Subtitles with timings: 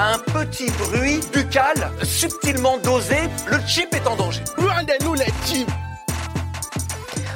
[0.00, 3.16] Un petit bruit buccal subtilement dosé,
[3.50, 4.42] le chip est en danger.
[4.56, 5.68] Rendez-nous les chips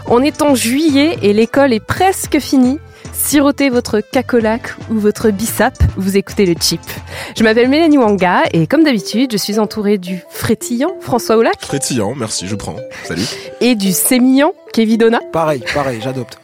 [0.06, 2.78] On est en juillet et l'école est presque finie.
[3.12, 6.80] Sirotez votre cacolac ou votre bissap, vous écoutez le chip.
[7.36, 12.14] Je m'appelle Mélanie Wanga et comme d'habitude, je suis entourée du frétillant François Oulac Frétillant,
[12.14, 12.76] merci, je prends.
[13.02, 13.26] Salut.
[13.60, 15.18] et du sémillant Kevin Donna.
[15.32, 16.38] Pareil, pareil, j'adopte.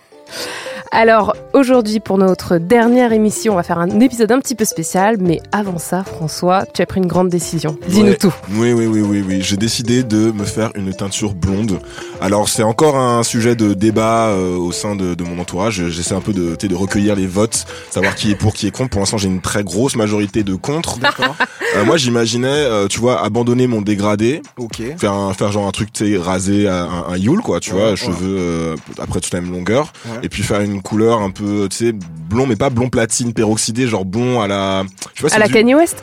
[0.90, 5.16] Alors aujourd'hui pour notre dernière émission, on va faire un épisode un petit peu spécial,
[5.20, 7.76] mais avant ça, François, tu as pris une grande décision.
[7.88, 8.16] Dis-nous Ouais.
[8.16, 8.32] tout.
[8.54, 9.38] Oui, oui, oui, oui, oui.
[9.42, 11.78] J'ai décidé de me faire une teinture blonde.
[12.22, 15.88] Alors c'est encore un sujet de débat euh, au sein de, de mon entourage.
[15.88, 18.66] J'essaie un peu de, tu sais, de recueillir les votes, savoir qui est pour, qui
[18.66, 18.90] est contre.
[18.90, 20.98] Pour l'instant, j'ai une très grosse majorité de contre.
[21.00, 21.36] D'accord.
[21.76, 24.80] Euh, moi, j'imaginais, euh, tu vois, abandonner mon dégradé, Ok.
[24.96, 27.72] faire un, faire genre un truc, tu sais, rasé à un, un Yule, quoi, tu
[27.72, 27.96] Ouais, vois, ouais.
[27.96, 30.20] cheveux euh, après toute la même longueur, Ouais.
[30.22, 33.86] et puis faire une couleur un peu, tu sais, blond, mais pas blond platine peroxydé,
[33.86, 34.84] genre blond à la,
[35.14, 36.02] je sais pas si À la Kanye West?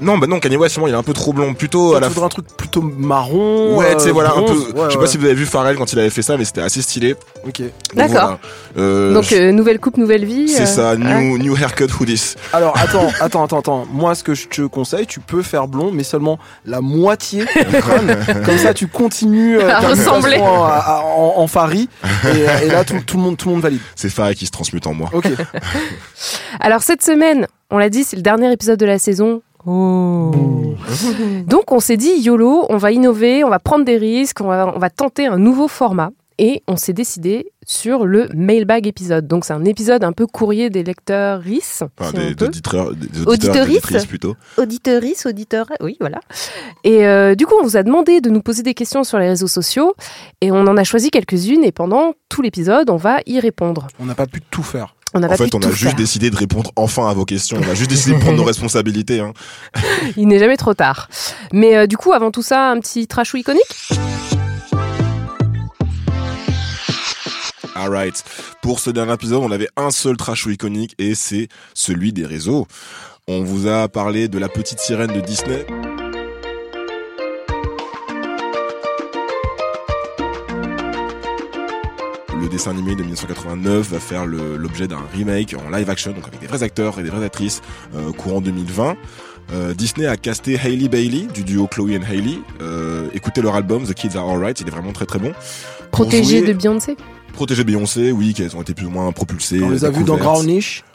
[0.00, 2.06] Non, bah non, Kanye West, sûrement, il est un peu trop blond, plutôt à la
[2.06, 3.76] un truc plutôt marron.
[3.76, 4.54] Ouais, tu sais, euh, voilà, un peu.
[4.54, 4.96] je sais ouais.
[4.98, 7.16] pas si vous avez vu Pharrell quand il avait fait ça, mais c'était assez stylé.
[7.46, 7.60] Ok.
[7.60, 8.12] Donc, D'accord.
[8.12, 8.38] voilà.
[8.78, 10.48] Euh, Donc euh, nouvelle coupe, nouvelle vie.
[10.48, 12.34] c'est euh, ça, new, new haircut hoodies.
[12.52, 13.86] Alors attends, attends, attends, attends.
[13.92, 17.44] Moi, ce que je te conseille, tu peux faire blond, mais seulement la moitié.
[18.46, 20.38] Comme ça, tu continues À ressembler.
[20.38, 21.88] en, à- en, en Fari.
[22.34, 23.80] Et, et là, tout, tout le monde, tout le monde valide.
[23.96, 25.10] C'est Pharrell qui se transmute en moi.
[25.12, 25.26] Ok.
[26.60, 29.42] Alors cette semaine, on l'a dit, c'est le dernier épisode de la saison.
[29.66, 30.30] Oh.
[31.46, 34.72] Donc on s'est dit YOLO, on va innover, on va prendre des risques, on va,
[34.74, 36.10] on va tenter un nouveau format.
[36.38, 39.28] Et on s'est décidé sur le mailbag épisode.
[39.28, 41.82] Donc c'est un épisode un peu courrier des lecteurs RIS.
[41.82, 44.06] Enfin, si des, auditeurs, des auditeurs, Auditrices.
[44.06, 44.34] plutôt.
[45.80, 46.18] Oui, voilà.
[46.82, 49.28] Et euh, du coup, on vous a demandé de nous poser des questions sur les
[49.28, 49.94] réseaux sociaux
[50.40, 53.86] et on en a choisi quelques-unes et pendant tout l'épisode, on va y répondre.
[54.00, 54.96] On n'a pas pu tout faire.
[55.16, 55.94] On En fait, on a juste faire.
[55.94, 57.56] décidé de répondre enfin à vos questions.
[57.64, 59.20] On a juste décidé de prendre nos responsabilités.
[59.20, 59.32] Hein.
[60.16, 61.08] Il n'est jamais trop tard.
[61.52, 63.62] Mais euh, du coup, avant tout ça, un petit trashou iconique?
[67.76, 68.24] Alright.
[68.62, 72.66] Pour ce dernier épisode, on avait un seul trash iconique et c'est celui des réseaux.
[73.28, 75.66] On vous a parlé de la petite sirène de Disney.
[82.44, 86.40] Le dessin animé de 1989 va faire l'objet d'un remake en live action, donc avec
[86.40, 87.62] des vrais acteurs et des vraies actrices,
[87.96, 88.96] euh, courant 2020.
[89.54, 92.38] Euh, Disney a casté Hailey Bailey du duo Chloe and Hailey.
[92.60, 95.32] Euh, écoutez leur album The Kids Are Alright, il est vraiment très très bon.
[95.90, 96.96] Protégé jouer- de Beyoncé
[97.32, 99.62] Protéger Beyoncé, oui, qu'elles ont été plus ou moins propulsées.
[99.62, 100.44] On les a vus dans découvertes.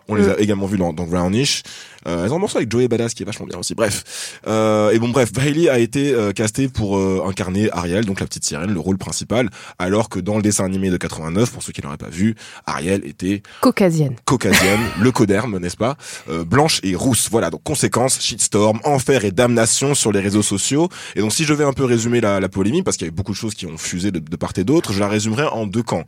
[0.09, 1.63] On les a également vus dans, dans Brownish.
[2.07, 3.75] Euh, elles ont un morceau avec Joey Badass qui est vachement bien aussi.
[3.75, 4.39] Bref.
[4.47, 8.25] Euh, et bon, bref, Hailey a été euh, castée pour euh, incarner Ariel, donc la
[8.25, 11.71] petite sirène, le rôle principal, alors que dans le dessin animé de 89, pour ceux
[11.71, 14.15] qui l'auraient pas vu, Ariel était caucasienne.
[14.25, 15.97] caucasienne, le coderme, n'est-ce pas?
[16.29, 17.27] Euh, Blanche et rousse.
[17.29, 20.89] Voilà, donc conséquence, shitstorm, enfer et damnation sur les réseaux sociaux.
[21.15, 23.15] Et donc si je vais un peu résumer la, la polémique, parce qu'il y avait
[23.15, 25.67] beaucoup de choses qui ont fusé de, de part et d'autre, je la résumerai en
[25.67, 26.05] deux camps.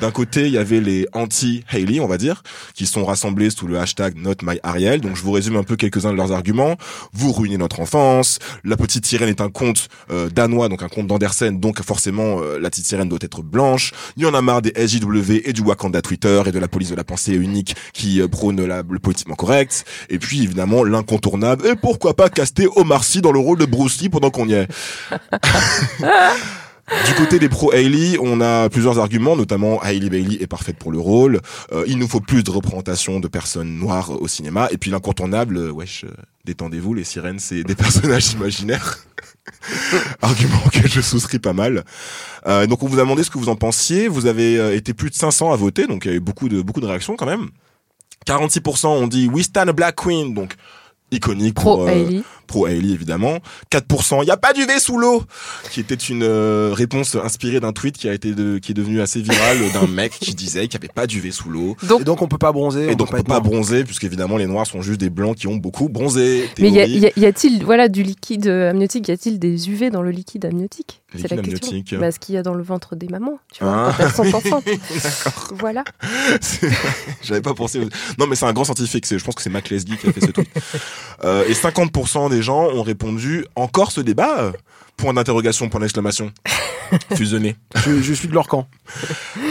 [0.00, 2.42] D'un côté, il y avait les anti-Hailey, on va dire,
[2.74, 5.00] qui sont rassemblés sous le hashtag NotMyAriel.
[5.00, 6.76] Donc je vous résume un peu quelques-uns de leurs arguments.
[7.12, 8.38] Vous ruinez notre enfance.
[8.64, 12.58] La petite sirène est un conte euh, danois, donc un conte d'Andersen, donc forcément euh,
[12.58, 13.92] la petite sirène doit être blanche.
[14.16, 16.90] Il y en a marre des SJW et du Wakanda Twitter et de la police
[16.90, 19.84] de la pensée unique qui euh, prône le politiquement correct.
[20.10, 21.66] Et puis évidemment l'incontournable.
[21.66, 24.54] Et pourquoi pas caster Omar Sy dans le rôle de Bruce Lee pendant qu'on y
[24.54, 24.68] est?
[27.06, 30.92] Du côté des pro Hailey, on a plusieurs arguments, notamment Hailey Bailey est parfaite pour
[30.92, 31.40] le rôle.
[31.72, 34.68] Euh, il nous faut plus de représentation de personnes noires au cinéma.
[34.70, 36.10] Et puis l'incontournable, euh, wesh, euh,
[36.44, 38.98] détendez-vous, les sirènes, c'est des personnages imaginaires.
[40.22, 41.84] Argument auquel je souscris pas mal.
[42.46, 44.08] Euh, donc on vous a demandé ce que vous en pensiez.
[44.08, 46.48] Vous avez euh, été plus de 500 à voter, donc il y a eu beaucoup
[46.48, 47.48] de beaucoup de réactions quand même.
[48.26, 50.54] 46% ont dit We stand a black queen, donc
[51.10, 52.22] iconique pour euh.
[52.46, 53.38] Pro Hailey évidemment.
[53.72, 55.22] 4%, il y a pas d'UV sous l'eau,
[55.70, 59.00] qui était une euh, réponse inspirée d'un tweet qui a été de, qui est devenu
[59.00, 61.76] assez viral d'un mec qui disait qu'il n'y avait pas d'UV sous l'eau.
[61.82, 62.90] Donc, Et donc on peut pas bronzer.
[62.90, 63.50] Et donc on peut peut pas mort.
[63.50, 66.48] bronzer puisqu'évidemment les noirs sont juste des blancs qui ont beaucoup bronzé.
[66.58, 67.00] mais y a- Théorie.
[67.00, 70.10] y a- y a-t-il voilà, du liquide euh, amniotique Y a-t-il des UV dans le
[70.10, 71.02] liquide amniotique?
[71.16, 71.98] C'est la question.
[72.00, 73.94] Bah, ce qu'il y a dans le ventre des mamans, tu vois, Ah.
[74.12, 74.62] quand elles sont
[75.60, 75.84] voilà.
[77.22, 77.80] J'avais pas pensé.
[78.18, 79.06] Non, mais c'est un grand scientifique.
[79.06, 80.48] c'est- Je pense que c'est Mac Leslie qui a fait ce tweet.
[81.24, 84.38] Euh, et 50% des gens ont répondu encore ce débat.
[84.40, 84.52] euh,
[84.96, 86.30] Point d'interrogation, point d'exclamation.
[87.16, 87.56] Fusionné.
[87.84, 88.68] Je, je suis de leur camp.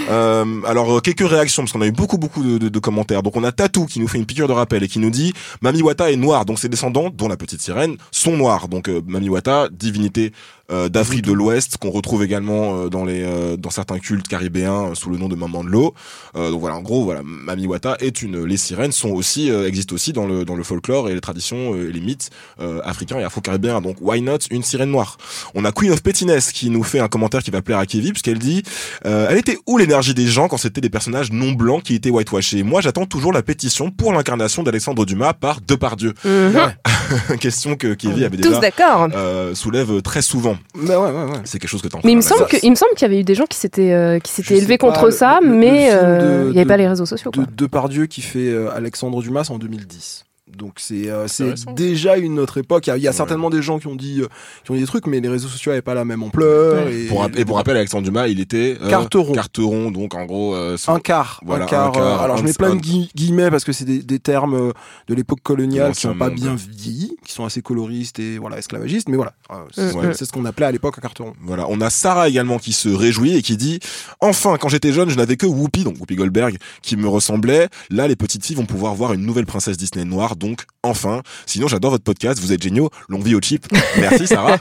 [0.10, 3.24] Euh, alors euh, quelques réactions parce qu'on a eu beaucoup beaucoup de, de- de commentaires.
[3.24, 5.34] Donc on a Tatou qui nous fait une piqûre de rappel et qui nous dit
[5.62, 8.70] Mami Wata est noire, donc ses descendants, dont la petite sirène, sont noirs.
[8.70, 10.32] Donc euh, Mami Wata, divinité
[10.72, 14.92] euh, d'Afrique de l'Ouest qu'on retrouve également euh, dans les euh, dans certains cultes caribéens
[14.92, 15.94] euh, sous le nom de Maman de l'eau.
[16.36, 19.68] Euh, donc voilà, en gros voilà, Mami Wata est une les sirènes sont aussi euh,
[19.68, 22.30] existent aussi dans le dans le folklore et les traditions euh, et les mythes
[22.62, 23.82] euh, africains et afro-caribéens.
[23.82, 25.18] Donc why not une sirène noire?
[25.54, 28.12] On a Queen of Pettiness qui nous fait un commentaire qui va plaire à Kevin
[28.12, 28.64] puisqu'elle dit
[29.06, 32.10] euh, elle était où l'énergie des gens quand c'était des personnages non blancs qui étaient
[32.10, 32.64] whitewashés?
[32.64, 36.14] Moi, j'attends toujours la pétition pour l'incarnation d'Alexandre Dumas par Depardieu.
[36.24, 36.74] Mhm.
[37.40, 39.10] Question que Kevin avait Tous déjà d'accord.
[39.14, 40.53] euh, soulève très souvent.
[40.76, 41.38] Bah ouais, ouais, ouais.
[41.46, 42.48] C'est quelque chose que t'en Mais il me semble là.
[42.48, 44.58] que- il me semble qu'il y avait eu des gens qui s'étaient euh, qui s'étaient
[44.58, 47.06] élevés contre le- ça, le- mais euh, de- il n'y avait de- pas les réseaux
[47.06, 47.32] sociaux.
[47.32, 47.46] Quoi.
[47.46, 50.26] de Depardieu qui fait euh, Alexandre Dumas en 2010.
[50.58, 51.28] Donc c'est euh,
[51.76, 52.88] déjà une autre époque.
[52.88, 53.16] Il y a, il y a Ouais.
[53.16, 54.28] certainement des gens qui ont dit euh,
[54.64, 56.88] qui ont dit des trucs, mais les réseaux sociaux n'avaient pas la même ampleur.
[56.88, 59.34] Et, Pour, et pour rappel, Alexandre Dumas, il était euh, Carteron.
[59.34, 61.88] Carteron, donc en gros, euh, son- un quart, Voilà, un quart.
[61.88, 64.00] un quart, euh, alors je mets plein un- de gui- guillemets parce que c'est des,
[64.00, 64.74] des termes
[65.08, 68.58] de l'époque coloniale qui n'ont l'ancien pas bien vieilli, qui sont assez coloristes et voilà
[68.58, 69.10] esclavagistes.
[69.10, 69.34] Mais voilà,
[69.72, 71.34] c'est c'est ce qu'on appelait à l'époque un carteron.
[71.42, 73.80] Voilà, on a Sarah également qui se réjouit et qui dit
[74.20, 77.70] enfin quand j'étais jeune je n'avais que Whoopi donc Whoopi Goldberg qui me ressemblait.
[77.90, 81.22] Là les petites filles vont pouvoir voir une nouvelle princesse Disney noire donc enfin.
[81.46, 82.90] Sinon j'adore votre podcast, vous êtes géniaux.
[83.10, 83.66] Longue vie au chip.
[83.98, 84.58] Merci Sarah.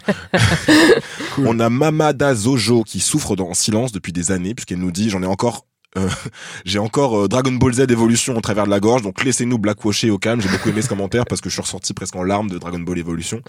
[1.39, 5.11] On a Mamada Zojo qui souffre dans en silence depuis des années puisqu'elle nous dit
[5.11, 5.67] j'en ai encore
[5.99, 6.09] euh,
[6.65, 10.11] j'ai encore euh, Dragon Ball Z Evolution au travers de la gorge, donc laissez-nous blackwasher
[10.11, 10.41] au calme.
[10.41, 12.79] J'ai beaucoup aimé ce commentaire parce que je suis ressorti presque en larmes de Dragon
[12.81, 13.41] Ball Evolution.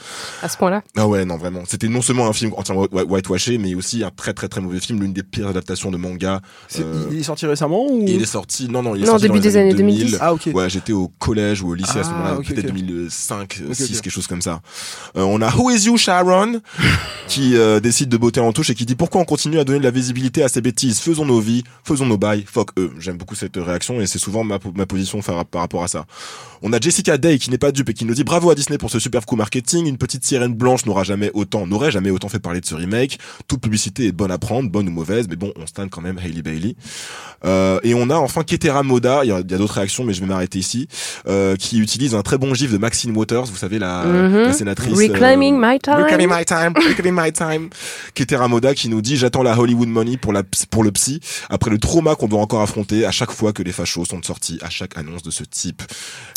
[0.42, 0.84] À ce point-là.
[0.98, 1.62] Ah ouais, non, vraiment.
[1.68, 4.80] C'était non seulement un film entièrement whi- whitewashé, mais aussi un très très très mauvais
[4.80, 6.42] film, l'une des pires adaptations de manga.
[6.80, 8.04] Euh, Il est sorti récemment ou?
[8.08, 10.18] Il est sorti, non, non, il est Non, sorti début dans les des années 2010.
[10.22, 10.50] Ah ok.
[10.54, 12.76] Ouais, j'étais au collège ou au lycée à ce Ah, moment-là, ok, peut-être ok.
[12.76, 14.02] 2005, Ok, 6, ok.
[14.02, 14.62] quelque chose comme ça.
[15.18, 16.62] Euh, on a Who is you Sharon
[17.28, 19.80] qui euh, décide de botter en touche et qui dit pourquoi on continue à donner
[19.80, 21.00] de la visibilité à ces bêtises?
[21.00, 22.92] Faisons nos vies, faisons nos bails, fuck eux.
[23.00, 25.88] J'aime beaucoup cette réaction et c'est souvent ma, po- ma position par, par rapport à
[25.88, 26.06] ça.
[26.62, 28.78] On a Jessica Day qui n'est pas dupe et qui nous dit bravo à Disney
[28.78, 29.86] pour ce super coup marketing.
[29.86, 33.20] Une petite sirène blanche n'aura jamais autant, n'aurait jamais autant fait parler de ce remake.
[33.48, 36.18] Toute publicité est bonne à prendre, bonne ou mauvaise, mais bon, on stand quand même
[36.24, 36.76] Hailey Bailey.
[37.46, 40.28] Euh, et on a enfin Ketera Moda, il y a, d'autres réactions, mais je vais
[40.28, 40.88] m'arrêter ici,
[41.28, 44.38] euh, qui utilise un très bon gif de Maxine Waters, vous savez la, Mhm.
[44.44, 44.98] la sénatrice.
[44.98, 45.96] Reclaiming my time.
[46.04, 47.70] Reclaiming my time, reclaiming my time.
[48.14, 51.20] Ketera Moda qui nous dit j'attends la Hollywood money pour la pour le psy
[51.50, 54.58] après le trauma qu'on doit encore affronter à chaque fois que les fachos sont sortis
[54.62, 55.82] à chaque annonce de ce type.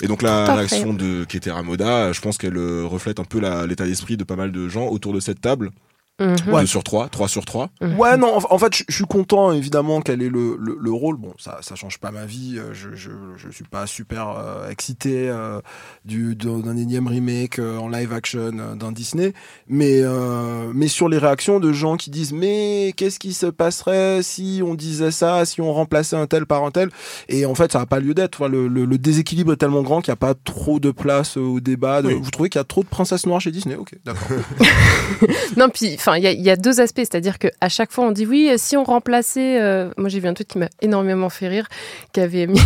[0.02, 3.86] Et donc la réaction de Ketera Moda, je pense qu'elle euh, reflète un peu l'état
[3.86, 5.70] d'esprit de pas mal de gens autour de cette table.
[6.18, 6.34] Mhm.
[6.52, 6.60] Ouais.
[6.62, 7.68] 2 sur 3, 3 sur 3.
[7.98, 11.16] Ouais, non, en, en fait, je, suis content évidemment qu'elle ait le, le, le rôle.
[11.18, 12.56] Bon, ça, ça change pas ma vie.
[12.58, 15.60] euh, Je, je, je suis pas super euh, excité euh,
[16.06, 19.34] du d'un énième remake euh, en live action euh, d'un Disney,
[19.68, 24.22] mais euh, mais sur les réactions de gens qui disent mais qu'est-ce qui se passerait
[24.22, 26.88] si on disait ça, si on remplaçait un tel par un tel,
[27.28, 28.40] et en fait, ça n'a pas lieu d'être.
[28.40, 31.36] Enfin, le, le, le déséquilibre est tellement grand qu'il n'y a pas trop de place
[31.36, 32.00] au débat.
[32.00, 32.18] De- Oui.
[32.22, 33.74] Vous trouvez qu'il y a trop de princesses noires chez Disney?
[33.76, 34.28] Ok, d'accord.
[35.56, 38.48] Non, puis enfin, il y, a- deux aspects, c'est-à-dire qu'à chaque fois on dit oui,
[38.50, 41.66] euh, si on remplaçait, euh, moi j'ai vu un truc qui m'a énormément fait rire,
[42.12, 42.60] qui avait mis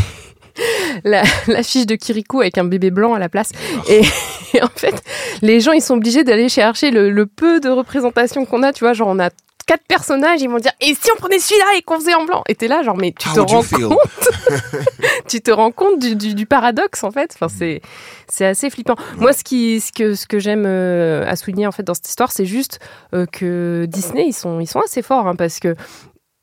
[1.04, 1.24] la,
[1.62, 3.50] fiche de Kirikou avec un bébé blanc à la place,
[3.88, 4.02] et,
[4.54, 5.02] et en fait
[5.42, 8.84] les gens ils sont obligés d'aller chercher le, le peu de représentation qu'on a, tu
[8.84, 9.30] vois, genre on a
[9.70, 12.42] quatre personnages, ils vont dire et si on prenait celui-là et qu'on faisait en blanc,
[12.48, 14.28] et t'es là genre mais tu How te rends compte,
[15.28, 17.80] tu te rends compte du, du- du paradoxe en fait, enfin c'est
[18.28, 18.94] c'est assez flippant.
[19.18, 22.08] Moi, ce qui, ce que, ce que j'aime euh, à souligner en fait dans cette
[22.08, 22.78] histoire, c'est juste
[23.14, 25.74] euh, que Disney, ils sont, ils sont assez forts hein, parce que,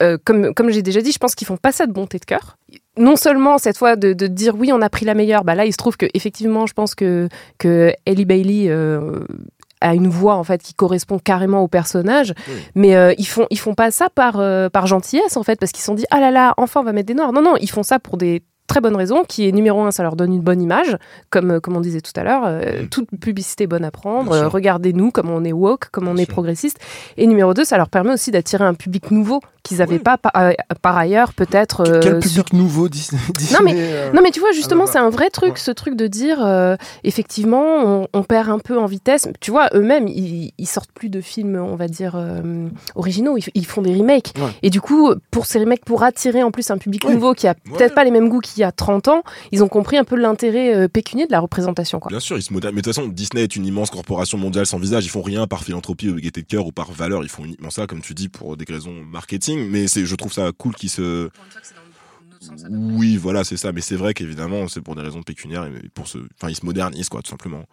[0.04, 2.26] euh, comme, comme j'ai déjà dit, je pense qu'ils font pas ça de bonté de
[2.26, 2.58] cœur.
[2.98, 5.66] Non seulement cette fois de, de dire oui, on a pris la meilleure, bah là,
[5.66, 8.66] il se trouve que effectivement, je pense que que Ellie Bailey.
[8.70, 9.20] euh,
[9.82, 12.54] a une voix en fait qui correspond carrément au personnage, Oui.
[12.76, 15.72] mais euh, ils font ils font pas ça par euh, par gentillesse en fait parce
[15.72, 17.34] qu'ils se sont dit ah là là enfin on va mettre des noirs.
[17.34, 20.04] Non non, ils font ça pour des très bonnes raisons qui est numéro un ça
[20.04, 20.98] leur donne une bonne image
[21.30, 24.34] comme, euh, comme on disait tout à l'heure, euh, toute publicité bonne à prendre.
[24.34, 26.34] Euh, Regardez-nous comme on est woke, comme on est sûr.
[26.34, 26.78] progressiste.
[27.16, 30.32] Et numéro deux, ça leur permet aussi d'attirer un public nouveau qu'ils n'avaient pas par,
[30.38, 31.82] euh, par ailleurs peut-être.
[31.88, 33.20] euh, Quel sur- public nouveau Disney,
[33.52, 35.60] Non, mais- euh, Non mais tu vois justement c'est un vrai truc ouais.
[35.60, 39.70] ce truc de dire euh, effectivement on, on perd un peu en vitesse tu vois
[39.74, 43.96] eux-mêmes ils, ils sortent plus de films on va dire euh, originaux ils, font des
[43.96, 44.52] remakes Ouais.
[44.62, 47.14] et du coup pour ces remakes pour attirer en plus un public Ouais.
[47.14, 47.78] nouveau qui a Ouais.
[47.78, 49.22] peut-être pas les mêmes goûts qu'il y a 30 ans
[49.52, 52.10] ils ont compris un peu l'intérêt euh, pécunier de la représentation quoi.
[52.10, 52.76] Bien sûr, ils se modernisent.
[52.76, 55.06] Mais de toute façon, Disney est une immense corporation mondiale sans visage.
[55.06, 57.24] Ils font rien par philanthropie ou gaieté de cœur ou par valeur.
[57.24, 59.57] Ils font uniquement ça, comme tu dis, pour des raisons marketing.
[59.66, 61.30] Mais c'est, je trouve ça cool qu'ils se.
[62.70, 63.72] Oui, voilà, c'est ça.
[63.72, 66.66] Mais c'est vrai qu'évidemment, c'est pour des raisons pécuniaires et pour se, enfin, ils se
[66.66, 67.64] modernisent, quoi, tout simplement.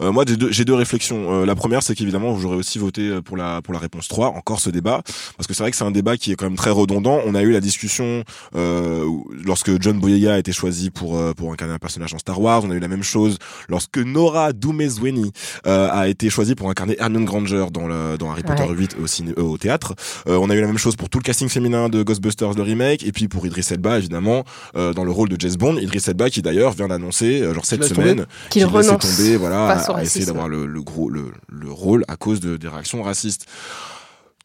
[0.00, 1.42] Euh, moi, j'ai deux, j'ai deux réflexions.
[1.42, 4.28] Euh, la première, c'est qu'évidemment, j'aurais aussi voté pour la pour la réponse 3.
[4.28, 5.02] Encore ce débat,
[5.36, 7.20] parce que c'est vrai que c'est un débat qui est quand même très redondant.
[7.24, 9.06] On a eu la discussion euh,
[9.44, 12.64] lorsque John Boyega a été choisi pour euh, pour incarner un personnage en Star Wars.
[12.64, 15.32] On a eu la même chose lorsque Nora Dumezweni
[15.66, 18.74] euh, a été choisie pour incarner Hermione Granger dans le dans Harry Potter Ouais.
[18.74, 19.94] 8 au ciné, euh, au théâtre.
[20.26, 22.62] Euh, on a eu la même chose pour tout le casting féminin de Ghostbusters le
[22.62, 24.44] remake et puis pour Idris Elba évidemment
[24.76, 25.76] euh, dans le rôle de Jess Bond.
[25.76, 29.68] Idris Elba qui d'ailleurs vient d'annoncer euh, genre cette semaine Qu'il laissait renonce tomber voilà
[29.68, 33.02] à, à essayer d'avoir le, le gros le, le rôle à cause de, des réactions
[33.02, 33.46] racistes.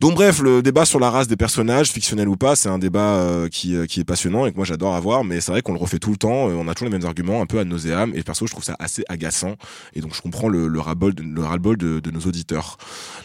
[0.03, 3.15] Donc bref, le débat sur la race des personnages, fictionnels ou pas, c'est un débat
[3.15, 5.71] euh, qui, euh, qui est passionnant et que moi j'adore avoir, mais c'est vrai qu'on
[5.71, 7.63] le refait tout le temps, euh, on a toujours les mêmes arguments, un peu à
[7.63, 9.55] nauséam, et perso je trouve ça assez agaçant,
[9.93, 12.75] et donc je comprends le, le ras-le-bol de, de, de nos auditeurs.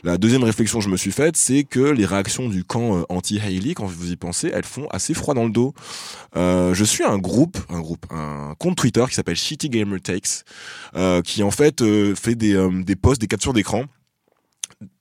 [0.05, 3.03] La deuxième réflexion que je me suis faite, c'est que les réactions du camp euh,
[3.09, 5.75] anti-Hailey, quand vous y pensez, elles font assez froid dans le dos.
[6.37, 10.45] Euh, je suis un groupe, un groupe, un compte Twitter qui s'appelle Shitty Gamer Takes,
[10.95, 11.83] euh, qui en fait
[12.15, 12.55] fait des,
[12.85, 13.87] des posts, des captures d'écran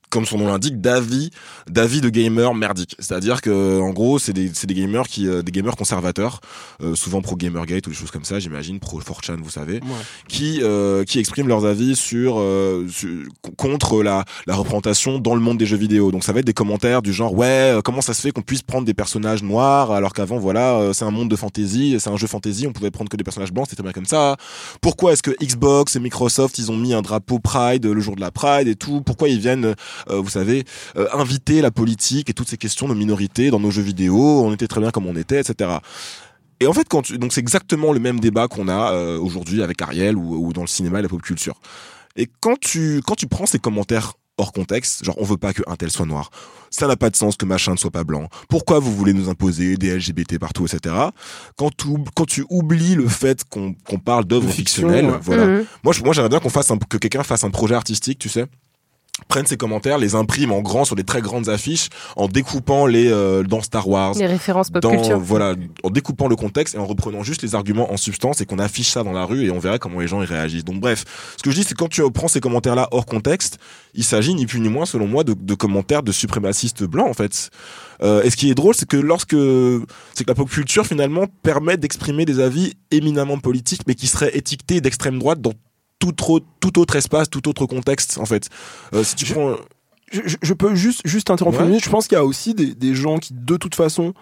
[0.10, 1.32] comme son nom l'indique, d'avis,
[1.70, 2.96] d'avis de gamers merdiques.
[3.00, 6.40] C'est-à-dire que, en gros, c'est des, c'est des gamers qui, euh, des gamers conservateurs,
[6.82, 9.82] euh, souvent pro Gamergate ou des choses comme ça, j'imagine, pro 4chan, vous savez, Ouais.
[10.28, 13.24] qui, euh, qui expriment leurs avis sur, euh, sur-
[13.58, 16.12] contre la, la représentation dans le monde des jeux vidéo.
[16.12, 17.46] Donc ça va être des commentaires du genre, ouais,
[17.78, 20.94] euh, comment ça se fait qu'on puisse prendre des personnages noirs alors qu'avant, voilà, euh,
[20.94, 23.52] c'est un monde de fantasy, c'est un jeu fantasy, on pouvait prendre que des personnages
[23.52, 24.38] blancs, c'était bien comme ça.
[24.82, 28.22] Pourquoi est-ce que Xbox et Microsoft, ils ont mis un drapeau Pride le jour de
[28.22, 29.02] la Pride et tout?
[29.02, 29.76] Pourquoi ils viennent
[30.10, 30.64] vous savez,
[30.98, 34.54] euh, inviter la politique et toutes ces questions de minorité dans nos jeux vidéo, on
[34.54, 35.72] était très bien comme on était, etc.
[36.60, 39.62] Et en fait, quand tu- donc c'est exactement le même débat qu'on a euh, aujourd'hui
[39.62, 41.60] avec Ariel ou, ou dans le cinéma et la pop culture.
[42.16, 45.62] Et quand tu quand tu prends ces commentaires hors contexte, genre on veut pas que
[45.68, 46.32] un tel soit noir,
[46.72, 48.28] ça n'a pas de sens que machin ne soit pas blanc.
[48.50, 50.96] Pourquoi vous voulez nous imposer des LGBT partout, etc.
[51.58, 55.20] Quand tu quand tu oublies le fait qu'on qu'on parle d'œuvres fiction, fictionnelles, ouais.
[55.22, 55.46] voilà.
[55.46, 55.66] Mhm.
[55.84, 58.30] Moi, je- moi j'aimerais bien qu'on fasse un, que quelqu'un fasse un projet artistique, tu
[58.30, 58.48] sais
[59.28, 63.08] prenne ces commentaires, les imprime en grand sur des très grandes affiches, en découpant les
[63.12, 65.20] euh, dans Star Wars, Les références pop dans culture.
[65.20, 68.60] voilà, en découpant le contexte et en reprenant juste les arguments en substance et qu'on
[68.60, 70.66] affiche ça dans la rue et on verra comment les gens y réagissent.
[70.66, 71.04] Donc bref,
[71.38, 73.58] ce que je dis c'est quand tu prends ces commentaires là hors contexte,
[73.94, 77.14] il s'agit ni plus ni moins selon moi de, de commentaires de suprémacistes blancs en
[77.14, 77.50] fait.
[78.04, 79.36] Euh, et ce qui est drôle c'est que lorsque
[80.14, 84.38] c'est que la pop culture finalement permet d'exprimer des avis éminemment politiques mais qui seraient
[84.38, 85.54] étiquetés d'extrême droite dans
[86.00, 88.50] tout, autre- tout autre espace, tout autre contexte en fait.
[88.94, 89.56] Euh, si tu Je- prends
[90.10, 91.64] Je, peux juste, juste interrompre Ouais.
[91.66, 91.84] une minute.
[91.84, 94.14] Je pense qu'il y a aussi des, des gens qui, de toute façon,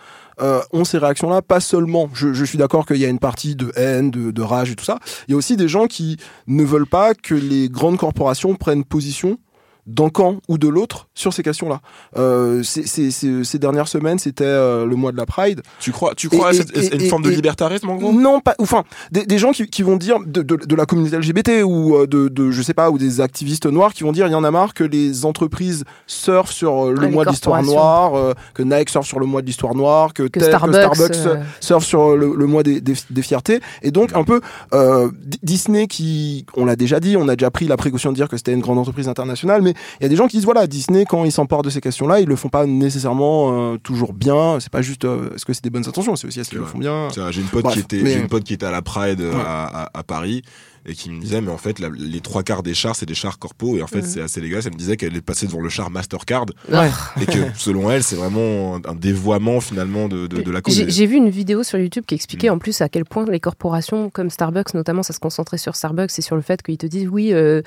[0.41, 1.44] euh, ont ces réactions-là.
[1.44, 2.10] Pas seulement.
[2.13, 4.75] Je, je suis d'accord qu'il y a une partie de haine, de, de rage et
[4.75, 4.98] tout ça.
[5.27, 6.17] Il y a aussi des gens qui
[6.48, 9.38] ne veulent pas que les grandes corporations prennent position
[9.86, 11.80] d'un camp ou de l'autre sur ces questions-là.
[12.18, 15.62] Euh, c'est- c'est- c'est- ces dernières semaines, c'était euh, le mois de la Pride.
[15.80, 18.12] tu crois tu crois à Et- cette- et- une et- forme de libertarisme en gros?
[18.12, 18.56] Non, pas.
[18.60, 21.96] Enfin, des, des gens qui, qui vont dire de, de, de la communauté LGBT ou
[21.96, 24.36] euh, de, de, je sais pas, ou des activistes noirs qui vont dire il y
[24.36, 28.34] en a marre que les entreprises surfent sur euh, le mois de l'histoire noire, euh,
[28.56, 31.44] que Nike surfe sur le mois de l'histoire noire, que, Que tel- Starbucks, euh, euh,
[31.60, 33.60] surfe sur le, le mois des, des, des fiertés.
[33.84, 34.42] Et donc un peu
[34.74, 35.12] euh,
[35.44, 38.38] Disney qui, on l'a déjà dit, on a déjà pris la précaution de dire que
[38.38, 41.05] c'était une grande entreprise internationale, mais il y a des gens qui disent voilà Disney
[41.05, 44.60] quand ils s'emportent de ces questions-là, ils le font pas nécessairement euh, toujours bien.
[44.60, 46.65] C'est pas juste euh, est-ce que c'est des bonnes intentions, c'est aussi est-ce qu'ils le
[46.65, 47.08] font bien?
[47.32, 49.22] J'ai une pote Bref, qui était, mais- j'ai une pote qui était à la Pride
[49.22, 49.41] euh, Ouais.
[49.46, 50.41] à, à- à Paris
[50.88, 53.15] et qui me disait mais en fait la- les trois quarts des chars c'est des
[53.15, 54.05] chars corpo et en fait Mhm.
[54.08, 54.62] c'est assez légal.
[54.65, 56.91] Elle me disait qu'elle est passée devant le char Mastercard Ouais.
[57.20, 60.86] et que selon elle c'est vraiment un, dévoiement finalement de, de, de la cause.
[60.88, 62.53] J'ai vu une vidéo sur YouTube qui expliquait Mm.
[62.53, 66.12] en plus à quel point les corporations comme Starbucks, notamment, ça se concentrait sur Starbucks
[66.20, 67.62] et sur le fait qu'ils te disent oui, euh,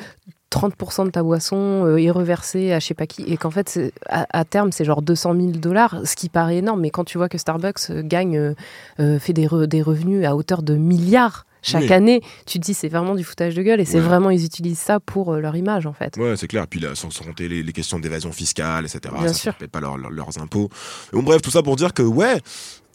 [0.52, 3.78] 30% de ta boisson euh, est reversée à je sais pas qui, et qu'en fait,
[4.08, 6.80] à, à terme, c'est genre 200 000 dollars, ce qui paraît énorme.
[6.80, 8.54] Mais quand tu vois que Starbucks euh, gagne, euh,
[9.00, 11.92] euh, fait des, re- des revenus à hauteur de milliards chaque Oui.
[11.92, 14.78] année, tu te dis c'est vraiment du foutage de gueule et c'est vraiment, ils utilisent
[14.78, 16.16] ça pour euh, leur image en fait.
[16.16, 16.66] Ouais, c'est clair.
[16.68, 19.12] Puis là, sans, sans compter les, les questions d'évasion fiscale, etc.
[19.18, 19.54] Bien ça sûr.
[19.60, 20.68] ne pas leur- leur- leurs impôts.
[21.12, 22.40] Bon, bref, tout ça pour dire que, ouais,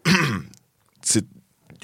[1.02, 1.26] c'est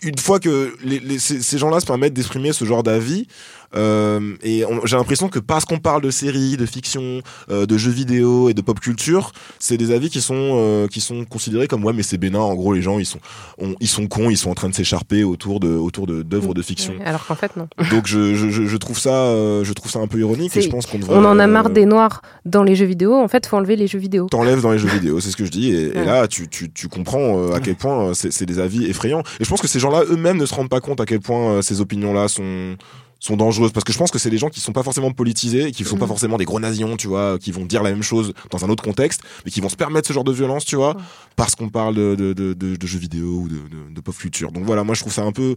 [0.02, 3.28] une fois que les, les- ces, ces gens-là se permettent d'exprimer ce genre d'avis,
[3.76, 7.22] Euh, et j'ai l'impression que parce qu'on parle de séries, de fiction,
[7.52, 11.02] euh, de jeux vidéo et de pop culture, c'est des avis qui sont euh, qui
[11.02, 12.40] sont considérés comme ouais mais c'est bénin.
[12.40, 13.20] En gros, les gens ils sont
[13.60, 16.54] on- ils sont cons, ils sont en train de s'écharper autour de autour de d'œuvres
[16.54, 16.94] de fiction.
[17.06, 17.68] Alors qu'en fait, non.
[17.92, 20.70] Donc je, je, je- trouve ça euh, je trouve ça un peu ironique et je
[20.70, 21.16] pense qu'on devrait.
[21.18, 23.14] On en a euh, marre des noirs dans les jeux vidéo.
[23.16, 24.28] En fait, faut enlever les jeux vidéo.
[24.32, 25.72] T'enlèves dans les jeux vidéo, c'est ce que je dis.
[25.72, 29.22] Et, et là, tu, tu, tu comprends euh, à quel point c'est des avis effrayants.
[29.40, 31.62] Et je pense que ces gens-là eux-mêmes ne se rendent pas compte à quel point
[31.62, 32.76] ces opinions-là sont
[33.20, 35.68] sont dangereuses parce que je pense que c'est des gens qui sont pas forcément politisés
[35.68, 36.10] et qui sont pas Mhm.
[36.10, 38.84] forcément des gros nazions tu vois qui vont dire la même chose dans un autre
[38.84, 41.02] contexte mais qui vont se permettre ce genre de violence tu vois Ouais.
[41.36, 44.64] parce qu'on parle de, de, de, de- de jeux vidéo ou de, pop culture donc
[44.64, 45.56] voilà moi je trouve ça un peu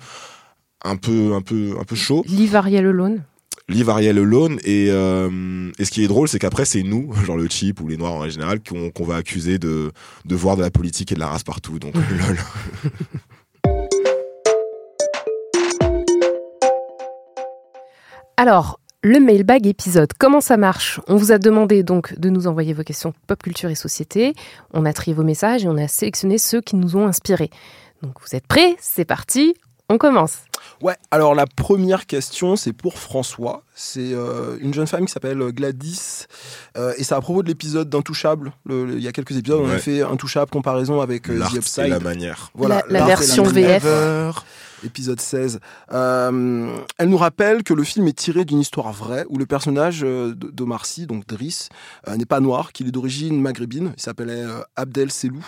[0.85, 3.23] un peu un peu un peu chaud Liv Ariel Alone.
[3.69, 7.37] Liv Ariel Alone et, euh, et ce qui est drôle c'est qu'après c'est nous genre
[7.37, 9.93] le chip ou les noirs en général qu'on qu'on va accuser de,
[10.25, 12.39] de voir de la politique et de la race partout donc lol
[18.37, 21.01] Alors, le mailbag épisode, comment ça marche?
[21.07, 24.35] On vous a demandé donc de nous envoyer vos questions pop culture et société.
[24.73, 27.51] On a trié vos messages et on a sélectionné ceux qui nous ont inspirés.
[28.03, 28.77] Donc vous êtes prêts?
[28.81, 29.55] C'est parti,
[29.89, 30.39] on commence.
[30.81, 33.63] Ouais, alors la première question, c'est pour François.
[33.75, 36.27] C'est euh, une jeune femme qui s'appelle Gladys.
[36.77, 38.53] Euh, et c'est à propos de l'épisode d'Intouchable.
[38.65, 41.55] Le- le- il y a quelques épisodes, on a fait Intouchable comparaison avec euh, The
[41.55, 41.87] et Upside.
[41.89, 43.45] la manière Voilà, La- version.
[43.45, 43.85] VF.
[44.85, 45.61] épisode 16.
[45.93, 50.01] Euh, elle nous rappelle que le film est tiré d'une histoire vraie où le personnage
[50.01, 51.69] d'Omar Sy, donc Driss,
[52.09, 53.93] euh, n'est pas noir, qu'il est d'origine maghrébine.
[53.97, 55.45] Il s'appelait euh, Abdel Selou.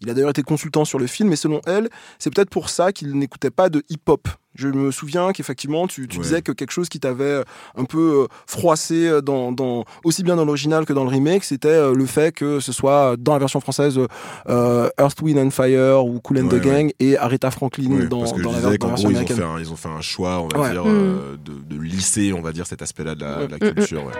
[0.00, 2.92] Il a d'ailleurs été consultant sur le film et selon elle, c'est peut-être pour ça
[2.92, 4.26] qu'il n'écoutait pas de hip-hop.
[4.58, 6.22] Je me souviens qu'effectivement, tu, tu Ouais.
[6.24, 7.44] disais que quelque chose qui t'avait
[7.76, 11.44] un peu euh, froissé euh, dans, dans- aussi bien dans l'original que dans le remake,
[11.44, 14.00] c'était euh, le fait que ce soit dans la version française
[14.48, 18.06] euh, Earth, Wind and Fire ou Cool and Ouais, the Gang et Aretha Franklin Ouais,
[18.08, 19.36] dans, parce que dans je la, dans gros version ils ont, américaine.
[19.36, 20.70] fait un, ils ont fait un choix on va Ouais.
[20.72, 20.88] dire Mm.
[20.88, 24.04] euh, de, de lisser on va dire cet aspect là de la, de la culture
[24.06, 24.12] ouais.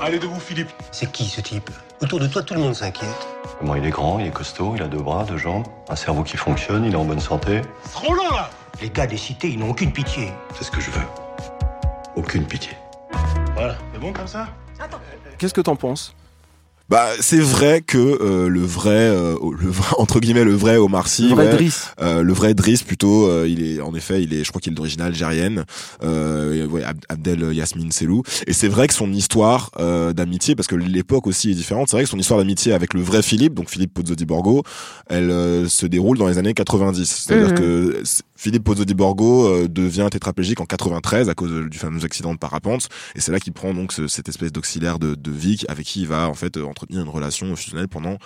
[0.00, 0.68] Allez debout, Philippe.
[0.90, 1.70] C'est qui ce type?
[2.00, 3.08] Autour de toi, tout le monde s'inquiète.
[3.60, 6.22] Comment il est grand, il est costaud, il a deux bras, deux jambes, un cerveau
[6.24, 7.60] qui fonctionne, il est en bonne santé.
[7.92, 8.50] Trop long, là
[8.82, 10.32] Les gars des cités, ils n'ont aucune pitié.
[10.56, 11.06] C'est ce que je veux.
[12.16, 12.72] Aucune pitié.
[13.54, 14.48] Voilà, c'est bon comme ça?
[15.38, 16.16] Qu'est-ce que t'en penses?
[16.90, 21.08] Bah c'est vrai que euh, le vrai euh, le vrai entre guillemets le vrai Omar
[21.08, 21.86] Sy Le vrai ouais, Driss.
[22.00, 24.72] Euh, le vrai Driss plutôt, euh, il est en effet, il est, je crois qu'il
[24.72, 25.64] est d'origine algérienne,
[26.02, 28.22] euh, ouais, Ab- Abdel Yasmine Selou.
[28.46, 31.96] Et c'est vrai que son histoire euh, d'amitié, parce que l'époque aussi est différente, c'est
[31.96, 34.62] vrai que son histoire d'amitié avec le vrai Philippe, donc Philippe Pozzo di Borgo,
[35.08, 37.04] elle euh, se déroule dans les années 90.
[37.06, 37.54] C'est-à-dire Mhm.
[37.58, 38.02] que
[38.36, 42.38] Philippe Pozzo di Borgo euh, devient tétraplégique en 93 à cause du fameux accident de
[42.38, 45.86] parapente, et c'est là qu'il prend donc ce- cette espèce d'auxiliaire de, de Vic avec
[45.86, 48.18] qui il va en fait entretenir une relation fusionnelle pendant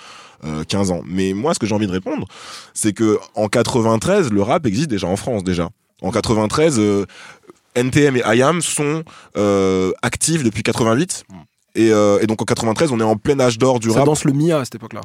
[0.45, 1.03] euh, 15 ans.
[1.07, 2.27] Mais moi, ce que j'ai envie de répondre,
[2.73, 5.69] c'est que en 93, le rap existe déjà en France déjà.
[6.03, 7.05] En 93, euh,
[7.75, 9.03] NTM et IAM sont
[9.37, 11.25] euh, actifs depuis 88.
[11.79, 14.07] Et, euh, et donc en 93, on est en plein âge d'or du Ça rap.
[14.07, 15.03] danse le Mia à cette époque-là.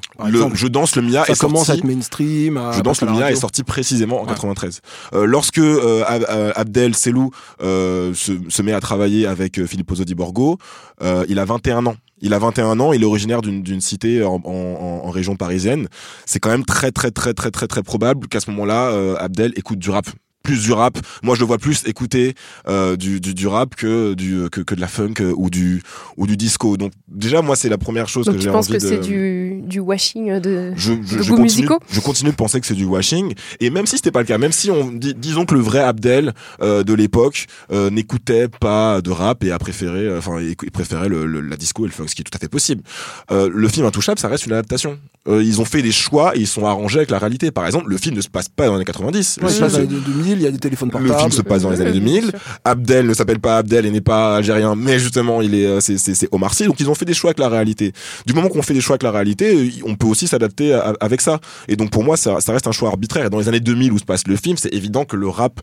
[0.54, 1.80] Je danse le Mia ça est commence à sorti.
[1.80, 2.56] être mainstream.
[2.56, 4.30] à Je danse le à Mia est sorti précisément en Ouais.
[4.30, 4.80] 93.
[5.14, 10.16] Euh, lorsque euh, Ab- Abdel Selou euh, se, se met à travailler avec Filippo Di
[10.16, 10.58] Borgo,
[11.02, 11.98] euh, il a 21 ans.
[12.22, 15.88] Il a 21 ans, il est originaire d'une cité en, en- en- en région parisienne.
[16.26, 19.54] C'est quand même très très très très très très probable qu'à ce moment-là, euh, Abdel
[19.56, 20.06] écoute du rap
[20.44, 20.98] plus du rap.
[21.24, 22.36] Moi, je le vois plus écouter
[22.68, 25.82] euh, du, du, du rap que du que, que de la funk euh, ou du
[26.18, 26.78] ou du disco.
[26.78, 28.88] Donc déjà, moi, c'est la première chose Donc que tu j'ai penses envie que de.
[28.90, 30.74] c'est du, du washing de...
[30.76, 33.34] je, je, de je continue, musicaux je continue de penser que c'est du washing.
[33.60, 36.34] Et même si c'était pas le cas, même si on disons que le vrai Abdel
[36.62, 41.10] euh, de l'époque euh, n'écoutait pas de rap et a préféré, euh, enfin, il préférait
[41.10, 42.84] le, le- la disco et le funk, ce qui est tout à fait possible.
[43.32, 44.98] Euh, le film Intouchable, ça reste une adaptation.
[45.28, 47.52] Euh, ils ont fait des choix et ils sont arrangés avec la réalité.
[47.52, 49.38] Par exemple, le film ne se passe pas dans les années 90.
[49.38, 50.94] Ouais, Le ça film passe se- dans les 2000, il y a des téléphones le
[50.98, 51.20] portables.
[51.20, 52.30] film se passe dans les années Ouais, bien 2000.
[52.32, 52.40] sûr.
[52.66, 56.00] Abdel ne s'appelle pas Abdel et n'est pas algérien, mais justement, il est, euh, c'est,
[56.00, 56.66] c'est, c'est Omar Sy.
[56.66, 57.94] Donc, ils ont fait des choix avec la réalité.
[58.26, 60.96] Du moment qu'on fait des choix avec la réalité, euh, on peut aussi s'adapter à-
[61.00, 61.40] avec ça.
[61.68, 63.28] Et donc, pour moi, ça, ça reste un choix arbitraire.
[63.28, 65.60] Et dans les années 2000 où se passe le film, c'est évident que le rap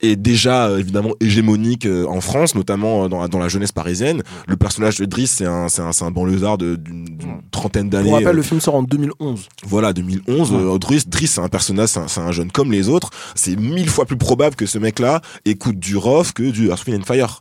[0.00, 3.72] est déjà euh, évidemment hégémonique euh, en France, notamment euh, dans, la- dans la jeunesse
[3.72, 4.22] parisienne.
[4.46, 7.06] Le personnage de Driss, c'est un, c'est un, c'est un banlieusard de- d'une,
[7.50, 8.04] trentaine d'années.
[8.10, 9.48] Pour rappel, euh, le film sort en 2011.
[9.66, 10.58] voilà, 2011, Ouais.
[10.58, 13.08] euh, Driss, Driss, c'est un personnage, c'est un, c'est un jeune comme les autres.
[13.34, 17.00] C'est mille fois plus probable que ce mec-là écoute du rough que du Earth, Wind
[17.00, 17.40] and Fire.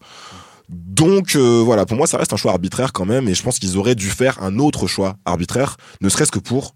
[0.70, 3.60] Donc euh, voilà, pour moi, ça reste un choix arbitraire quand même, et je pense
[3.60, 6.74] qu'ils auraient dû faire un autre choix arbitraire, ne serait-ce que pour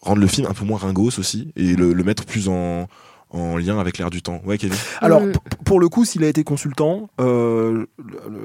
[0.00, 2.86] rendre le film un peu moins ringos aussi et le, le mettre plus en,
[3.36, 4.40] en lien avec l'air du temps.
[4.44, 4.76] Ouais, Kevin.
[5.00, 5.32] Alors, Mm.
[5.64, 7.86] pour le coup, s'il a été consultant, euh,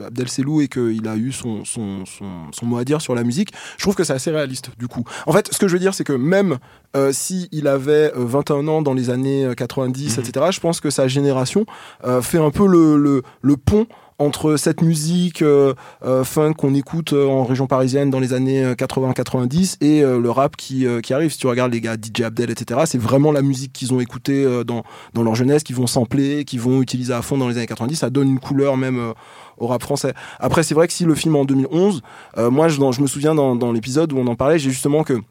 [0.06, 3.23] Abdel Selou, et qu'il a eu son, son, son, son mot à dire sur la
[3.23, 5.04] musique, je trouve que c'est assez réaliste, du coup.
[5.25, 6.58] En fait, ce que je veux dire, c'est que même
[6.95, 10.23] euh, s'il avait euh, 21 ans dans les années euh, 90, Mhm.
[10.23, 11.65] etc., je pense que sa génération
[12.06, 13.88] euh, fait un peu le, le, le pont
[14.21, 18.63] entre cette musique euh, euh, funk qu'on écoute euh, en région parisienne dans les années
[18.63, 21.31] euh, 80-90 et le rap qui, qui arrive.
[21.31, 24.45] Si tu regardes les gars DJ Abdel, etc., c'est vraiment la musique qu'ils ont écoutée
[24.65, 27.67] dans, dans leur jeunesse, qu'ils vont sampler, qu'ils vont utiliser à fond dans les années
[27.67, 27.95] 90.
[27.95, 29.13] Ça donne une couleur même
[29.57, 30.13] au rap français.
[30.39, 32.01] Après, c'est vrai que si le film en 2011,
[32.38, 35.03] euh, moi, je, je me souviens dans, dans l'épisode où on en parlait, j'ai justement
[35.03, 35.21] que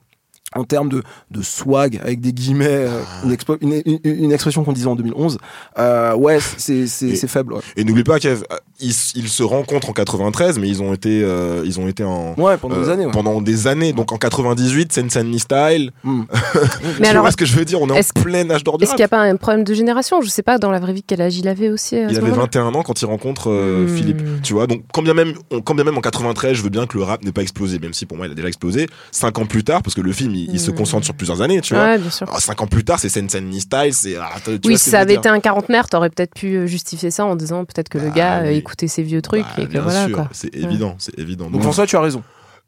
[0.56, 4.64] en termes de, de swag, avec des guillemets, euh, une, expo- une, une- une expression
[4.64, 5.38] qu'on disait en 2011,
[5.78, 6.86] euh, ouais, c'est
[7.28, 7.52] faible.
[7.54, 8.36] Ouais, Et n'oublie pas qu'ils
[8.80, 8.92] ils,
[9.28, 12.80] se rencontrent en 93, mais ils ont été, euh, ils ont été en Ouais, pendant
[12.80, 13.06] des années.
[13.06, 13.12] Ouais.
[13.12, 13.92] pendant des années.
[13.92, 15.92] Donc en 98, Sense and Me Style.
[16.02, 16.22] Hmm.
[17.00, 18.90] Mais alors, vois ce que je veux dire On est, en plein âge d'or Est-ce
[18.90, 20.20] qu'il n'y a pas un problème de génération?
[20.20, 22.42] Je sais pas, dans la vraie vie, quel âge il avait aussi Il avait moment-là?
[22.42, 23.88] 21 ans quand il rencontre euh, Hmm.
[23.96, 24.22] Philippe.
[24.42, 26.86] Tu vois, donc quand bien même, on- quand bien même en 93, je veux bien
[26.86, 28.86] que le rap n'ait pas explosé, même si pour moi il a déjà explosé.
[29.12, 30.74] Cinq ans plus tard, parce que le film il, il se Hmm.
[30.74, 31.84] concentre sur plusieurs années, tu vois.
[31.84, 32.26] Ouais, bien sûr.
[32.32, 34.16] Ah, cinq ans plus tard, c'est Sense and Me Style, c'est.
[34.16, 34.30] ah,
[34.64, 37.64] Oui, si ça avait été un quarantenaire, t'aurais peut-être pu euh, justifier ça en disant
[37.64, 38.56] peut-être que le Bah gars euh, oui.
[38.56, 40.28] écoutait ses vieux trucs Bah, et que bien voilà sûr, quoi.
[40.32, 41.50] C'est évident, c'est évident.
[41.50, 42.22] Donc François, tu as raison.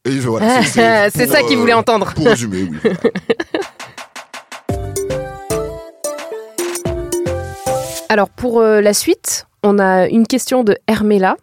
[0.05, 2.13] Et voilà, C'est c'est- ça qu'il euh, voulait entendre.
[2.15, 2.79] Pour résumer, oui.
[8.09, 11.37] Alors pour euh, la suite, on a une question de Hermela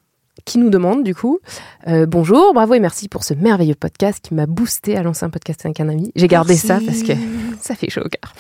[0.46, 1.40] qui nous demande du coup
[1.88, 5.30] euh, bonjour, bravo et merci pour ce merveilleux podcast qui m'a boosté à lancer un
[5.30, 6.12] podcast avec un ami.
[6.16, 7.14] J'ai gardé ça parce que
[7.62, 8.34] ça fait chaud au cœur.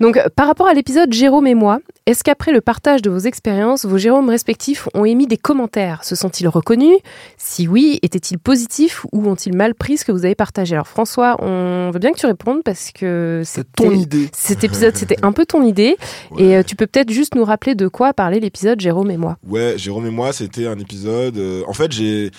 [0.00, 3.84] Donc par rapport à l'épisode Jérôme et moi, est-ce qu'après le partage de vos expériences,
[3.84, 6.02] vos Jérômes respectifs ont émis des commentaires?
[6.02, 6.96] Se sont-ils reconnus?
[7.38, 10.74] Si oui, étaient-ils positifs ou ont-ils mal pris ce que vous avez partagé?
[10.74, 14.28] Alors François, on veut bien que tu répondes parce que C'est ton idée.
[14.32, 15.96] cet épisode, c'était un peu ton idée.
[16.38, 19.36] Et euh, tu peux peut-être juste nous rappeler de quoi parlait l'épisode Jérôme et moi.
[19.46, 21.36] Ouais, Jérôme et moi, c'était un épisode.
[21.38, 22.30] euh, en fait, j'ai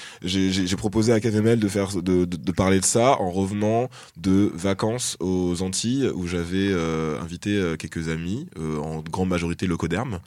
[0.78, 5.16] proposé à KTML de faire de, de, de parler de ça en revenant de vacances
[5.22, 10.20] aux Antilles où j'avais euh, invité quelques amis, euh, en grande majorité locodermes.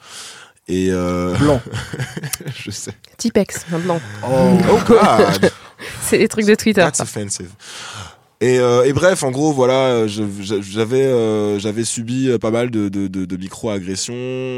[0.67, 1.61] Et euh, Blanc.
[2.55, 2.91] je sais.
[3.17, 4.01] Tipex, maintenant.
[4.23, 4.57] Oh.
[4.69, 5.51] Oh God.
[6.01, 6.81] C'est les trucs de Twitter.
[6.81, 7.51] That's offensive.
[8.39, 13.07] Et, euh, et bref, en gros, voilà, j'avais euh, subi euh, pas mal de, de,
[13.07, 14.13] de, de micro-agressions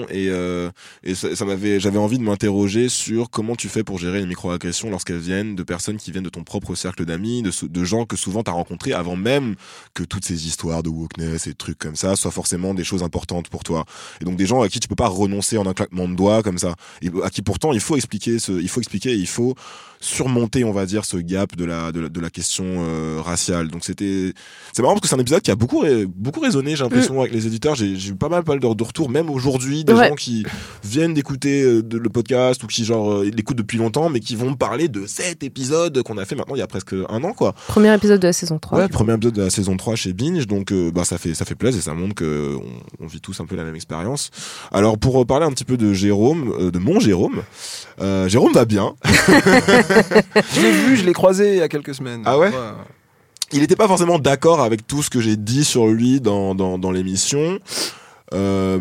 [0.09, 0.69] et, euh,
[1.03, 4.89] et ça, m'avait j'avais envie de m'interroger sur comment tu fais pour gérer les micro-agressions
[4.89, 8.17] lorsqu'elles viennent de personnes qui viennent de ton propre cercle d'amis, de, de gens que
[8.17, 9.55] souvent tu as rencontrés avant même
[9.93, 13.01] que toutes ces histoires de wokeness et de trucs comme ça soient forcément des choses
[13.01, 13.85] importantes pour toi.
[14.19, 16.43] Et donc des gens à qui tu peux pas renoncer en un claquement de doigts
[16.43, 19.55] comme ça, et à qui pourtant il faut expliquer ce, il faut expliquer, il faut
[19.99, 23.67] surmonter, on va dire, ce gap de la de la, de la question euh, raciale.
[23.69, 24.33] Donc c'était
[24.73, 25.83] c'est marrant parce que c'est un épisode qui a beaucoup
[26.15, 27.75] beaucoup résonné, j'ai l'impression avec les éditeurs.
[27.75, 30.09] J'ai eu pas mal, pas mal de, de retours, même aujourd'hui, des Ouais.
[30.09, 30.45] gens qui
[30.83, 34.51] viennent d'écouter euh, le podcast ou qui genre euh, l'écoutent depuis longtemps, mais qui vont
[34.51, 37.33] me parler de cet épisode qu'on a fait maintenant il y a presque un an,
[37.33, 37.53] quoi.
[37.67, 38.77] Premier épisode de la saison 3.
[38.79, 41.43] Ouais, premier épisode de la saison 3 chez Binge, donc euh, bah ça fait ça
[41.45, 42.55] fait plaisir et ça montre que
[43.01, 44.29] on, vit tous un peu la même expérience.
[44.71, 47.41] Alors pour parler un petit peu de Jérôme, euh, de mon Jérôme,
[48.01, 48.93] euh, Jérôme va bien.
[49.89, 52.23] Je l'ai vu, je l'ai croisé il y a quelques semaines.
[52.25, 52.52] Ah ouais
[53.52, 56.78] il n'était pas forcément d'accord avec tout ce que j'ai dit sur lui dans, dans,
[56.78, 57.60] dans l'émission.
[58.34, 58.80] Euh,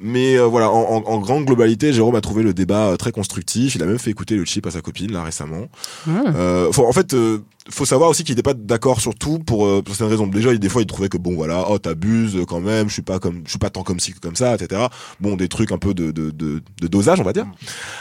[0.00, 3.12] mais euh, voilà, en, en, en grande globalité, Jérôme a trouvé le débat euh, très
[3.12, 3.74] constructif.
[3.74, 5.66] Il a même fait écouter le chip à sa copine là récemment.
[6.08, 7.38] Euh, faut, en fait, euh,
[7.70, 10.26] faut savoir aussi qu'il n'était pas d'accord sur tout pour, euh, pour certaines raisons.
[10.26, 12.88] Déjà, il, des fois, il trouvait que bon, voilà, oh t'abuses quand même.
[12.88, 14.86] Je suis pas comme, je suis pas tant comme ci que comme ça, etc.
[15.20, 17.46] Bon, des trucs un peu de de, de, de dosage, on va dire.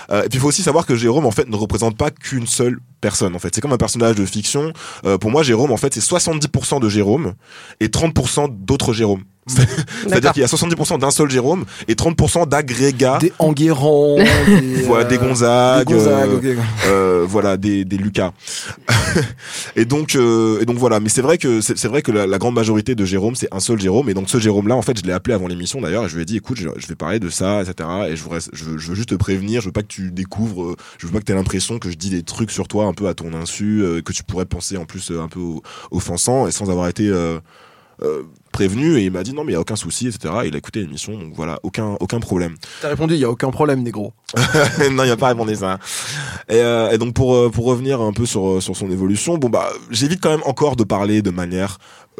[0.10, 2.48] Euh, et puis, il faut aussi savoir que Jérôme, en fait, ne représente pas qu'une
[2.48, 3.36] seule personne.
[3.36, 4.72] En fait, c'est comme un personnage de fiction.
[5.06, 7.34] Euh, pour moi, Jérôme, en fait, c'est 70% de Jérôme
[7.80, 9.24] et 30% d'autres Jérôme.
[9.48, 13.18] C'est-à-dire qu'il y a 70% d'un seul Jérôme et 30% d'agrégats.
[13.20, 16.60] Des Enguerrand, des, Voilà, euh, des Gonzague, des Gonzague, euh, ok.
[16.88, 18.32] euh, voilà, des, des Lucas.
[19.76, 21.00] et donc, euh, et donc voilà.
[21.00, 23.48] Mais c'est vrai que c'est c'est vrai que la, la grande majorité de Jérôme, c'est
[23.54, 24.10] un seul Jérôme.
[24.10, 26.24] Et donc ce Jérôme-là, en fait, je l'ai appelé avant l'émission d'ailleurs, et je lui
[26.24, 27.90] ai dit, écoute, je, je vais parler de ça, etc.
[28.10, 29.62] Et je voudrais, je veux, je veux juste te prévenir.
[29.62, 31.90] Je veux pas que tu découvres, euh, je veux pas que tu aies l'impression que
[31.90, 34.46] je dis des trucs sur toi un peu à ton insu, euh, que tu pourrais
[34.46, 35.42] penser en plus euh, un peu
[35.92, 37.40] offensant et sans avoir été euh,
[38.04, 38.24] euh,
[38.58, 38.98] prévenu.
[38.98, 40.34] Et il m'a dit non, mais il y a aucun souci, etc.
[40.43, 42.56] Et il a écouté l'émission, donc voilà, aucun aucun problème.
[42.82, 44.13] T'as répondu, il y a aucun problème, négro.
[44.91, 45.78] non, il a pas répondu ça.
[46.50, 49.38] Et, euh, et donc pour euh, pour revenir un peu sur euh, sur son évolution,
[49.38, 51.78] bon bah j'évite quand même encore de parler de manière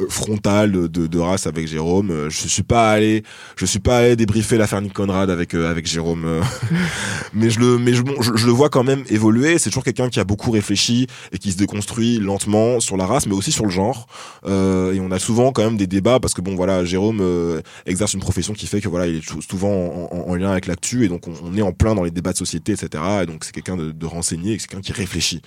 [0.10, 2.12] frontale de, de, de race avec Jérôme.
[2.12, 3.24] Euh, Je suis pas allé
[3.56, 6.42] je suis pas allé débriefer l'affaire Nick Conrad avec euh, avec Jérôme, euh.
[7.34, 9.58] mais je le mais je, bon, je, je le vois quand même évoluer.
[9.58, 13.26] C'est toujours quelqu'un qui a beaucoup réfléchi et qui se déconstruit lentement sur la race,
[13.28, 14.08] mais aussi sur le genre.
[14.46, 17.62] Euh, et on a souvent quand même des débats parce que bon voilà Jérôme euh,
[17.86, 20.52] exerce une profession qui fait que voilà il est sou- souvent en, en- en lien
[20.52, 23.04] avec l'actu et donc on, on est en plein dans les débats de société etc
[23.24, 25.42] et donc c'est quelqu'un de, de renseigné c'est quelqu'un qui réfléchit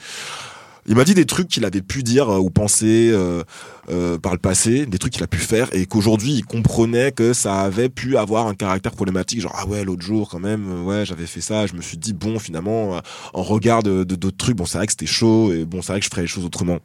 [0.87, 3.43] il m'a dit des trucs qu'il avait pu dire euh, ou penser euh,
[3.91, 7.33] euh, par le passé, des trucs qu'il a pu faire et qu'aujourd'hui il comprenait que
[7.33, 9.41] ça avait pu avoir un caractère problématique.
[9.41, 11.67] Genre ah ouais l'autre jour quand même, euh, ouais j'avais fait ça.
[11.67, 13.01] Je me suis dit bon finalement euh,
[13.35, 16.01] en regard de d'autres trucs, bon c'est vrai que c'était chaud et bon c'est vrai
[16.01, 16.79] que je ferais les choses autrement.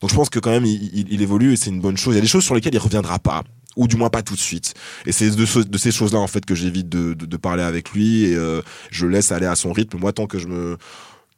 [0.00, 2.14] Donc je pense que quand même il, il- il évolue et c'est une bonne chose.
[2.14, 3.42] Il y a des choses sur lesquelles il reviendra pas
[3.76, 4.72] ou du moins pas tout de suite.
[5.04, 7.90] Et c'est de, de ces choses-là en fait que j'évite de, de, de parler avec
[7.90, 9.98] lui et euh, je laisse aller à son rythme.
[9.98, 10.76] Moi tant que je me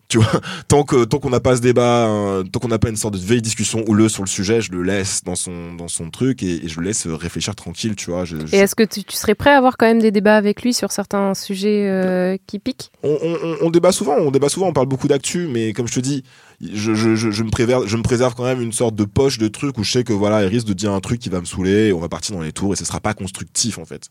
[0.08, 2.88] tu vois, tant que tant qu'on n'a pas ce débat, hein, tant qu'on n'a pas
[2.88, 5.88] une sorte de vieille discussion houleuse sur le sujet, je le laisse dans son dans
[5.88, 8.24] son truc et, et je le laisse réfléchir tranquille, tu vois.
[8.24, 10.36] Je, je- Et est-ce que tu, tu serais prêt à avoir quand même des débats
[10.36, 12.90] avec lui sur certains sujets euh, qui piquent?
[13.02, 15.88] On, on, on- on débat souvent, on débat souvent, on parle beaucoup d'actu, mais comme
[15.88, 16.22] je te dis,
[16.60, 19.38] je, je, je, je me préserve, je me préserve quand même une sorte de poche
[19.38, 21.40] de trucs où je sais que voilà, il risque de dire un truc qui va
[21.40, 23.84] me saouler, et on va partir dans les tours et ce sera pas constructif en
[23.84, 24.10] fait.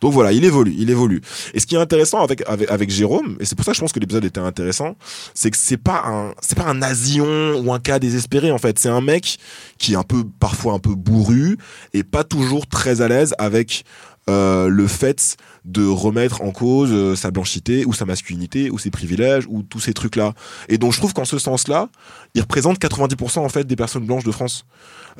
[0.00, 1.20] Donc voilà, il évolue, il évolue.
[1.54, 3.80] Et ce qui est intéressant avec avec, avec Jérôme, et c'est pour ça que je
[3.80, 4.96] pense que l'épisode était intéressant,
[5.34, 8.78] c'est que c'est pas un c'est pas un nazion ou un cas désespéré en fait.
[8.78, 9.38] C'est un mec
[9.78, 11.58] qui est un peu parfois un peu bourru
[11.92, 13.84] et pas toujours très à l'aise avec
[14.30, 18.90] euh, le fait de remettre en cause euh, sa blanchité ou sa masculinité ou ses
[18.90, 20.34] privilèges ou tous ces trucs là
[20.68, 21.88] et donc je trouve qu'en ce sens là
[22.34, 24.66] il représente 90% en fait des personnes blanches de France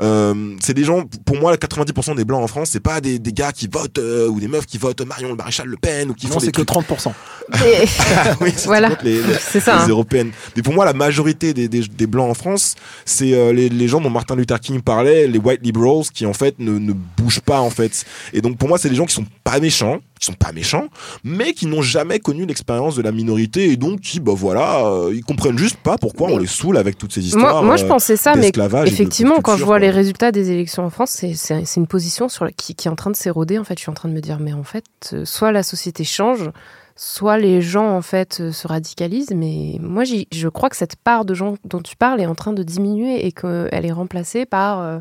[0.00, 3.32] euh, c'est des gens pour moi 90% des blancs en France c'est pas des, des
[3.32, 6.14] gars qui votent euh, ou des meufs qui votent Marion le Maréchal Le Pen ou
[6.14, 7.12] qui Non, font c'est que trucs 30%.
[7.64, 7.86] Et-
[8.40, 8.96] oui, c'est Voilà.
[9.02, 9.76] les, les- C'est ça.
[9.76, 9.88] les hein.
[9.88, 10.30] européennes.
[10.56, 13.86] Mais pour moi, la majorité des, des, des blancs en France, c'est euh, les, les
[13.86, 17.40] gens dont Martin Luther King parlait, les white liberals, qui en fait ne, ne bougent
[17.40, 18.04] pas en fait.
[18.32, 20.86] Et donc pour moi, c'est des gens qui sont pas méchants, qui sont pas méchants,
[21.22, 25.12] mais qui n'ont jamais connu l'expérience de la minorité et donc qui, bah voilà, euh,
[25.14, 27.56] ils comprennent juste pas pourquoi on les saoule avec toutes ces histoires.
[27.56, 28.50] Moi, moi, je euh, pensais ça, mais
[28.86, 29.78] effectivement, quand je vois quoi.
[29.80, 32.94] les résultats des élections en France, c'est- une position sur la- qui, qui est en
[32.96, 33.58] train de s'éroder.
[33.58, 35.62] En fait, je suis en train de me dire, mais en fait, euh, soit la
[35.62, 36.50] société change,
[36.96, 39.32] soit les gens en fait euh, se radicalisent.
[39.34, 42.52] Mais moi, je crois que cette part de gens dont tu parles est en train
[42.52, 44.80] de diminuer et qu'elle est remplacée par.
[44.80, 44.98] euh,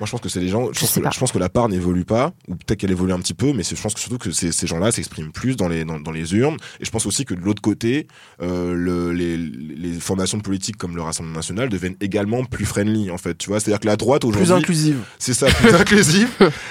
[0.00, 0.68] Moi, je pense que c'est les gens.
[0.72, 1.10] Je Je pense, que, pas.
[1.12, 3.62] je pense que la part n'évolue pas, ou peut-être qu'elle évolue un petit peu, mais
[3.62, 6.34] je pense que surtout que ces, ces gens-là s'expriment plus dans les dans, dans les
[6.34, 6.56] urnes.
[6.80, 8.06] Et je pense aussi que de l'autre côté,
[8.42, 13.18] euh, le, les, les formations politiques comme le Rassemblement National deviennent également plus friendly, en
[13.18, 13.36] fait.
[13.38, 14.98] Tu vois, c'est-à-dire que la droite Plus aujourd'hui, inclusive.
[15.18, 16.28] c'est ça, plus inclusive,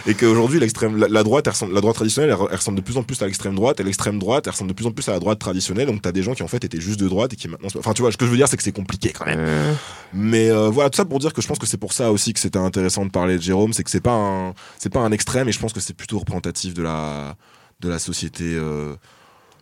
[0.08, 2.84] et qu'aujourd'hui l'extrême, la, la droite, elle ressemble, la droite traditionnelle, elle, elle ressemble de
[2.84, 5.08] plus en plus à l'extrême droite, et l'extrême droite, elle ressemble de plus en plus
[5.10, 5.88] à la droite traditionnelle.
[5.88, 7.94] Donc t'as des gens qui en fait étaient juste de droite et qui maintenant, enfin
[7.94, 9.40] tu vois, ce que je veux dire, c'est que c'est compliqué quand même.
[9.40, 9.74] euh,
[10.14, 12.34] Mais euh, voilà, tout ça pour dire que je pense que c'est pour ça aussi
[12.34, 15.12] que c'était intéressant de parler de Jérôme, c'est que c'est pas un c'est pas un
[15.12, 17.36] extrême et je pense que c'est plutôt représentatif de la
[17.82, 18.96] de la société euh,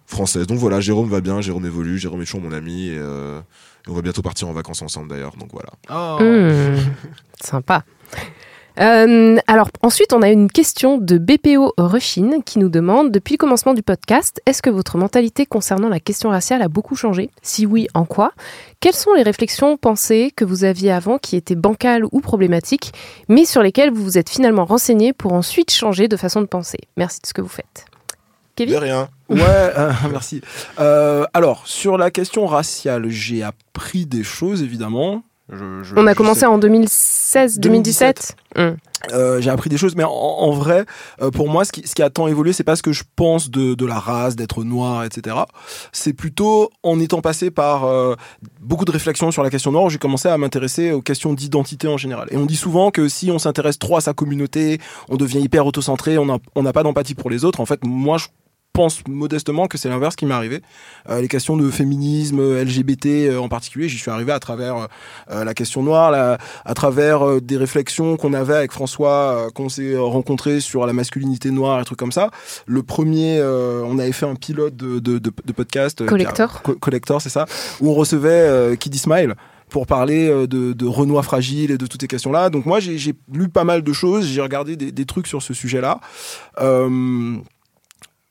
[0.05, 0.47] française.
[0.47, 3.39] Donc voilà, Jérôme va bien, Jérôme évolue, Jérôme est toujours mon ami et, euh,
[3.87, 5.35] et on va bientôt partir en vacances ensemble d'ailleurs.
[5.37, 5.69] Donc voilà.
[5.89, 6.21] Oh.
[6.21, 6.77] hmm,
[7.41, 7.83] sympa.
[8.79, 13.37] Euh, alors ensuite, on a une question de BPO Rushine qui nous demande depuis le
[13.37, 17.29] commencement du podcast, est-ce que votre mentalité concernant la question raciale a beaucoup changé?
[17.41, 18.31] Si oui, en quoi?
[18.79, 22.93] Quelles sont les réflexions, pensées que vous aviez avant qui étaient bancales ou problématiques,
[23.29, 26.79] mais sur lesquelles vous vous êtes finalement renseigné pour ensuite changer de façon de penser?
[26.97, 27.85] Merci de ce que vous faites.
[28.57, 29.09] De Kevin rien.
[29.29, 30.41] Ouais, euh, merci.
[30.79, 35.23] Euh, alors, sur la question raciale, j'ai appris des choses, évidemment.
[35.51, 38.35] Je- je- On a commencé sais- en 2016-2017
[39.11, 40.85] Euh, j'ai appris des choses, mais en, en vrai,
[41.21, 43.03] euh, pour moi, ce qui, ce qui a tant évolué, c'est pas ce que je
[43.17, 45.35] pense de, de la race, d'être noir, etc.
[45.91, 48.15] C'est plutôt en étant passé par euh,
[48.61, 51.97] beaucoup de réflexions sur la question noire, j'ai commencé à m'intéresser aux questions d'identité en
[51.97, 52.29] général.
[52.31, 54.79] Et on dit souvent que si on s'intéresse trop à sa communauté,
[55.09, 57.59] on devient hyper autocentré, on n'a on n'a pas d'empathie pour les autres.
[57.59, 58.27] En fait, moi, je
[58.73, 60.61] pense modestement que c'est l'inverse qui m'est arrivé.
[61.09, 64.87] Euh, les questions de féminisme, LGBT euh, en particulier, j'y suis arrivé à travers
[65.31, 69.09] euh, la question noire, la, à travers euh, des réflexions qu'on avait avec François,
[69.47, 72.31] euh, qu'on s'est rencontrés sur la masculinité noire et trucs comme ça.
[72.65, 76.01] Le premier, euh, on avait fait un pilote de, de, de, de podcast.
[76.01, 76.61] euh, Collector.
[76.63, 77.45] Co- collector, c'est ça.
[77.79, 79.35] Où on recevait euh, Kiddy Smile
[79.69, 82.49] pour parler euh, de, de Renoir fragile et de toutes ces questions-là.
[82.49, 85.41] Donc moi, j'ai j'ai lu pas mal de choses, j'ai regardé des, des trucs sur
[85.41, 85.99] ce sujet-là.
[86.61, 87.35] Euh,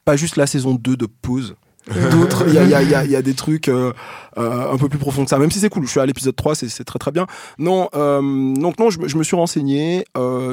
[0.05, 1.55] pas juste la saison 2 de Pause.
[2.13, 3.67] D'autres, il y a, il y a- il y a- il y a des trucs
[3.69, 3.93] euh,
[4.39, 5.85] euh, un peu plus profonds que ça, même si c'est cool.
[5.85, 7.27] Je suis à l'épisode 3, c'est très très bien.
[7.59, 10.05] Non, euh, donc non, je, me- je me suis renseigné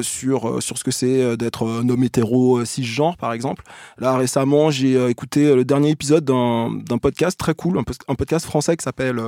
[0.01, 3.63] sur, sur ce que c'est d'être un homme hétéro cisgenre, par exemple.
[3.99, 8.75] Là, récemment, j'ai écouté le dernier épisode d'un d'un podcast très cool, un, podcast français
[8.75, 9.21] qui s'appelle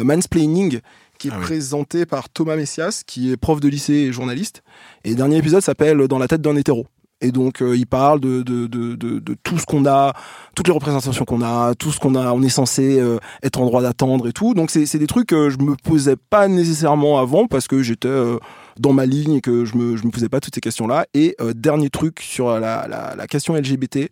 [0.00, 0.78] Mansplaining,
[1.18, 1.44] qui est Ah oui.
[1.44, 4.62] présenté par Thomas Messias, qui est prof de lycée et journaliste.
[5.04, 6.86] Et le dernier épisode s'appelle Dans la tête d'un hétéro.
[7.22, 10.12] Et donc euh, il parle de, de, de, de, tout ce qu'on a,
[10.54, 13.64] toutes les représentations qu'on a, tout ce qu'on a, on est censé euh, être en
[13.64, 14.54] droit d'attendre et tout.
[14.54, 18.38] Donc c'est des trucs que je me posais pas nécessairement avant parce que j'étais euh,
[18.78, 21.06] dans ma ligne et que je me je me posais pas toutes ces questions là.
[21.14, 24.10] Et euh, dernier truc sur la, la, la question LGBT,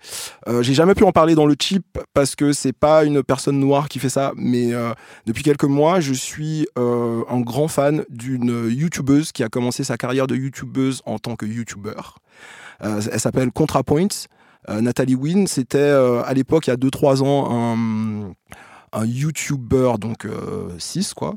[0.48, 3.58] euh, j'ai jamais pu en parler dans le chip parce que c'est pas une personne
[3.58, 4.92] noire qui fait ça, mais euh,
[5.26, 10.26] depuis quelques mois, je suis un grand fan d'une youtubeuse qui a commencé sa carrière
[10.26, 12.18] de youtubeuse en tant que youtubeur.
[12.82, 14.26] Euh, elle s'appelle ContraPoints.
[14.68, 17.76] Euh, Nathalie Wynn, c'était euh, à l'époque, il y a 2-3 ans,
[18.92, 20.26] un, YouTuber, donc
[20.78, 21.34] 6 quoi,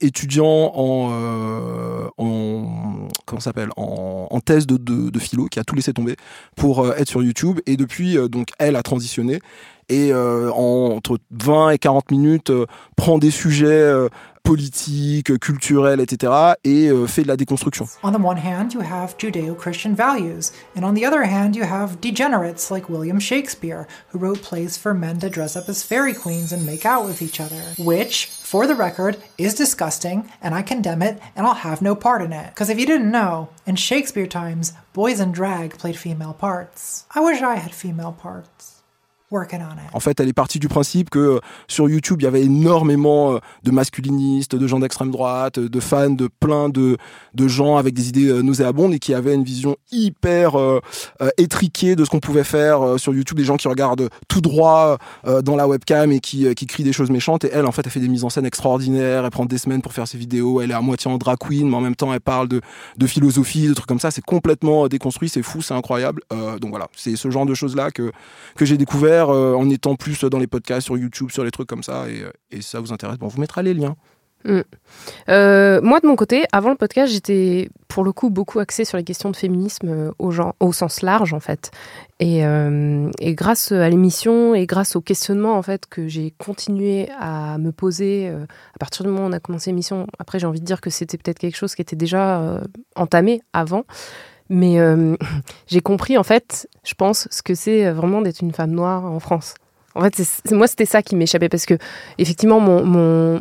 [0.00, 6.16] étudiant en, en comment s'appelle en, thèse de, de, philo qui a tout laissé tomber
[6.56, 7.60] pour être sur YouTube.
[7.66, 9.38] Et depuis donc elle a transitionné.
[9.88, 12.52] Et en, entre 20 et 40 minutes
[12.96, 14.08] prend des sujets
[14.42, 16.54] politiques, culturels, etc.
[16.64, 17.86] et euh, fait de la déconstruction.
[18.02, 21.64] On the one hand, you have Judeo Christian values, and on the other hand, you
[21.64, 26.14] have degenerates like William Shakespeare, who wrote plays for men to dress up as fairy
[26.14, 27.60] queens and make out with each other.
[27.78, 32.22] Which, for the record, is disgusting, and I condemn it, and I'll have no part
[32.22, 32.50] in it.
[32.50, 37.04] Because if you didn't know, in Shakespeare times, boys in drag played female parts.
[37.14, 38.69] I wish I had female parts.
[39.92, 43.34] En fait, elle est partie du principe que euh, sur YouTube, il y avait énormément
[43.34, 46.96] euh, de masculinistes, de gens d'extrême droite, euh, de fans, de plein de,
[47.36, 50.52] gens avec des idées nauséabondes et qui avaient une vision hyper
[51.38, 53.38] étriquée de ce qu'on pouvait faire sur YouTube.
[53.38, 57.10] Des gens qui regardent tout droit dans la webcam et qui, qui crient des choses
[57.10, 57.44] méchantes.
[57.44, 59.24] Et elle, en fait, elle fait des mises en scène extraordinaires.
[59.24, 60.60] Elle prend des semaines pour faire ses vidéos.
[60.60, 62.60] Elle est à moitié en drag queen, mais en même temps, elle parle de,
[63.06, 64.10] philosophie, de trucs comme ça.
[64.10, 66.22] C'est complètement déconstruit, c'est fou, c'est incroyable.
[66.60, 68.12] Donc voilà, c'est ce genre de choses-là que,
[68.56, 71.68] que j'ai découvert euh, en étant plus dans les podcasts, sur YouTube, sur les trucs
[71.68, 72.06] comme ça.
[72.08, 73.96] Et, euh, ça vous intéresse, bon, on vous mettra les liens.
[74.44, 74.60] Mm.
[75.28, 78.96] Euh, moi, de mon côté, avant le podcast, j'étais pour le coup beaucoup axée sur
[78.96, 81.70] les questions de féminisme au, genre, au sens large, en fait.
[82.20, 82.42] Et,
[83.34, 88.28] grâce à l'émission et grâce au questionnement, en fait, que j'ai continué à me poser
[88.28, 90.88] à partir du moment où on a commencé l'émission, après, j'ai envie de dire que
[90.88, 92.62] c'était peut-être quelque chose qui était déjà
[92.96, 93.84] entamé avant.
[94.50, 95.16] Mais euh,
[95.68, 99.20] j'ai compris, en fait, je pense, ce que c'est vraiment d'être une femme noire en
[99.20, 99.54] France.
[99.94, 101.74] En fait, c'est- moi, c'était ça qui m'échappait parce que,
[102.18, 103.40] effectivement, mon,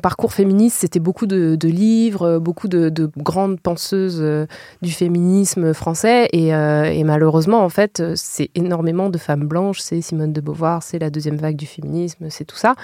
[0.00, 4.46] parcours féministe, c'était beaucoup de, livres, euh, beaucoup de, de grandes penseuses euh,
[4.82, 6.28] du féminisme français.
[6.32, 9.80] Et, euh, malheureusement, en fait, euh, c'est énormément de femmes blanches.
[9.80, 12.74] C'est Simone de Beauvoir, c'est la deuxième vague du féminisme, c'est tout ça.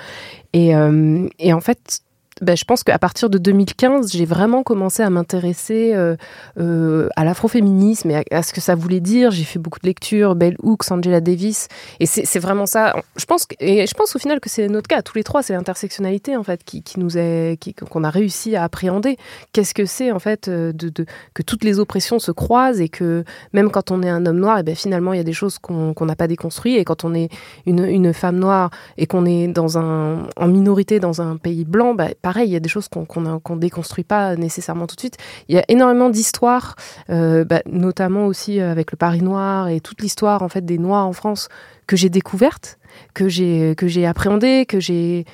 [0.55, 2.01] Euh, et en fait,
[2.43, 6.17] ben, je pense qu'à partir de 2015, j'ai vraiment commencé à m'intéresser euh,
[6.59, 9.31] euh, à l'afroféminisme et à, ce que ça voulait dire.
[9.31, 11.69] J'ai fait beaucoup de lectures, Bell Hooks, Angela Davis,
[11.99, 12.95] et c'est vraiment ça.
[13.17, 15.55] Je pense et je pense au final que c'est notre cas, tous les trois, c'est
[15.55, 19.17] l'intersectionnalité en fait qui, qui nous est, qu'on a réussi à appréhender.
[19.53, 20.91] Qu'est-ce que c'est en fait euh, de,
[21.33, 24.59] que toutes les oppressions se croisent et que même quand on est un homme noir,
[24.59, 27.15] et ben finalement il y a des choses qu'on n'a pas déconstruites et quand on
[27.15, 27.31] est
[27.65, 28.69] une, une femme noire
[28.99, 32.57] et qu'on est dans un, en minorité dans un pays blanc, bah, pareil, il y
[32.57, 35.17] a des choses qu'on qu'on déconstruit pas nécessairement tout de suite.
[35.49, 36.75] Il y a énormément d'histoires,
[37.09, 41.07] euh, bah, notamment aussi avec le Paris noir et toute l'histoire en fait des Noirs
[41.07, 41.49] en France
[41.87, 42.81] que j'ai découverte,
[43.15, 45.25] que j'ai que appréhendée, que j'ai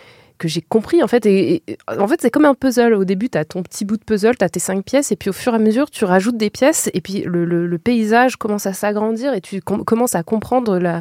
[0.68, 3.62] compris en fait et, en fait c'est comme un puzzle au début tu as ton
[3.62, 5.58] petit bout de puzzle tu as tes cinq pièces et puis au fur et à
[5.58, 9.82] mesure tu rajoutes des pièces et puis le, paysage commence à s'agrandir et tu com-
[9.84, 11.00] commences à comprendre la,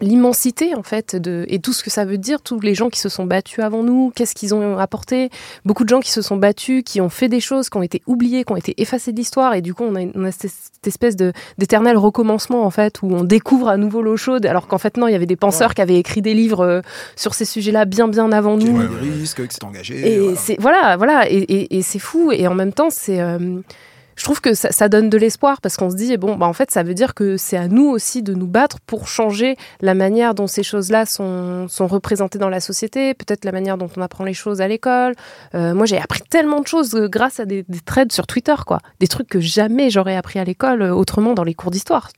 [0.00, 3.00] l'immensité en fait de et tout ce que ça veut dire tous les gens qui
[3.00, 5.30] se sont battus avant nous qu'est-ce qu'ils ont apporté
[5.64, 8.02] beaucoup de gens qui se sont battus qui ont fait des choses qui ont été
[8.06, 10.52] oubliées qui ont été effacées de l'histoire et du coup on a, on a cette,
[10.86, 14.78] espèce de d'éternel recommencement en fait où on découvre à nouveau l'eau chaude alors qu'en
[14.78, 16.80] fait non il y avait des penseurs qui avaient écrit des livres euh,
[17.16, 20.14] sur ces sujets-là bien bien avant nous pris des risques, qui s'est engagé.
[20.14, 20.36] et voilà.
[20.36, 22.30] c'est voilà, voilà, et, et- et c'est fou.
[22.32, 23.60] Et en même temps, c'est, euh,
[24.18, 26.52] je trouve que ça, ça donne de l'espoir parce qu'on se dit, bon, bah en
[26.52, 29.94] fait, ça veut dire que c'est à nous aussi de nous battre pour changer la
[29.94, 34.02] manière dont ces choses-là sont, sont représentées dans la société, peut-être la manière dont on
[34.02, 35.14] apprend les choses à l'école.
[35.54, 38.56] Euh, moi, j'ai appris tellement de choses euh, grâce à des, des threads sur Twitter,
[38.66, 42.08] quoi, des trucs que jamais j'aurais appris à l'école euh, autrement dans les cours d'histoire.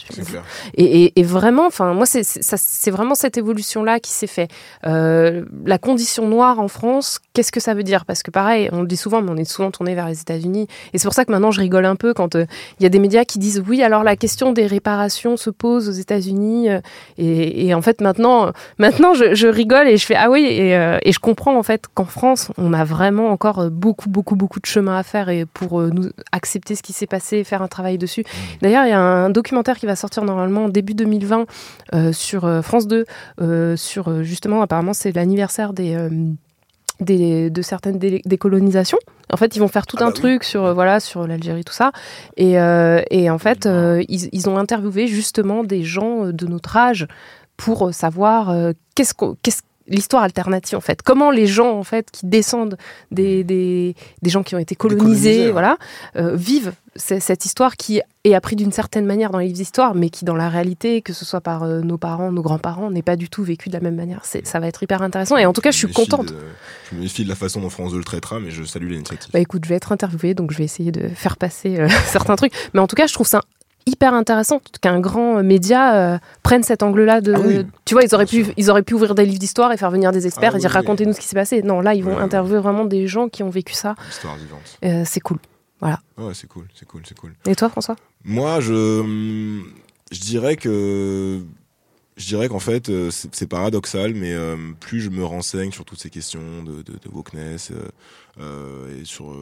[0.75, 4.49] et, et- et vraiment, enfin, moi, c'est vraiment cette évolution-là qui s'est fait.
[4.87, 8.05] Euh, la condition noire en France, qu'est-ce que ça veut dire?
[8.07, 10.67] Parce que pareil, on le dit souvent, mais on est souvent tourné vers les États-Unis.
[10.93, 12.47] Et c'est pour ça que maintenant, je rigole un peu quand euh,
[12.79, 15.89] il y a des médias qui disent oui, alors la question des réparations se pose
[15.89, 16.71] aux États-Unis.
[16.71, 16.81] euh,
[17.19, 20.47] et, et en fait, maintenant, euh, maintenant, je, je rigole et je fais ah oui,
[20.49, 24.37] et, euh, et je comprends en fait qu'en France, on a vraiment encore beaucoup, beaucoup,
[24.37, 27.63] beaucoup de chemin à faire et pour euh, nous accepter ce qui s'est passé, faire
[27.63, 28.25] un travail dessus.
[28.63, 31.47] D'ailleurs, il y a un documentaire qui va sortir normalement début 2020
[31.95, 33.05] euh, sur France 2,
[33.41, 35.97] euh, sur justement, apparemment, c'est l'anniversaire des.
[37.01, 38.99] Des, de certaines dé- décolonisations.
[39.33, 40.21] En fait, ils vont faire tout Ah un bah oui.
[40.21, 41.93] truc sur euh, voilà sur l'Algérie tout ça.
[42.37, 46.77] Et, euh, et en fait, euh, ils, ils ont interviewé justement des gens de notre
[46.77, 47.07] âge
[47.57, 48.55] pour savoir
[48.95, 49.61] qu'est-ce qu'on qu'est-ce
[49.91, 52.77] l'histoire alternative en fait comment les gens en fait qui descendent
[53.11, 55.53] des, des, des gens qui ont été colonisés, ouais.
[55.53, 55.77] voilà
[56.17, 60.11] euh, vivent cette histoire qui est apprise d'une certaine manière dans les livres d'histoire mais
[60.11, 63.17] qui dans la réalité que ce soit par euh, nos parents nos grands-parents n'est pas
[63.17, 65.61] du tout vécu de la même manière ça va être hyper intéressant et en tout
[65.61, 66.37] cas je suis contente de-
[66.91, 69.31] je me méfie de la façon dont France 2 le traitera, mais je salue l'initiative.
[69.33, 72.35] bah écoute, je vais être interviewée, donc je vais essayer de faire passer euh, certains
[72.35, 72.53] trucs.
[72.75, 73.43] Mais en tout cas, je trouve ça
[73.87, 77.35] hyper intéressant qu'un grand euh, média euh, prenne cet angle-là de.
[77.35, 78.55] Ah oui, tu vois, ils auraient pu, sûr.
[78.57, 80.71] ils auraient pu ouvrir des livres d'histoire et faire venir des experts Ah et dire
[80.71, 81.63] oui, racontez-nous ce qui s'est passé.
[81.63, 83.95] Non, là, ils vont interviewer vraiment des gens qui ont vécu ça.
[84.09, 84.79] Histoire vivante.
[84.85, 85.39] Euh, c'est cool.
[85.83, 85.95] Ouais,
[86.35, 87.35] c'est cool, c'est cool, c'est cool.
[87.47, 87.97] Et toi, François?
[88.25, 89.63] Moi, je,
[90.13, 91.41] je dirais que,
[92.19, 96.11] je dirais qu'en fait, c'est paradoxal, mais euh, plus je me renseigne sur toutes ces
[96.11, 97.73] questions de, de, de wokeness
[98.39, 99.33] et sur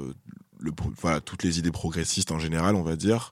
[0.61, 3.31] le, voilà, toutes les idées progressistes en général, on va dire,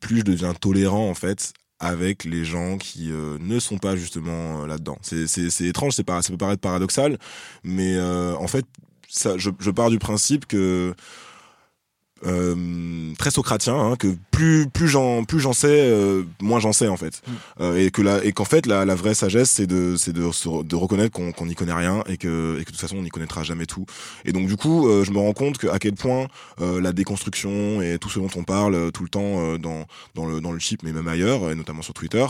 [0.00, 1.52] plus je deviens tolérant en fait
[1.82, 4.96] avec les gens qui euh, ne sont pas justement euh, là-dedans.
[5.02, 7.18] C'est étrange, c'est ça peut paraître paradoxal,
[7.64, 8.64] mais euh, en fait,
[9.10, 10.94] je pars du principe que
[12.26, 16.88] euh, très socratien hein, que plus plus j'en plus j'en sais euh, moins j'en sais
[16.88, 17.22] en fait.
[17.60, 20.22] Euh, et que la et qu'en fait la, la vraie sagesse c'est de c'est de,
[20.62, 23.02] de reconnaître qu'on qu'on n'y connaît rien et que et que de toute façon on
[23.02, 23.86] n'y connaîtra jamais tout.
[24.24, 26.26] Et donc du coup euh, je me rends compte que à quel point
[26.60, 29.86] euh, la déconstruction et tout ce dont on parle euh, tout le temps euh, dans
[30.14, 32.24] dans le dans le chip mais même ailleurs et notamment sur Twitter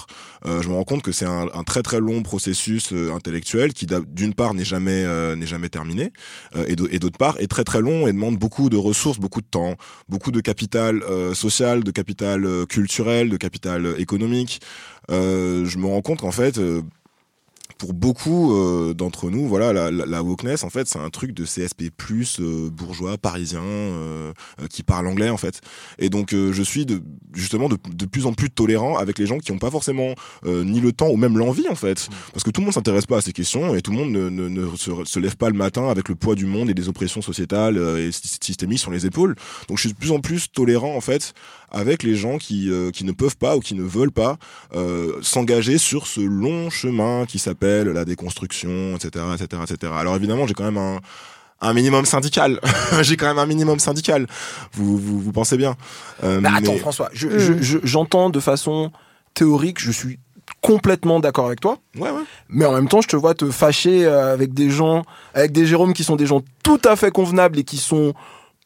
[0.47, 3.87] euh, je me rends compte que c'est un, un très très long processus intellectuel qui
[4.09, 6.13] d'une part n'est jamais euh, n'est jamais terminé
[6.57, 9.47] euh, et d'autre part est très très long et demande beaucoup de ressources beaucoup de
[9.47, 9.77] temps
[10.09, 14.61] beaucoup de capital euh, social, de capital euh, culturel, de capital euh, économique.
[15.09, 16.61] Je me rends compte qu'en fait,
[17.79, 21.33] pour beaucoup euh, d'entre nous, voilà, la, la, la wokeness, en fait, c'est un truc
[21.33, 21.91] de CSP+,
[22.41, 25.61] euh, bourgeois, parisien, euh, euh, qui parle anglais, en fait.
[25.99, 27.03] Et donc, euh, je suis de,
[27.35, 30.15] justement de, de plus en plus tolérant avec les gens qui n'ont pas forcément
[30.47, 32.09] euh, ni le temps ou même l'envie, en fait.
[32.33, 34.29] Parce que tout le monde s'intéresse pas à ces questions et tout le monde ne,
[34.29, 36.89] ne, ne se, se lève pas le matin avec le poids du monde et des
[36.89, 39.35] oppressions sociétales euh, et sy- systémiques sur les épaules.
[39.69, 41.35] Donc, je suis de plus en plus tolérant, en fait,
[41.73, 44.37] avec les gens qui, euh, qui ne peuvent pas ou qui ne veulent pas
[44.77, 49.93] euh, s'engager sur ce long chemin qui s'appelle la déconstruction, etc., etc., etc.
[49.97, 51.01] Alors évidemment, j'ai quand même un,
[51.61, 52.61] un minimum syndical.
[53.03, 54.27] j'ai quand même un minimum syndical.
[54.75, 55.75] Vous, vous, vous pensez bien.
[56.23, 57.39] Euh, Mais attends, mais- François, je- Mm.
[57.39, 58.93] je- je- j'entends de façon
[59.35, 60.19] théorique, je suis
[60.61, 61.79] complètement d'accord avec toi.
[61.97, 62.23] Ouais, ouais.
[62.49, 65.05] Mais en même temps, je te vois te fâcher avec des gens,
[65.35, 68.13] avec des Jérôme qui sont des gens tout à fait convenables et qui sont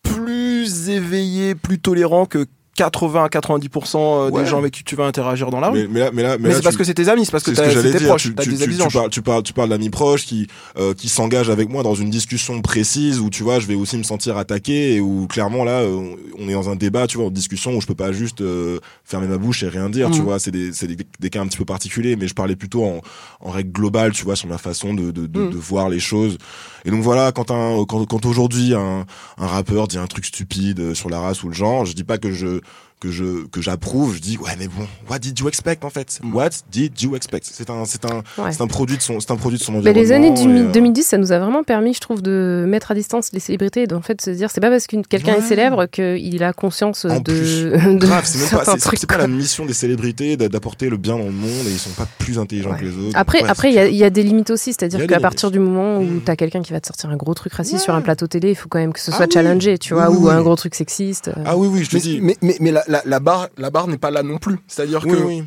[0.02, 2.46] plus éveillés, plus tolérants que
[2.76, 4.42] 80 à 90% euh, Ouais.
[4.42, 5.82] des gens avec qui tu vas interagir dans la rue.
[5.82, 7.42] Mais, mais là, mais là, Mais, là, c'est parce que c'est tes amis, c'est parce
[7.44, 9.90] que C'est ce tes proches, Tu, tu- des tu- parles, tu parles, tu parles d'amis
[9.90, 10.46] proches qui,
[10.78, 13.96] euh, qui s'engagent avec moi dans une discussion précise où tu vois, je vais aussi
[13.96, 17.26] me sentir attaqué et où clairement là, euh, on est dans un débat, tu vois,
[17.26, 20.18] en discussion où je peux pas juste euh, fermer ma bouche et rien dire, tu
[20.20, 20.24] Mhm.
[20.24, 20.38] vois.
[20.38, 23.00] C'est des, c'est des, des cas un petit peu particuliers, mais je parlais plutôt en,
[23.40, 25.50] en règle globale, tu vois, sur ma façon de, de, de, Mhm.
[25.50, 26.36] de voir les choses.
[26.84, 29.06] Et donc voilà, quand un, quand, quand aujourd'hui un,
[29.38, 32.04] un rappeur dit un truc stupide euh, sur la race ou le genre, je dis
[32.04, 32.60] pas que je
[32.98, 36.18] que je que j'approuve, je dis ouais mais bon, what did you expect en fait?
[36.22, 36.34] Mhm.
[36.34, 37.42] What did you expect?
[37.44, 38.52] C'est un c'est un Ouais.
[38.52, 40.02] c'est un produit de son c'est un produit de son Mais environnement.
[40.02, 42.94] les années du euh, 2010, ça nous a vraiment permis, je trouve, de mettre à
[42.94, 45.38] distance les célébrités et d'en fait se dire c'est pas parce que quelqu'un Ouais.
[45.40, 48.78] est célèbre qu'il a conscience en de, plus, de grave, c'est même pas certains c'est-
[48.80, 51.70] trucs, c'est pas la mission des célébrités d'a- d'apporter le bien dans le monde et
[51.70, 52.78] ils sont pas plus intelligents Ouais.
[52.80, 53.16] que les autres.
[53.18, 55.20] Après, Ouais, après, il y, a- il y a des limites aussi, c'est-à-dire a qu'à
[55.20, 56.20] partir du moment où Mm.
[56.24, 57.80] t'as quelqu'un qui va te sortir un gros truc raciste Ouais.
[57.84, 59.32] sur un plateau télé, il faut quand même que ce Ah soit oui.
[59.34, 60.32] challengé, tu vois, Oui, ou oui.
[60.32, 61.30] un gros truc sexiste.
[61.44, 62.20] Ah oui oui, je te dis.
[62.22, 64.58] mais, mais, mais la, la, la barre, la barre n'est pas là non plus.
[64.66, 65.44] C'est-à-dire oui, que oui.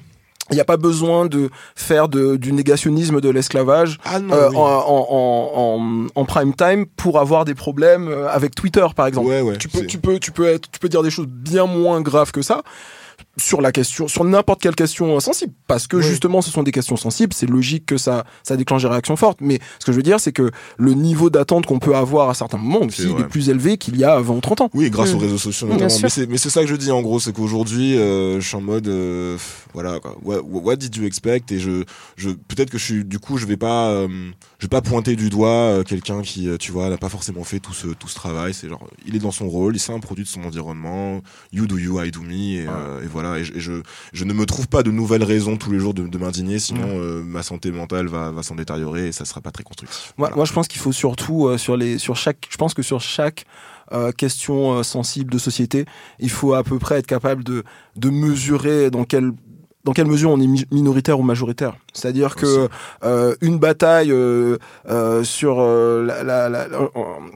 [0.51, 4.55] il n'y a pas besoin de faire de, du négationnisme de l'esclavage Ah euh, oui.
[4.57, 9.27] en, en, en, en prime time pour avoir des problèmes euh, avec Twitter, par exemple.
[9.27, 9.57] Ouais ouais.
[9.57, 12.31] tu peux, tu peux, tu peux être, tu peux dire des choses bien moins graves
[12.31, 12.61] que ça
[13.37, 16.03] sur la question, sur n'importe quelle question euh, sensible, parce que Oui.
[16.03, 17.33] justement, ce sont des questions sensibles.
[17.33, 19.39] C'est logique que ça, ça déclenche des réactions fortes.
[19.41, 22.33] Mais ce que je veux dire, c'est que le niveau d'attente qu'on peut avoir à
[22.33, 24.69] certains moments C'est aussi, il est plus élevé qu'il y a 20 ou 30 ans.
[24.73, 25.15] Oui, grâce Mm.
[25.15, 25.93] aux réseaux sociaux notamment.
[26.03, 28.55] Mais c'est, mais c'est ça que je dis en gros, c'est qu'aujourd'hui, euh, je suis
[28.57, 29.37] en mode, euh,
[29.73, 30.17] voilà, quoi.
[30.23, 31.51] What, what did you expect?
[31.51, 31.83] Et je,
[32.17, 34.07] je, peut-être que je suis, du coup, je vais pas, euh,
[34.59, 37.59] je vais pas pointer du doigt euh, quelqu'un qui, tu vois, n'a pas forcément fait
[37.59, 38.53] tout ce, tout ce travail.
[38.53, 41.21] C'est genre, il est dans son rôle, il c'est un produit de son environnement.
[41.51, 43.37] You do you, I do me, et, euh, et voilà.
[43.39, 43.73] Et je, et je,
[44.13, 46.87] je ne me trouve pas de nouvelles raisons tous les jours de, de m'indigner, sinon
[46.87, 50.13] euh, ma santé mentale va, va s'en détériorer et ça sera pas très constructif.
[50.17, 50.35] Moi, Voilà.
[50.35, 53.01] moi, je pense qu'il faut surtout euh, sur les, sur chaque, je pense que sur
[53.01, 53.45] chaque
[53.91, 55.85] euh, question sensible de société,
[56.19, 57.63] il faut à peu près être capable de,
[57.95, 59.31] de mesurer dans quelle
[59.85, 61.73] dans quelle mesure on est mi- minoritaire ou majoritaire.
[61.93, 62.67] C'est-à-dire que
[63.03, 64.57] euh, une bataille euh,
[64.89, 66.77] euh, sur euh, la, la- la- la-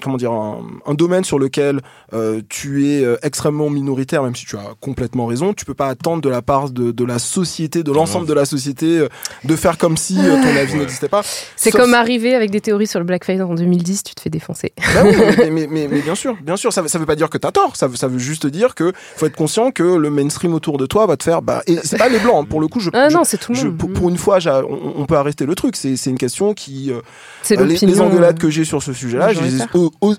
[0.01, 1.79] comment dire un, un domaine sur lequel
[2.13, 5.87] euh, tu es euh, extrêmement minoritaire, même si tu as complètement raison, tu peux pas
[5.87, 9.07] attendre de la part de, de la société, de l'ensemble de la société, euh,
[9.45, 11.21] de faire comme si euh, ton avis n'existait pas.
[11.55, 14.73] C'est comme arriver avec des théories sur le blackface en 2010, tu te fais défoncer.
[14.93, 17.15] Bah oui, mais, mais, mais- mais bien sûr, bien sûr, ça, veut- ça veut pas
[17.15, 17.75] dire que t'as tort.
[17.75, 20.85] Ça veut, ça veut juste dire que faut être conscient que le mainstream autour de
[20.85, 21.41] toi va te faire.
[21.41, 22.32] Bah, et c'est pas les blancs.
[22.49, 23.77] Pour le coup, je, Ah je- non, c'est tout le je- monde.
[23.77, 25.75] pour, pour une fois, on, on peut arrêter le truc.
[25.75, 26.91] C'est une question qui.
[26.91, 27.01] euh,
[27.49, 29.65] les, les engueulades euh, que j'ai sur ce sujet-là, je les ai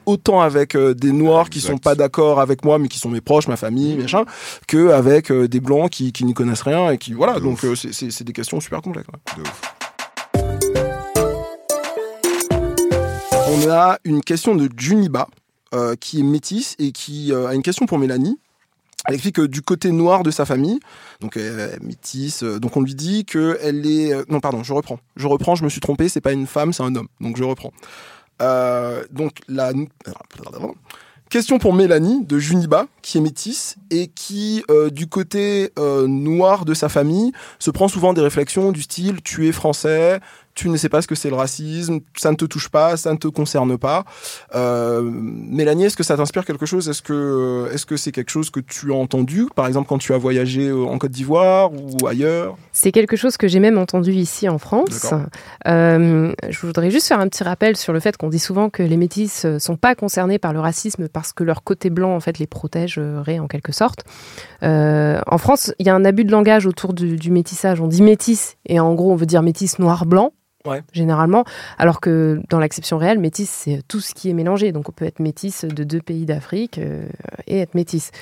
[0.06, 3.20] autant avec euh, des noirs qui sont pas d'accord avec moi, mais qui sont mes
[3.20, 4.24] proches, ma famille, machin,
[4.68, 7.40] que avec euh, des blancs qui, qui n'y connaissent rien et qui voilà.
[7.40, 9.08] Donc euh, c'est- des questions super complexes.
[9.36, 9.42] ouais.
[13.48, 15.28] On a une question de Juniba,
[15.74, 18.38] euh, qui est métisse et qui euh, a une question pour Mélanie.
[19.06, 20.80] Elle explique que du côté noir de sa famille,
[21.20, 24.14] donc euh, métisse, euh, donc on lui dit que elle est.
[24.14, 24.98] euh, non, pardon, je reprends.
[25.16, 27.08] Je reprends, je me suis trompé, c'est pas une femme, c'est un homme.
[27.20, 27.72] Donc je reprends.
[28.42, 29.72] Euh, donc la.
[31.30, 36.64] Question pour Mélanie de Juniba, qui est métisse et qui, euh, du côté euh, noir
[36.64, 40.20] de sa famille, se prend souvent des réflexions du style tu es français,
[40.54, 43.12] tu ne sais pas ce que c'est le racisme, ça ne te touche pas, ça
[43.12, 44.04] ne te concerne pas.
[44.54, 46.88] Euh, Mélanie, est-ce que ça t'inspire quelque chose?
[46.88, 50.14] Est-ce que est-ce que c'est quelque chose que tu as entendu, par exemple quand tu
[50.14, 52.56] as voyagé euh, en Côte d'Ivoire ou ailleurs?
[52.72, 55.12] C'est quelque chose que j'ai même entendu ici en France.
[55.66, 58.82] Euh, je voudrais juste faire un petit rappel sur le fait qu'on dit souvent que
[58.82, 62.20] les métis ne sont pas concernés par le racisme parce que leur côté blanc en
[62.20, 64.04] fait les protégerait en quelque sorte.
[64.62, 67.80] Euh, en France, il y a un abus de langage autour du, du métissage.
[67.80, 70.32] On dit métis et en gros on veut dire métis noir-blanc.
[70.92, 71.44] Généralement,
[71.76, 74.72] alors que dans l'acception réelle, métis, c'est tout ce qui est mélangé.
[74.72, 77.06] Donc, on peut être métis de deux pays d'Afrique euh,
[77.46, 78.12] et être métis.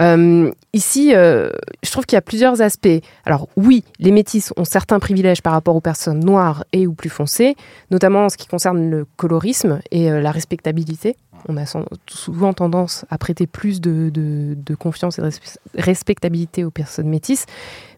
[0.00, 1.50] Euh, ici, euh,
[1.84, 2.88] je trouve qu'il y a plusieurs aspects.
[3.24, 7.10] Alors oui, les métis ont certains privilèges par rapport aux personnes noires et ou plus
[7.10, 7.54] foncées,
[7.92, 11.16] notamment en ce qui concerne le colorisme et la respectabilité.
[11.46, 11.64] On a
[12.06, 17.44] souvent tendance à prêter plus de, de- confiance et de respe- respectabilité aux personnes métisses.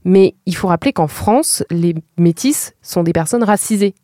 [0.07, 3.95] Mais il faut rappeler qu'en France, les métisses sont des personnes racisées.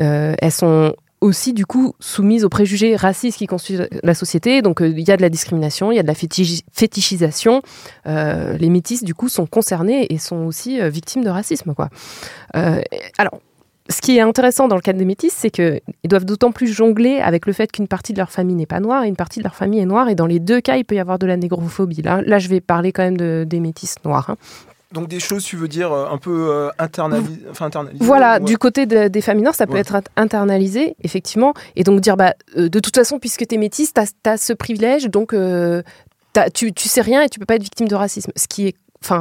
[0.00, 4.62] Euh, elles sont aussi du coup soumises aux préjugés racistes qui constituent la société.
[4.62, 7.60] Donc euh, il y a de la discrimination, il y a de la fétichi- fétichisation.
[8.06, 11.74] Euh, les métisses du coup sont concernés et sont aussi victimes de racisme.
[13.18, 13.40] Alors,
[13.88, 17.18] ce qui est intéressant dans le cas des métisses, c'est qu'ils doivent d'autant plus jongler
[17.18, 19.44] avec le fait qu'une partie de leur famille n'est pas noire et une partie de
[19.44, 20.08] leur famille est noire.
[20.08, 22.00] Et dans les deux cas, il peut y avoir de la négrophobie.
[22.02, 24.30] Là, là je vais parler quand même de- des métisses noires.
[24.30, 24.36] hein.
[24.92, 26.68] Donc des choses, tu veux dire euh, un peu euh,
[27.50, 28.40] enfin, internalisées Voilà, ouais.
[28.44, 29.80] du côté de- des familles noires, ça peut Ouais.
[29.80, 31.54] être int- internalisé, effectivement.
[31.76, 34.52] Et donc dire, bah, euh, de toute façon, puisque tu es métisse, tu as, ce
[34.52, 35.82] privilège, donc euh,
[36.54, 38.32] tu, tu sais rien et tu peux pas être victime de racisme.
[38.36, 38.74] Ce qui est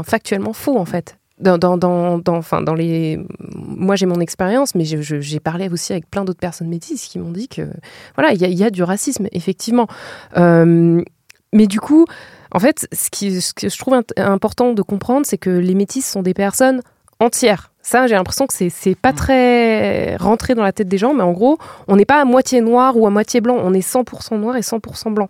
[0.04, 1.18] factuellement faux, en fait.
[1.40, 3.20] Dans, dans, dans, dans- les...
[3.56, 7.32] Moi, j'ai mon expérience, mais j'ai parlé aussi avec plein d'autres personnes métisses qui m'ont
[7.32, 7.64] dit que,
[8.16, 9.88] voilà, il y, a- il y a du racisme, effectivement.
[10.38, 11.02] Euh,
[11.52, 12.06] mais du coup,
[12.52, 16.10] en fait, ce, qui, ce que je trouve important de comprendre, c'est que les métisses
[16.10, 16.82] sont des personnes
[17.20, 17.72] entières.
[17.84, 21.32] Ça, j'ai l'impression que c'est pas très rentré dans la tête des gens, mais en
[21.32, 24.56] gros, on n'est pas à moitié noir ou à moitié blanc, on est 100% noir
[24.56, 25.30] et 100% blanc.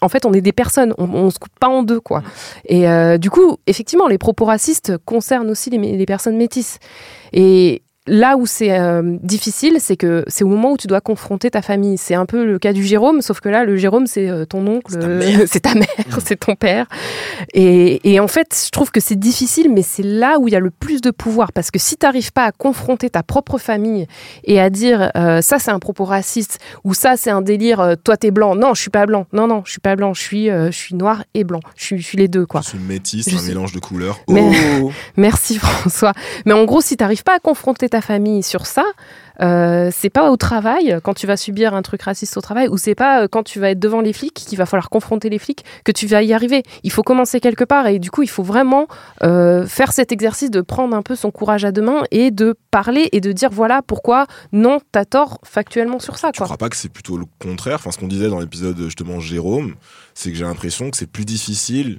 [0.00, 2.22] En fait, on est des personnes, on, on se coupe pas en deux, quoi.
[2.64, 6.78] Et euh, du coup, effectivement, les propos racistes concernent aussi les, les personnes métisses.
[7.34, 11.50] Et là où c'est euh, difficile, c'est que c'est au moment où tu dois confronter
[11.50, 11.98] ta famille.
[11.98, 14.66] C'est un peu le cas du Jérôme, sauf que là, le Jérôme, c'est euh, ton
[14.66, 15.86] oncle, euh, c'est ta mère,
[16.24, 16.86] c'est ton père.
[17.54, 20.56] Et, et en fait, je trouve que c'est difficile, mais c'est là où il y
[20.56, 21.52] a le plus de pouvoir.
[21.52, 24.06] Parce que si tu n'arrives pas à confronter ta propre famille
[24.44, 28.16] et à dire euh, ça, c'est un propos raciste, ou ça, c'est un délire, toi,
[28.16, 28.54] t'es blanc.
[28.54, 29.26] Non, je suis pas blanc.
[29.32, 30.14] Non, non, je suis pas blanc.
[30.14, 31.60] Je suis, je suis noir et blanc.
[31.76, 32.60] Je suis, je suis les deux, quoi.
[32.62, 34.18] Je suis métisse, Je un mélange de couleurs.
[34.28, 34.46] Mais-
[34.80, 34.90] Oh.
[35.16, 36.12] Merci François.
[36.44, 38.84] Mais en gros, si tu n'arrives pas à confronter ta famille sur ça,
[39.40, 42.76] euh, c'est pas au travail, quand tu vas subir un truc raciste au travail, ou
[42.76, 45.38] c'est pas euh, quand tu vas être devant les flics, qu'il va falloir confronter les
[45.38, 46.62] flics, que tu vas y arriver.
[46.82, 48.86] Il faut commencer quelque part et du coup, il faut vraiment
[49.22, 52.54] euh, faire cet exercice de prendre un peu son courage à deux mains et de
[52.70, 56.30] parler et de dire voilà pourquoi non, t'as tort factuellement sur ça.
[56.34, 57.76] Je crois pas que c'est plutôt le contraire?
[57.76, 59.74] Enfin, ce qu'on disait dans l'épisode justement Jérôme,
[60.14, 61.98] c'est que j'ai l'impression que c'est plus difficile.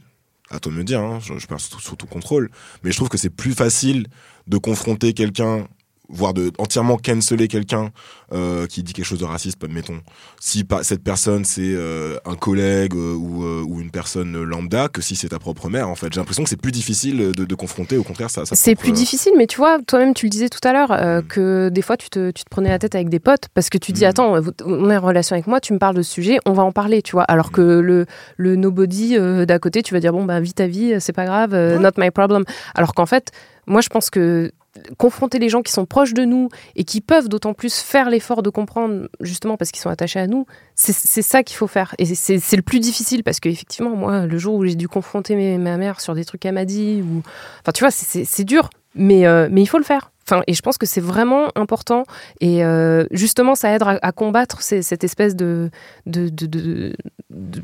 [0.49, 2.49] À toi de me dire, hein, je, je parle sous, sous tout contrôle,
[2.81, 4.07] mais je trouve que c'est plus facile
[4.47, 5.67] de confronter quelqu'un,
[6.09, 7.89] voire de entièrement canceller quelqu'un
[8.33, 9.99] euh, qui dit quelque chose de raciste, mettons.
[10.39, 15.01] Si pas, cette personne c'est euh, un collègue euh, ou, ou une personne lambda, que
[15.01, 16.07] si c'est ta propre mère, en fait.
[16.13, 17.97] J'ai l'impression que c'est plus difficile de, de confronter.
[17.97, 18.43] Au contraire, ça.
[18.45, 21.69] C'est plus difficile, mais tu vois, toi-même, tu le disais tout à l'heure, euh, que
[21.69, 23.91] des fois, tu te, tu te prenais la tête avec des potes parce que tu
[23.91, 26.39] dis, attends, vous- on est en relation avec moi, tu me parles de ce sujet,
[26.45, 27.23] on va en parler, tu vois.
[27.23, 28.05] Alors que le,
[28.37, 31.55] le nobody d'à côté, tu vas dire, bon, bah, vis ta vie, c'est pas grave,
[31.79, 32.43] not my problem.
[32.75, 33.31] Alors qu'en fait,
[33.69, 34.51] Moi, je pense que
[34.97, 38.43] confronter les gens qui sont proches de nous et qui peuvent d'autant plus faire l'effort
[38.43, 41.95] de comprendre, justement parce qu'ils sont attachés à nous, c'est ça qu'il faut faire.
[41.97, 45.57] Et c'est le plus difficile parce qu'effectivement, moi, le jour où j'ai dû confronter mes-
[45.57, 47.21] ma mère sur des trucs qu'elle m'a dit, ou...
[47.61, 50.11] enfin, tu vois, c'est dur, mais, euh, mais il faut le faire.
[50.47, 52.03] Et je pense que c'est vraiment important.
[52.41, 55.69] Et euh, justement, ça aide à, combattre cette espèce de,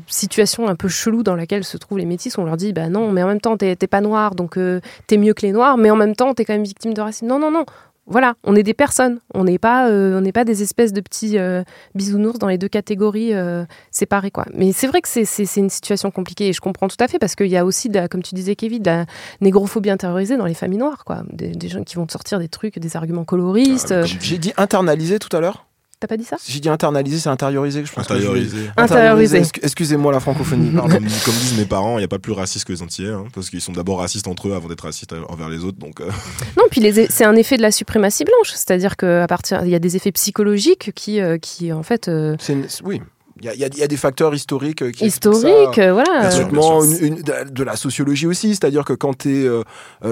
[0.06, 3.10] situation un peu chelou dans laquelle se trouvent les métis, on leur dit bah non,
[3.10, 5.76] mais en même temps, t'es t'es pas noir, donc euh, t'es mieux que les noirs,
[5.76, 7.26] mais en même temps, t'es quand même victime de racisme.
[7.26, 7.64] Non, non, non.
[8.06, 9.20] Voilà, on est des personnes.
[9.32, 11.62] On n'est pas, euh, on n'est pas des espèces de petits euh,
[11.94, 14.44] bisounours dans les deux catégories euh, séparées, quoi.
[14.54, 15.24] Mais c'est vrai que c'est-
[15.56, 17.94] une situation compliquée et je comprends tout à fait parce qu'il y a aussi, de
[17.94, 19.06] la- comme tu disais, Kevin, de la
[19.40, 21.22] négrophobie intériorisée dans les familles noires, quoi.
[21.32, 23.92] Des, des gens qui vont te sortir des trucs, des arguments coloristes.
[23.92, 25.66] euh, J'ai dit internalisé tout à l'heure.
[26.04, 27.82] T'as pas dit ça J'ai dit internalisé, c'est intériorisé.
[27.82, 28.70] Je pense que je voulais- Intériorisé.
[28.76, 29.40] Intériorisé.
[29.40, 30.70] Excu- Excusez-moi la francophonie.
[30.74, 33.24] Comme, comme disent mes parents, il n'y a pas plus raciste que les Antillais, hein,
[33.34, 35.78] parce qu'ils sont d'abord racistes entre eux avant d'être racistes envers les autres.
[35.78, 36.10] Donc, euh,
[36.58, 39.74] Non, puis les- c'est un effet de la suprématie blanche, c'est-à-dire qu'à partir, il y
[39.74, 43.00] a des effets psychologiques qui, euh, qui en fait, euh, C'est une- oui.
[43.40, 45.06] Il y, a- y y des facteurs historiques euh, qui ça.
[45.06, 46.20] historiques, euh, voilà.
[46.20, 46.38] Bien sûr.
[46.40, 47.06] Typiquement, bien sûr.
[47.06, 49.48] une- une- de, la sociologie aussi, c'est-à-dire que quand tu es,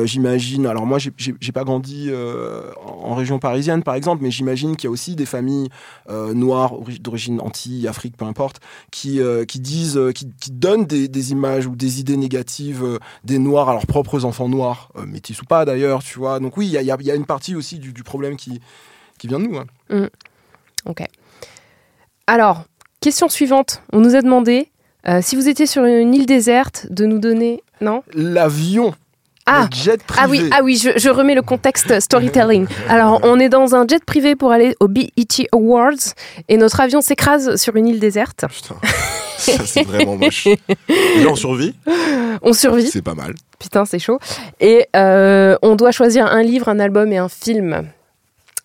[0.07, 1.12] j'imagine, alors moi j'ai-
[1.53, 5.27] pas grandi euh, en région parisienne par exemple, mais j'imagine qu'il y a aussi des
[5.27, 5.68] familles
[6.11, 8.61] euh, noires ori- d'origine anti, Afrique, peu importe,
[8.91, 12.83] qui, euh, qui disent, euh, qui, qui donnent des, des images ou des idées négatives
[12.83, 16.41] euh, des noirs à leurs propres enfants noirs, euh, métis ou pas d'ailleurs, tu vois.
[16.41, 17.93] Donc oui, il y a, il y a- il y a une partie aussi du,
[17.93, 18.61] du problème qui,
[19.18, 19.59] qui vient de nous.
[19.59, 20.09] hein.
[20.87, 21.03] Ok.
[22.27, 22.64] Alors,
[23.03, 23.82] question suivante.
[23.92, 24.68] On nous a demandé
[25.09, 28.03] euh, si vous étiez sur une île déserte de nous donner, non?
[28.14, 28.94] L'avion,
[29.46, 29.66] Ah.
[29.70, 30.22] le jet privé.
[30.24, 32.66] Ah oui, ah oui, je, je remets le contexte storytelling.
[32.88, 36.14] Alors, on est dans un jet privé pour aller au BET Awards
[36.48, 38.44] et notre avion s'écrase sur une île déserte.
[38.48, 38.76] putain,
[39.38, 40.46] ça c'est vraiment moche.
[40.46, 41.74] Et on survit,
[42.42, 42.86] On survit.
[42.88, 43.34] c'est pas mal.
[43.59, 44.20] Putain, c'est chaud.
[44.61, 47.88] Et euh, on doit choisir un livre, un album et un film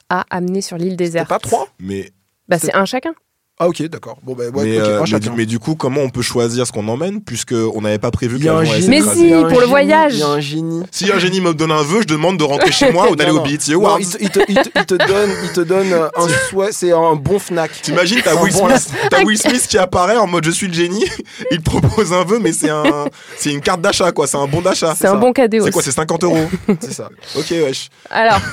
[0.09, 1.29] à amener sur l'île C'est déserte.
[1.29, 1.67] pas trois?
[1.79, 2.11] Mais,
[2.47, 3.13] Bah, c'est un chacun.
[3.59, 4.19] Ah ok, d'accord.
[4.21, 6.71] Bon, ben ouais, mais, euh, mais, du, mais du coup, comment on peut choisir ce
[6.71, 8.89] qu'on emmène, puisqu'on n'avait pas prévu que y a un l'avion allait génie.
[8.89, 10.13] Mais si, pour le génie, voyage.
[10.13, 10.83] Il y a un génie.
[10.91, 13.31] Si un génie me donne un vœu, je demande de rentrer chez moi ou d'aller
[13.31, 13.41] au.
[13.41, 13.99] BET Awards.
[13.99, 16.91] il, te, il te- il te- il te donne, il te donne un souhait, c'est
[16.91, 17.71] un bon Fnac.
[17.81, 20.73] T'imagines, t'as Will, bon Smith, t'as Will Smith qui apparaît en mode je suis le
[20.73, 21.05] génie,
[21.51, 24.45] il te propose un vœu, mais c'est un, c'est une carte d'achat, quoi, c'est un
[24.47, 24.93] bon d'achat.
[24.95, 25.17] C'est un ça.
[25.17, 25.65] bon cadeau.
[25.65, 26.47] C'est quoi, c'est 50 euros
[26.79, 27.09] C'est ça.
[27.35, 27.89] Ok, wesh.
[28.11, 28.39] Alors,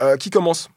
[0.00, 0.68] Euh, qui commence?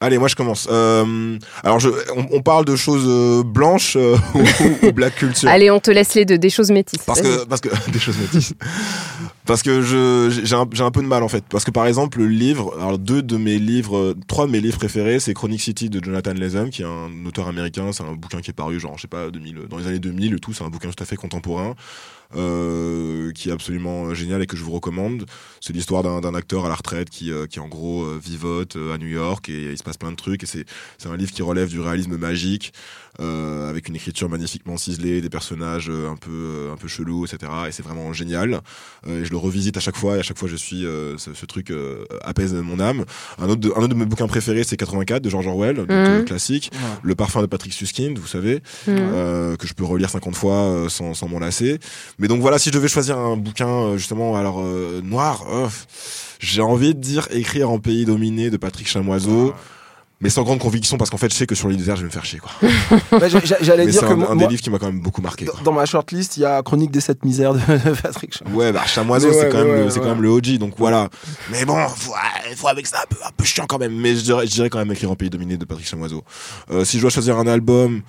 [0.00, 0.68] Allez, moi je commence.
[0.70, 5.48] Euh, alors, je, on, on parle de choses euh, blanches euh, ou, ou black culture.
[5.48, 7.02] allez, on te laisse les deux, des choses métisses.
[7.06, 8.52] Parce que, parce que des choses métisses.
[9.46, 11.44] Parce que je j'ai un, peu de mal en fait.
[11.48, 14.60] Parce que par exemple le livre, alors deux de mes livres, euh, trois de mes
[14.60, 17.92] livres préférés, c'est Chronic City de Jonathan Lethem, qui est un auteur américain.
[17.92, 20.34] C'est un bouquin qui est paru genre je sais pas 2000, dans les années 2000
[20.34, 20.52] et tout.
[20.52, 21.74] C'est un bouquin tout à fait contemporain.
[22.34, 25.26] Euh, qui est absolument génial et que je vous recommande.
[25.60, 28.74] C'est l'histoire d'un d'un acteur à la retraite qui, euh, qui en gros euh, vivote
[28.74, 30.64] euh, à New York et il se passe plein de trucs et c'est
[30.98, 32.72] c'est un livre qui relève du réalisme magique
[33.20, 37.24] euh, avec une écriture magnifiquement ciselée, des personnages euh, un peu euh, un peu chelous,
[37.26, 37.50] etc.
[37.68, 38.60] Et c'est vraiment génial.
[39.06, 41.16] Euh, et je le revisite à chaque fois et à chaque fois je suis euh,
[41.18, 43.04] ce, ce truc euh, apaise mon âme.
[43.38, 45.90] Un autre de, un autre de mes bouquins préférés c'est 84 de George Orwell, donc,
[45.90, 46.70] euh, classique.
[47.02, 48.56] Le parfum de Patrick Suskind, vous savez,
[48.86, 48.96] Mhm.
[48.98, 51.78] euh, que je peux relire 50 fois euh, sans, sans m'en lasser.
[52.18, 55.68] Mais donc voilà, si je devais choisir un bouquin euh, justement alors euh, noir, euh,
[56.38, 59.54] j'ai envie de dire écrire en pays dominé de Patrick Chamoiseau.
[60.22, 62.06] Mais sans grande conviction parce qu'en fait je sais que sur l'île déserte je vais
[62.08, 62.50] me faire chier quoi.
[63.20, 64.78] Bah, j'a- j'a- J'allais dire c'est que un, moi- un moi, des livres qui m'a
[64.78, 65.44] quand même beaucoup marqué.
[65.44, 65.60] dans- quoi.
[65.62, 67.60] dans ma shortlist, il y a Chronique des sept misères de
[68.02, 68.54] Patrick Chamois.
[68.64, 70.04] Ouais, bah Chamoiseau, c'est ouais, quand, même, ouais, le- c'est ouais.
[70.06, 71.10] quand même le OG, donc voilà.
[71.50, 72.12] Mais bon, faut,
[72.56, 73.94] faut avec ça un peu, un peu chiant quand même.
[73.94, 76.24] Mais je dirais, je dirais quand même écrire en pays dominé de Patrick Chamoiseau.
[76.70, 78.00] Euh, si je dois choisir un album,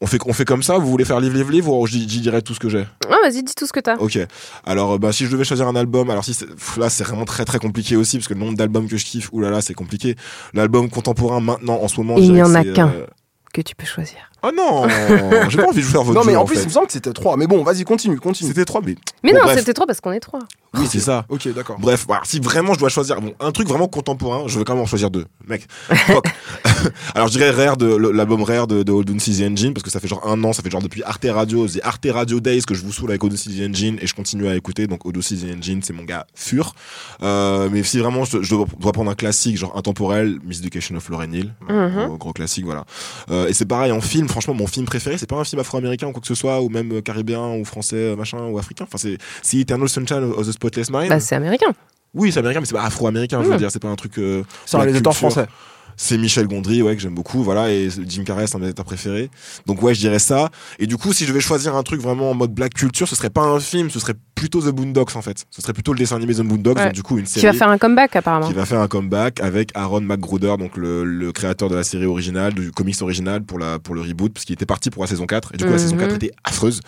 [0.00, 2.42] on fait, on fait comme ça Vous voulez faire livre, livre, livre ou j'y dirais
[2.42, 2.86] tout ce que j'ai?
[3.10, 3.96] Ah, vas-y, dis tout ce que t'as.
[3.96, 4.18] Ok.
[4.64, 7.24] Alors, euh, bah, si je devais choisir un album, alors si pff, là, c'est vraiment
[7.24, 10.16] très très compliqué aussi, parce que le nombre d'albums que je kiffe, oulala, c'est compliqué.
[10.54, 12.88] L'album contemporain maintenant, en ce moment, il n'y en a qu'un.
[12.88, 13.06] euh,
[13.54, 14.18] Que tu peux choisir.
[14.46, 14.86] Oh non
[15.48, 16.62] J'ai pas envie de vous faire votre Non, mais jeu, en plus, fait.
[16.62, 17.36] il me semble que c'était trois.
[17.36, 18.48] Mais bon, vas-y, continue, continue.
[18.50, 18.94] C'était trois, mais.
[19.22, 19.58] Mais Bon, non, bref.
[19.58, 20.40] c'était trop parce qu'on est trois.
[20.74, 21.24] Oui, c'est ça.
[21.28, 21.78] Ok, d'accord.
[21.78, 24.74] Bref, voilà, si vraiment je dois choisir bon, un truc vraiment contemporain, je vais quand
[24.74, 25.24] même en choisir deux.
[25.48, 26.26] Mec, fuck.
[27.14, 29.90] Alors je dirais Rare, de, le- l'album Rare de, de Old City Engine, parce que
[29.90, 32.62] ça fait genre un an, ça fait genre depuis Arte Radio, c'est Arte Radio Days
[32.62, 34.86] que je vous saoule avec Old City Engine et je continue à écouter.
[34.86, 36.74] Donc Old City Engine, c'est mon gars fur.
[37.22, 40.96] Euh, mais si vraiment je, je dois, dois prendre un classique, genre intemporel, Miss Education
[40.96, 42.06] of Lauren Hill, Mhm.
[42.08, 42.84] gros, gros classique, voilà.
[43.30, 46.08] Euh, et c'est pareil en film, franchement, mon film préféré, c'est pas un film afro-américain
[46.08, 48.84] ou quoi que ce soit, ou même euh, caribéen ou français, euh, machin, ou africain.
[48.86, 51.08] Enfin, c'est c'est Eternal Sunshine of the Spotless Mind.
[51.08, 51.72] Bah, c'est américain.
[52.14, 53.58] Oui, c'est américain, mais c'est pas afro-américain, je veux Mm.
[53.58, 54.18] dire, c'est pas un truc.
[54.18, 55.30] euh, C'est un réalisateur culture.
[55.30, 55.48] français.
[55.96, 58.70] C'est Michel Gondry, ouais, que j'aime beaucoup, voilà, et Jim Carrey, c'est un de mes
[58.70, 59.30] acteurs préférés.
[59.66, 60.50] Donc ouais, je dirais ça.
[60.78, 63.16] Et du coup, si je devais choisir un truc vraiment en mode black culture, ce
[63.16, 65.44] serait pas un film, ce serait plutôt The Boondocks en fait.
[65.50, 66.84] Ce serait plutôt le dessin animé The Boondocks, Ouais.
[66.86, 68.46] donc du coup une Qui série va faire un comeback apparemment.
[68.46, 72.04] qui va faire un comeback avec Aaron McGruder, donc le, le créateur de la série
[72.04, 75.08] originale, du comics original pour la pour le reboot, parce qu'il était parti pour la
[75.08, 75.82] saison 4 et du coup la Mhm.
[75.82, 76.80] saison 4 était affreuse.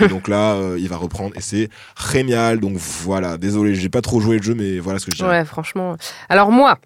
[0.00, 1.70] et donc là, euh, il va reprendre et c'est
[2.12, 2.60] génial.
[2.60, 5.30] Donc voilà, désolé, j'ai pas trop joué le jeu, mais voilà ce que je dirais.
[5.38, 5.96] Ouais, franchement.
[6.28, 6.78] Alors moi,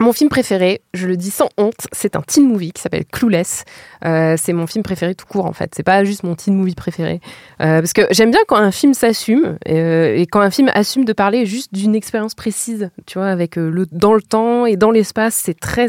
[0.00, 3.64] mon film préféré, je le dis sans honte, c'est un teen movie qui s'appelle Clueless.
[4.04, 5.72] Euh, c'est mon film préféré tout court en fait.
[5.74, 7.20] C'est pas juste mon teen movie préféré.
[7.60, 11.04] Euh, parce que j'aime bien quand un film s'assume euh, et quand un film assume
[11.04, 14.76] de parler juste d'une expérience précise, tu vois, avec euh, le dans le temps et
[14.76, 15.88] dans l'espace, c'est très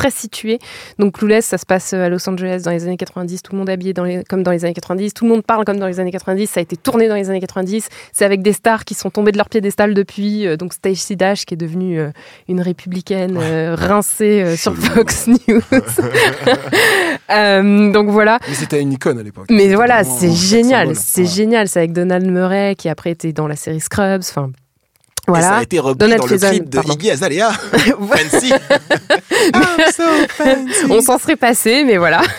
[0.00, 0.58] très situé.
[0.98, 3.42] Donc Clueless, ça se passe euh, à Los Angeles dans les années 90.
[3.42, 5.12] Tout le monde habillé dans les, comme dans les années 90.
[5.12, 6.46] Tout le monde parle comme dans les années 90.
[6.48, 7.86] Ça a été tourné dans les années 90.
[8.12, 10.46] C'est avec des stars qui sont tombées de leur piédestal depuis.
[10.46, 12.10] euh, donc Stacey Dash qui est devenue euh,
[12.48, 14.74] une républicaine euh, rincée sur.
[14.74, 15.60] Fox News.
[17.92, 18.38] Donc voilà.
[18.48, 19.46] Mais c'était une icône à l'époque.
[19.50, 21.26] Mais voilà, c'est génial, c'est Ouais.
[21.26, 21.68] génial.
[21.68, 24.22] C'est avec Donald Murray qui après était dans la série Scrubs.
[24.22, 24.50] Enfin,
[25.28, 25.56] Et ça voilà.
[25.58, 26.94] a été repris Donald dans le clip de pardon.
[26.94, 27.50] Iggy Azalea.
[28.10, 28.52] Fancy.
[30.88, 32.20] On s'en serait passé, mais voilà.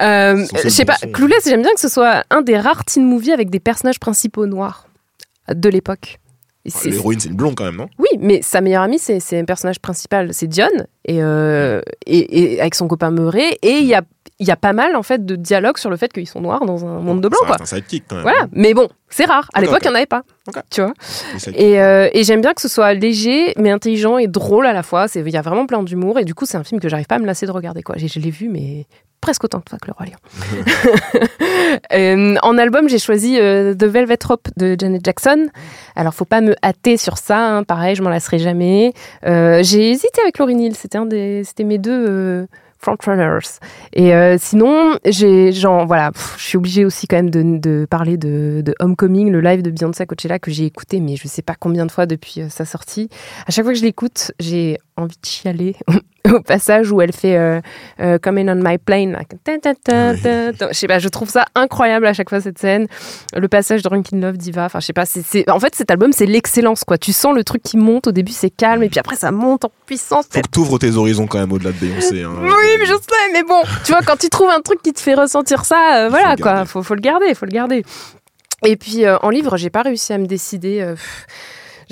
[0.00, 1.10] Euh, je sais pas, son.
[1.10, 4.46] Clueless, j'aime bien que ce soit un des rares teen movies avec des personnages principaux
[4.46, 4.86] noirs
[5.52, 6.18] de l'époque.
[6.64, 7.88] C'est- L'héroïne, c'est une blonde quand même, non?
[7.98, 10.66] Oui, mais sa meilleure amie, c'est c'est un personnage principal, c'est Dion,
[11.04, 14.00] et, euh, et, et avec son copain Murray, et il y a,
[14.42, 16.64] il y a pas mal en fait de dialogues sur le fait qu'ils sont noirs
[16.66, 17.56] dans un monde de blanc, quoi.
[17.64, 18.22] sidekick quand même.
[18.24, 19.48] Voilà, mais bon, c'est rare.
[19.54, 20.22] À l'époque, il n'y en avait pas.
[20.48, 20.56] Ok.
[20.70, 20.92] Tu vois.
[21.54, 24.82] Et, euh, et j'aime bien que ce soit léger, mais intelligent et drôle à la
[24.82, 25.06] fois.
[25.08, 26.18] C'est- Il y a vraiment plein d'humour.
[26.18, 27.82] Et du coup, c'est un film que j'arrive pas à me lasser de regarder.
[27.82, 27.94] Quoi.
[27.98, 28.86] J'ai- Je l'ai vu, mais
[29.20, 31.22] presque autant de fois que Le Roi Lion.
[31.92, 35.46] Euh, en album, j'ai choisi euh, The Velvet Rope de Janet Jackson.
[35.96, 37.38] Alors, faut pas me hâter sur ça.
[37.56, 37.62] hein.
[37.64, 38.92] Pareil, je m'en lasserai jamais.
[39.26, 40.74] Euh, j'ai hésité avec Lauryn Hill.
[40.76, 42.46] C'était un des, c'était mes deux euh,
[43.92, 48.16] Et euh, sinon, j'ai, genre, voilà, je suis obligée aussi quand même de, de parler
[48.16, 51.42] de, de Homecoming, le live de Beyoncé à Coachella que j'ai écouté, mais je sais
[51.42, 53.08] pas combien de fois depuis euh, sa sortie.
[53.46, 55.76] À chaque fois que je l'écoute, j'ai envie de chialer
[56.32, 57.60] au passage où elle fait euh,
[58.00, 59.18] euh, Coming on my plane.
[59.46, 62.86] Je sais pas, je trouve ça incroyable à chaque fois cette scène.
[63.34, 64.66] Le passage de Drunken Love Diva.
[64.66, 66.98] Enfin, je sais pas, c'est, en fait, cet album, c'est l'excellence, quoi.
[66.98, 68.06] Tu sens le truc qui monte.
[68.06, 70.26] Au début, c'est calme, et puis après, ça monte en puissance.
[70.30, 72.22] Faut que t'ouvres tes horizons quand même au-delà de Beyoncé.
[72.22, 72.32] hein.
[72.42, 75.00] Oui, mais je sais, mais bon, tu vois, quand tu trouves un truc qui te
[75.00, 77.84] fait ressentir ça, euh, voilà, quoi, faut, faut le garder, faut le garder.
[78.64, 80.94] Et puis, euh, en livre, j'ai pas réussi à me décider.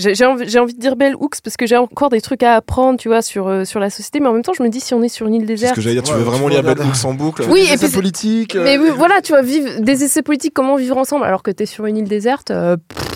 [0.00, 2.98] J'ai j'ai envie, de dire Bell Hooks parce que j'ai encore des trucs à apprendre,
[2.98, 4.94] tu vois, sur, euh, sur la société, mais en même temps, je me dis, si
[4.94, 5.74] on est sur une île C'est ce déserte.
[5.76, 6.90] que j'allais dire, tu Ouais, veux vraiment lire Bell regarder.
[6.90, 8.54] Hooks en boucle Oui, Des et puis essais politiques.
[8.56, 11.50] Mais euh, oui, voilà, tu vois, vivre des essais politiques, comment vivre ensemble alors que
[11.50, 13.08] t'es sur une île déserte, euh, pff,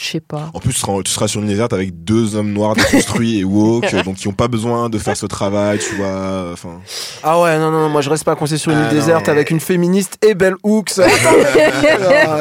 [0.00, 0.50] je sais pas.
[0.54, 3.44] En plus, tu seras, tu seras sur une déserte avec deux hommes noirs déconstruits et
[3.44, 6.50] woke, donc qui ont pas besoin de faire ce travail, tu vois.
[6.52, 6.80] Enfin,
[7.22, 8.90] Ah ouais, non, non, non, moi je reste pas coincé sur une Ah, non.
[8.92, 10.92] déserte avec une féministe et Belle Hooks.
[12.26, 12.40] Ah,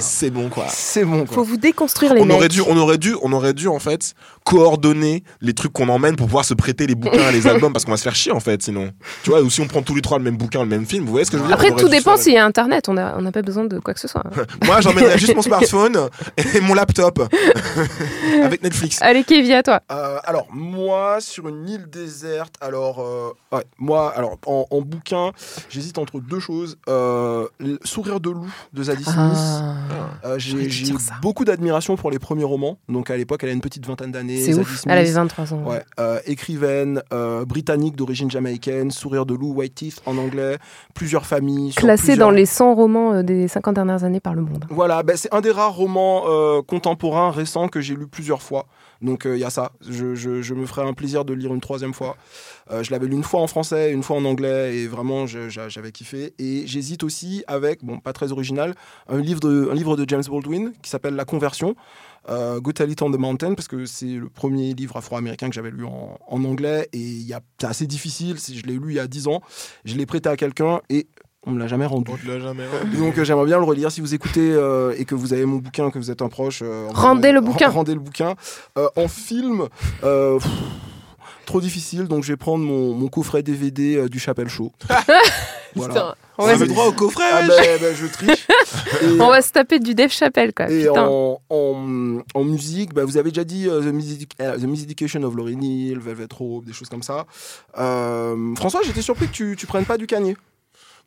[0.00, 0.66] c'est bon quoi.
[0.68, 1.42] C'est bon Faut quoi.
[1.42, 2.36] vous déconstruire les On mecs.
[2.36, 6.16] aurait dû, on aurait dû, on aurait dû en fait coordonner les trucs qu'on emmène
[6.16, 8.32] pour pouvoir se prêter les bouquins et les albums parce qu'on va se faire chier
[8.32, 8.90] en fait sinon.
[9.22, 11.04] Tu vois, ou si on prend tous les trois le même bouquin, le même film,
[11.04, 12.88] vous voyez ce que je veux dire Après, tout dépend s'il y a Internet.
[12.88, 14.22] On n'a on n'a pas besoin de quoi que ce soit.
[14.64, 16.08] Moi, j'emmènerais juste mon smartphone
[16.54, 16.87] et mon laptop
[18.42, 18.98] avec Netflix.
[19.02, 19.80] Allez, Kevin, à toi.
[19.92, 25.32] Euh, alors moi sur une île déserte, alors euh, ouais, moi alors en, en bouquin,
[25.68, 26.76] j'hésite entre deux choses.
[26.88, 27.46] Euh,
[27.84, 29.16] Sourire de loup de Zadie Smith.
[29.16, 29.74] Ah.
[30.24, 32.78] Euh, j'aurais j'ai beaucoup d'admiration pour les premiers romans.
[32.88, 34.40] Donc à l'époque, elle a une petite vingtaine d'années.
[34.40, 34.76] C'est Zadie ouf.
[34.80, 34.92] Smith.
[34.92, 35.62] Elle avait 23 ans.
[35.64, 40.58] Ouais, euh, écrivaine euh, britannique d'origine jamaïcaine, Sourire de loup, White Teeth en anglais,
[40.94, 41.72] plusieurs familles.
[41.74, 44.64] Classée plusieurs- dans les 100 romans euh, des 50 dernières années par le monde.
[44.70, 48.66] Voilà, ben, c'est un des rares romans euh, contemporains récents que j'ai lu plusieurs fois.
[49.02, 49.72] Donc il y a ça.
[49.88, 52.16] Je, me ferai un plaisir de lire une troisième fois.
[52.70, 55.92] Euh, je l'avais lu une fois en français, une fois en anglais, et vraiment j'avais
[55.92, 56.34] kiffé.
[56.38, 58.74] Et j'hésite aussi avec, bon, pas très original,
[59.08, 61.74] un livre de, un livre de James Baldwin qui s'appelle La Conversion.
[62.28, 65.54] Euh, Go Tell It on the Mountain, parce que c'est le premier livre afro-américain que
[65.54, 67.24] j'avais lu en, anglais, et
[67.58, 68.36] c'est assez difficile.
[68.38, 69.40] Je l'ai lu il y a 10 ans,
[69.84, 71.06] je l'ai prêté à quelqu'un et
[71.48, 72.12] on me l'a jamais rendu.
[72.12, 72.64] On te l'a jamais
[72.98, 73.90] Donc euh, j'aimerais bien le relire.
[73.90, 76.60] Si vous écoutez euh, et que vous avez mon bouquin, que vous êtes un proche,
[76.62, 77.70] euh, Rendez le bouquin.
[77.70, 78.34] Rendez le bouquin.
[78.76, 79.68] Euh, en film,
[80.04, 80.48] euh, pff,
[81.46, 82.04] trop difficile.
[82.04, 84.72] Donc je vais prendre mon, mon coffret DVD euh, du Chapelle Show.
[85.74, 85.94] voilà.
[85.94, 87.24] Putain, on, va, avait droit au coffret.
[87.32, 88.46] Ah ben, ben, je triche.
[89.02, 90.70] Et, on va se taper du Dave Chappelle, quoi.
[90.70, 95.34] et en, en, en musique, bah, vous avez déjà dit The, Music, The Musication of
[95.34, 97.24] Lauryn Hill, Velvet Rope, des choses comme ça.
[97.78, 100.36] Euh, François, j'étais surpris que tu, tu prennes pas du Kanye.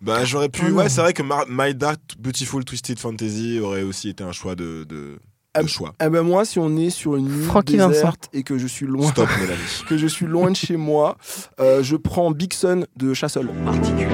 [0.01, 0.63] Bah j'aurais pu.
[0.65, 0.77] Oh non.
[0.77, 4.55] ouais, c'est vrai que Mar- My Dark Beautiful Twisted Fantasy aurait aussi été un choix
[4.55, 5.19] de de,
[5.61, 5.93] de choix.
[6.03, 8.87] Eh ben moi, si on est sur une île Francky déserte et que je suis
[8.87, 9.29] loin, Stop,
[9.87, 11.17] que je suis loin de chez moi,
[11.59, 13.49] euh, je prends Big Sun de Chassol.
[13.65, 14.07] Particulier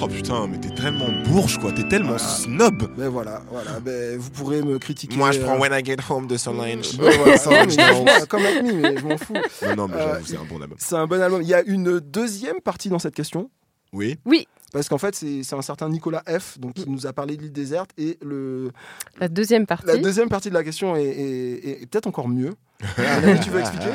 [0.00, 1.72] Oh putain, mais t'es tellement bourge, quoi.
[1.72, 2.22] T'es tellement Voilà.
[2.22, 2.88] snob.
[2.96, 3.80] Ben voilà, voilà.
[3.80, 5.16] Ben, vous pourrez me critiquer.
[5.16, 6.96] Moi, je prends euh, When I Get Home de Solange.
[6.96, 7.66] ben voilà.
[7.66, 8.26] Mais Knowles.
[8.28, 9.34] comme avec me, mais je m'en fous.
[9.66, 10.78] Non, non, mais Euh, j'avoue, c'est un bon album.
[10.80, 11.42] C'est un bon album.
[11.42, 13.50] Il y a une deuxième partie dans cette question?
[13.92, 14.18] Oui.
[14.24, 16.58] Oui, Parce qu'en fait, c'est un certain Nicolas F.
[16.58, 17.90] Donc, qui nous a parlé de l'île déserte.
[17.96, 18.70] Et le,
[19.18, 19.86] la deuxième partie.
[19.86, 22.52] la deuxième partie de la question est, est- est peut-être encore mieux.
[23.42, 23.86] Tu veux expliquer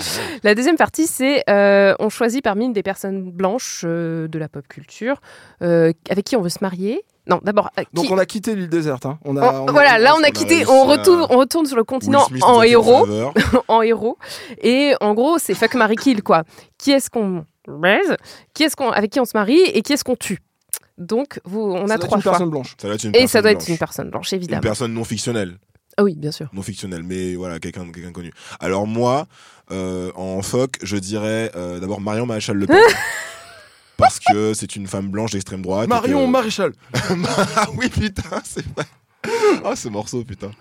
[0.44, 4.68] La deuxième partie, c'est euh, on choisit parmi des personnes blanches euh, de la pop
[4.68, 5.22] culture
[5.62, 7.04] euh, avec qui on veut se marier.
[7.28, 7.70] Non, d'abord.
[7.80, 9.06] euh, Donc, qui- on a quitté l'île déserte.
[9.06, 9.20] hein.
[9.24, 11.78] On a, on- on a- voilà, là on a quitté, on retourne, on retourne sur
[11.78, 13.06] le continent en héros,
[13.70, 14.18] en héros.
[14.62, 16.44] Et en gros, c'est fuck Marie kill quoi.
[16.78, 18.18] Qui est-ce qu'on baise
[18.54, 20.40] Qui est-ce qu'on avec qui on se marie et qui est-ce qu'on tue?
[20.98, 22.76] Donc vous, on Ça a trois une blanche.
[22.80, 23.70] Ça doit être une Et ça personne doit être blanche.
[23.70, 24.62] une personne blanche Une évidemment.
[24.62, 25.58] personne non fictionnelle.
[25.98, 26.50] Ah oui, bien sûr.
[26.54, 28.32] Non fictionnelle, mais voilà, quelqu'un quelqu'un connu.
[28.60, 29.28] Alors moi,
[29.72, 32.78] euh, en phoque, je dirais euh, d'abord Marion Maréchal Le Pen.
[33.98, 35.86] parce que c'est une femme blanche d'extrême droite.
[35.86, 36.74] et Marion que- Maréchal.
[36.94, 38.86] ah oui, putain, c'est vrai.
[39.66, 40.52] Ah, ce morceau, putain.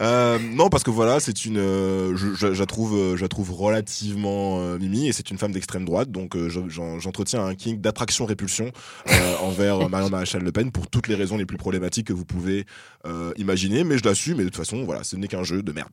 [0.00, 1.58] Euh, non, parce que voilà, c'est une.
[1.58, 5.36] euh, je, je- je la trouve, euh, je la trouve relativement mimi et c'est une
[5.36, 8.70] femme d'extrême droite, donc je- j'en- j'entretiens un king d'attraction-répulsion
[9.10, 12.24] euh, envers Marion Maréchal Le Pen pour toutes les raisons les plus problématiques que vous
[12.24, 12.64] pouvez
[13.36, 15.90] imaginer, mais je l'assume, mais de toute façon, voilà, ce n'est qu'un jeu de merde.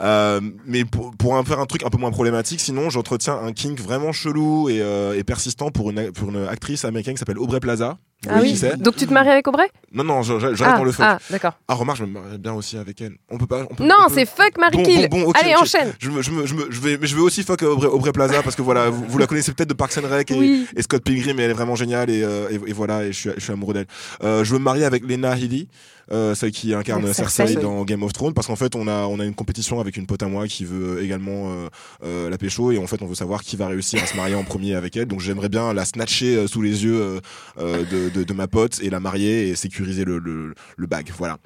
[0.66, 4.12] Mais pour, un- faire un truc un peu moins problématique, sinon j'entretiens un kink vraiment
[4.12, 4.82] chelou et,
[5.16, 7.98] et persistant pour une, pour une actrice américaine qui s'appelle Aubrey Plaza.
[8.28, 8.60] Ah oui.
[8.78, 9.66] Donc tu te maries avec Aubrey?
[9.92, 11.06] Non, non, reste Ah, dans le fuck.
[11.08, 11.54] ah, d'accord.
[11.66, 13.14] Ah, remarque, je me marierais bien aussi avec elle.
[13.30, 13.62] On peut pas.
[13.70, 15.08] on peut- Non, peut- c'est fuck Marie Bon, kill.
[15.08, 15.92] bon, bon, Allez, enchaîne.
[15.98, 18.12] Je, me, je, me, je, me- je vais, mais je vais aussi fuck Aubrey, Aubrey
[18.12, 20.66] Plaza parce que voilà, vous, vous la connaissez peut-être de Parks and Rec et, Oui.
[20.76, 23.18] et Scott Pilgrim et elle est vraiment géniale et, euh, et, et voilà, et je
[23.18, 23.86] suis, je suis amoureux d'elle.
[24.22, 25.66] Euh, je veux me marier avec Lena Headey.
[26.12, 29.20] Euh, celle qui incarne Cersei dans Game of Thrones parce qu'en fait on a on
[29.20, 31.68] a une compétition avec une pote à moi qui veut également euh,
[32.04, 34.34] euh, la pécho et en fait on veut savoir qui va réussir à se marier
[34.34, 37.20] en premier avec elle donc j'aimerais bien la snatcher sous les yeux
[37.56, 41.38] de, de, de ma pote et la marier et sécuriser le, le, le bag voilà.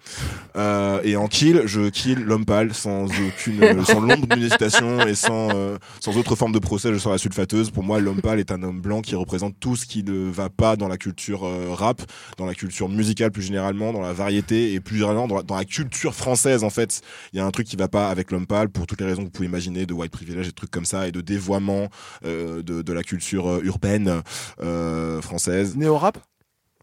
[0.57, 5.07] Euh, et en kill je kill l'homme pâle sans aucune euh, sans l'ombre d'une hésitation
[5.07, 6.93] et sans euh, sans autre forme de procès.
[6.93, 7.71] Je serai la sulfateuse.
[7.71, 10.49] Pour moi l'homme pâle est un homme blanc qui représente tout ce qui ne va
[10.49, 12.03] pas dans la culture euh, rap
[12.39, 16.15] dans la culture musicale plus généralement dans la variété et plus généralement dans la, culture
[16.15, 17.01] française en fait.
[17.33, 19.23] Il y a un truc qui va pas avec l'homme pâle pour toutes les raisons
[19.23, 21.89] que vous pouvez imaginer de white privilege et de trucs comme ça et de dévoiement
[22.25, 24.23] euh, de, de la culture urbaine
[25.21, 25.77] française.
[25.77, 26.19] Néo-rap?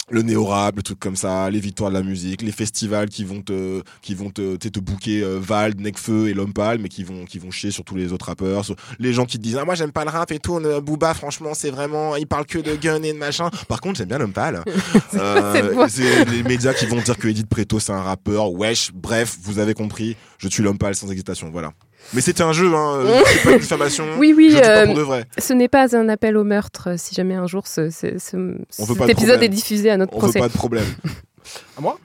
[0.10, 3.42] Le néo-rap, le truc comme ça, les victoires de la musique, les festivals qui vont
[3.42, 7.04] te, qui vont te, te, te booker euh, Vald, Necfeu et L'Homme Pâle, mais qui
[7.04, 9.58] vont, qui vont chier sur tous les autres rappeurs, sur les gens qui te disent
[9.58, 12.46] ah moi j'aime pas le rap et tout, euh, Booba franchement c'est vraiment, il parle
[12.46, 13.50] que de gun et de machin.
[13.68, 14.64] Par contre j'aime bien L'Homme Pâle.
[15.14, 19.38] Euh, c'est les médias qui vont dire que Edith Preto c'est un rappeur, wesh, bref,
[19.44, 21.74] vous avez compris, je tue L'Homme Pâle sans hésitation, voilà.
[22.14, 24.06] Mais c'était un jeu, hein, euh, c'est pas une diffamation.
[24.18, 25.26] Oui, oui, pas euh, pour de vrai.
[25.38, 28.36] Ce n'est pas un appel au meurtre euh, si jamais un jour ce, ce- ce-
[28.80, 30.40] On veut cet épisode est diffusé à notre On veut procès.
[30.40, 30.86] pas de problème.
[31.78, 32.00] À moi?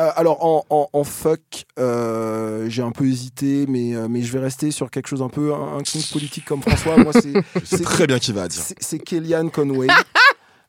[0.00, 1.40] Euh, alors en, en, en fuck,
[1.78, 5.28] euh, j'ai un peu hésité, mais, euh, mais je vais rester sur quelque chose un
[5.28, 6.96] peu un, un king politique comme François.
[6.96, 7.12] Moi,
[7.64, 8.62] c'est très bien qui va dire.
[8.62, 9.88] c'est- c'est Kellyanne Conway.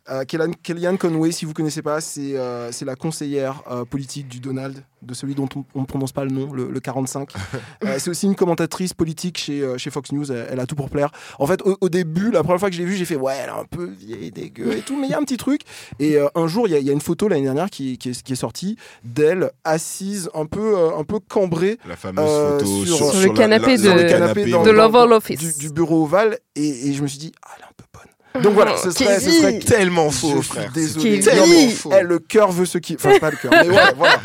[0.10, 4.42] Euh, Kellyanne, Conway, si vous connaissez pas, c'est euh, c'est la conseillère euh, politique du
[4.42, 7.30] Donald, de celui dont on ne prononce pas le nom, le, le 45.
[7.86, 10.76] Euh, c'est aussi une commentatrice politique chez, euh, chez Fox News, elle, elle a tout
[10.76, 11.12] pour plaire.
[11.38, 13.34] En fait, au, au début, la première fois que je l'ai vue, j'ai fait ouais,
[13.42, 15.62] elle est un peu vieille, dégueu et tout, mais il y a un petit truc.
[16.00, 17.98] Et euh, un jour, il y, a- il y a une photo l'année dernière qui,
[17.98, 22.26] qui, est, qui est sortie d'elle assise, un peu, euh, un peu cambrée La fameuse
[22.30, 24.70] Euh, photo sur- sur, Sur le la- canapé la- sur de- le canapé dans- de
[24.70, 24.76] ouais.
[24.76, 25.58] l'Oval du, Office.
[25.58, 28.13] du bureau ovale et, et je me suis dit ah elle est un peu bonne
[28.42, 30.72] donc voilà ce serait, ce serait tellement faux, frère.
[30.74, 31.92] désolé mais, faux.
[31.98, 34.20] eh, le cœur veut ce qui enfin pas le cœur mais ouais, voilà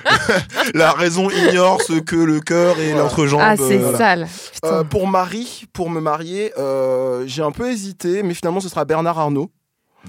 [0.74, 3.02] La raison ignore ce que le cœur et Voilà.
[3.02, 3.40] l'entrejambe.
[3.42, 4.26] Ah, c'est sale.
[4.64, 8.84] Euh, pour Marie pour me marier euh, j'ai un peu hésité mais finalement ce sera
[8.84, 9.50] Bernard Arnault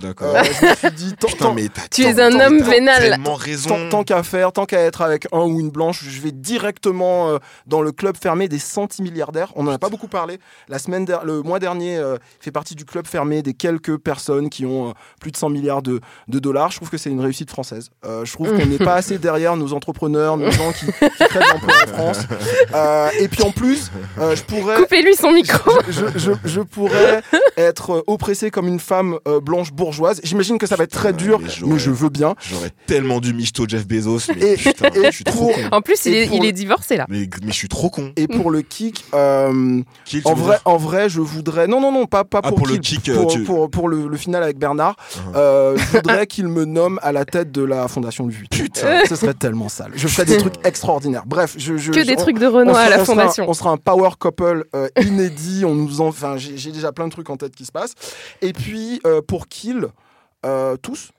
[0.01, 0.35] D'accord.
[0.35, 2.45] Euh, je me suis dit tant, Putain, tant- mais t'as Tu tant- es un tant-
[2.47, 3.19] homme vénal.
[3.37, 3.69] raison.
[3.69, 7.29] tant, tant qu'à faire, tant qu'à être avec un ou une blanche, je vais directement
[7.29, 7.37] euh,
[7.67, 9.51] dans le club fermé des centimilliardaires.
[9.55, 10.39] On n'en a pas beaucoup parlé.
[10.67, 13.97] La semaine der- le mois dernier, euh, il fait partie du club fermé des quelques
[13.97, 16.71] personnes qui ont euh, plus de 100 milliards de, de dollars.
[16.71, 17.89] Je trouve que c'est une réussite française.
[18.05, 21.39] Euh, je trouve qu'on n'est pas assez derrière nos entrepreneurs, nos gens qui, qui créent
[21.39, 22.19] de l'emploi en France.
[22.73, 25.71] Euh, et puis en plus, euh, je pourrais Coupez-lui son micro.
[25.89, 27.21] je, je- je pourrais
[27.57, 30.21] être oppressé comme une femme euh, blanche bourgeoise bourgeoise.
[30.23, 32.35] J'imagine que ça va être très dur, mais, je veux bien.
[32.41, 35.61] J'aurais tellement dû michto Jeff Bezos, mais Et- putain, et je suis trop pour- con.
[35.71, 37.05] En plus, il est, pour il le- est divorcé là.
[37.09, 38.11] Mais, mais je suis trop con.
[38.15, 39.81] Et pour le kick, euh,
[40.25, 41.67] en vrai, en vrai, je voudrais.
[41.67, 43.89] Non, non, non, pas, pas Ah, pour, pour le kick, euh, pour, tu- pour, pour
[43.89, 44.95] le, le final avec Bernard.
[44.95, 45.35] Uh-huh.
[45.35, 48.57] Euh, je voudrais qu'il me nomme à la tête de la fondation Louis Vuitton.
[48.57, 49.01] Putain.
[49.07, 49.91] ce serait tellement sale.
[49.95, 51.23] Je ferais des trucs extraordinaires.
[51.25, 53.45] Bref, je, je- Que je- des on- trucs de sera- à la on sera- fondation.
[53.49, 55.63] on sera un power couple euh, inédit.
[55.65, 57.93] on nous en, enfin, j'ai déjà plein de trucs en tête qui se passent.
[58.41, 59.47] Et puis euh, pour
[60.45, 61.11] Euh, tous.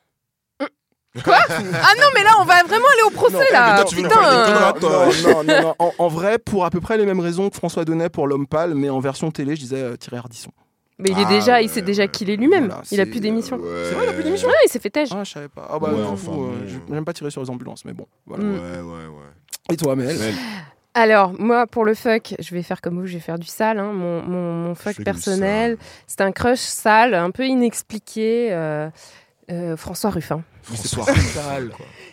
[1.27, 3.75] Ah non, mais là, on va vraiment aller au procès Non, mais là.
[3.77, 4.73] toi, tu veux nous faire des Putain.
[4.73, 5.33] conneries, toi.
[5.33, 5.75] non, non, non, non.
[5.79, 8.47] En, en vrai, pour à peu près les mêmes raisons que François Donnet pour l'homme
[8.47, 10.51] pâle, mais en version télé, je disais euh, Thierry Ardisson.
[10.99, 12.67] Mais il est Ah, déjà, il s'est déjà killé lui-même.
[12.67, 13.57] Voilà, il a plus d'émission.
[13.57, 13.69] Ouais.
[13.89, 14.49] C'est vrai, il a plus d'émission?
[14.49, 15.09] Ouais, il s'est fait têche.
[15.13, 15.67] Ah, je savais pas.
[15.71, 18.07] Ah bah, Ouais, enfin, euh, j'aime pas tirer sur les ambulances, mais bon.
[18.27, 18.45] Voilà.
[18.45, 18.53] Mm.
[18.55, 19.73] Ouais, ouais, ouais.
[19.73, 20.17] Et toi, Mel?
[20.17, 20.35] Mel,
[20.95, 23.79] Alors, moi, pour le fuck, je vais faire comme vous, je vais faire du sale.
[23.79, 23.93] hein.
[23.93, 25.77] Mon, mon, fuck personnel,
[26.07, 28.49] c'est un crush sale, un peu inexpliqué.
[28.53, 28.91] euh,
[29.51, 30.43] euh, François Ruffin.
[30.75, 31.07] François.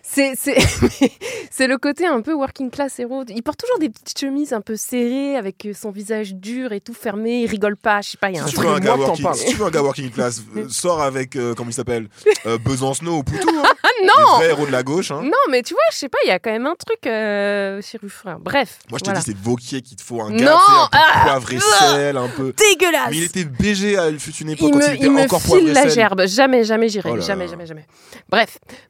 [0.04, 0.58] C'est c'est
[1.52, 3.24] c'est le côté un peu working class héros.
[3.28, 6.80] Il porte toujours des petites chemises un peu serrées avec euh, son visage dur et
[6.82, 7.42] tout fermé.
[7.42, 8.02] Il rigole pas.
[8.02, 8.30] Je sais pas.
[8.30, 8.70] Il y a un Si tu, truc.
[8.70, 11.54] veux un gars working, si tu veux un gars working class, euh, sors avec, euh,
[11.56, 12.08] comment il s'appelle
[12.46, 13.50] euh, Besancenot ou Poutou.
[13.50, 14.36] Hein, Ah les non.
[14.36, 15.12] vrais héros de la gauche.
[15.12, 15.22] Hein.
[15.24, 16.18] Non, mais tu vois, je sais pas.
[16.26, 18.38] Il y a quand même un truc euh, chez Ruffin.
[18.40, 18.80] Bref.
[18.90, 19.20] Moi, je te voilà.
[19.20, 21.58] dis, c'est Vauquier qu'il te faut un Non, gars sais, un peu ah, poivre et
[21.58, 22.54] ah, sel, un peu.
[22.58, 23.10] Dégueulasse.
[23.12, 25.22] Mais il était BG à fut une époque il quand me, il était il me
[25.22, 26.28] encore poivre file la gerbe.
[26.28, 27.12] Jamais, jamais j'irai.
[27.12, 27.86] Oh jamais, jamais, jamais.
[28.30, 28.47] Bref,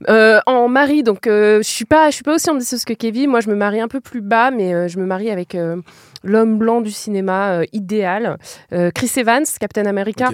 [0.10, 3.30] Euh, en mari, donc euh, je suis pas, je suis pas aussi ambitieuse que Kevin.
[3.30, 5.58] Moi, je me marie un peu plus bas, mais euh, je me marie avec
[6.24, 8.38] l'homme blanc du cinéma idéal,
[8.93, 10.32] Chris Evans, Captain America.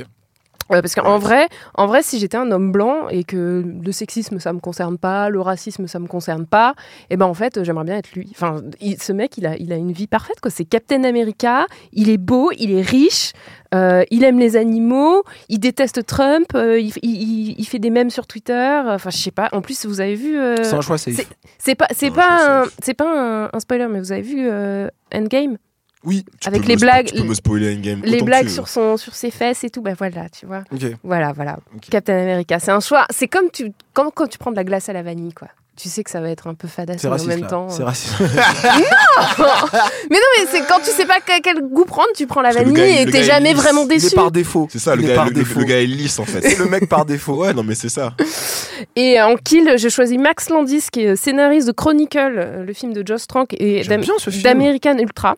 [0.71, 4.39] Euh, parce qu'en vrai, en vrai, si j'étais un homme blanc et que le sexisme
[4.39, 6.73] ça me concerne pas, le racisme ça me concerne pas,
[7.09, 8.29] et ben en fait euh, j'aimerais bien être lui.
[8.31, 10.49] Enfin, il- ce mec il a, il a une vie parfaite quoi.
[10.51, 13.33] C'est Captain America, il est beau, il est riche,
[13.75, 18.09] euh, il aime les animaux, il déteste Trump, euh, il, il- il- fait des mèmes
[18.09, 18.81] sur Twitter.
[18.85, 19.49] Enfin, je sais pas.
[19.51, 20.37] En plus, vous avez vu.
[20.39, 21.15] euh, C'est un choix safe.
[21.15, 24.47] c'est- c'est pas, c'est pas, un, c'est pas un, un spoiler, mais vous avez vu
[24.49, 25.57] euh, Endgame?
[26.05, 26.25] Oui.
[26.41, 28.01] Tu avec peux les me blagues- Tu peux me spoiler une game.
[28.03, 29.81] les blagues sur son, sur ses fesses et tout.
[29.81, 30.63] Ben voilà, tu vois.
[30.73, 30.81] Ok.
[31.03, 31.57] Voilà, voilà.
[31.89, 33.05] Captain America, c'est un choix.
[33.09, 35.47] C'est comme tu, comme quand tu prends de la glace à la vanille, quoi.
[35.75, 37.29] Tu sais que ça va être un peu fadasse C'est en raciste.
[37.29, 37.47] même là.
[37.47, 37.67] temps.
[37.69, 37.85] C'est euh.
[37.85, 38.13] raciste.
[38.19, 42.51] mais non, mais c'est quand tu sais pas quel, quel goût prendre, tu prends la
[42.51, 43.61] vanille gars, et t'es jamais lisse.
[43.63, 44.15] vraiment Il est déçu.
[44.15, 44.67] par défaut.
[44.71, 45.59] C'est ça, le gars, par le, le- défaut.
[45.59, 46.41] le gars est lisse en fait.
[46.41, 47.35] C'est le mec par défaut.
[47.37, 48.13] Ouais, non, mais c'est ça.
[48.95, 52.93] Et en kill, je choisis Max Landis, qui est scénariste de Chronicle, euh, le film
[52.93, 55.35] de Joss Trank et d'American Ultra.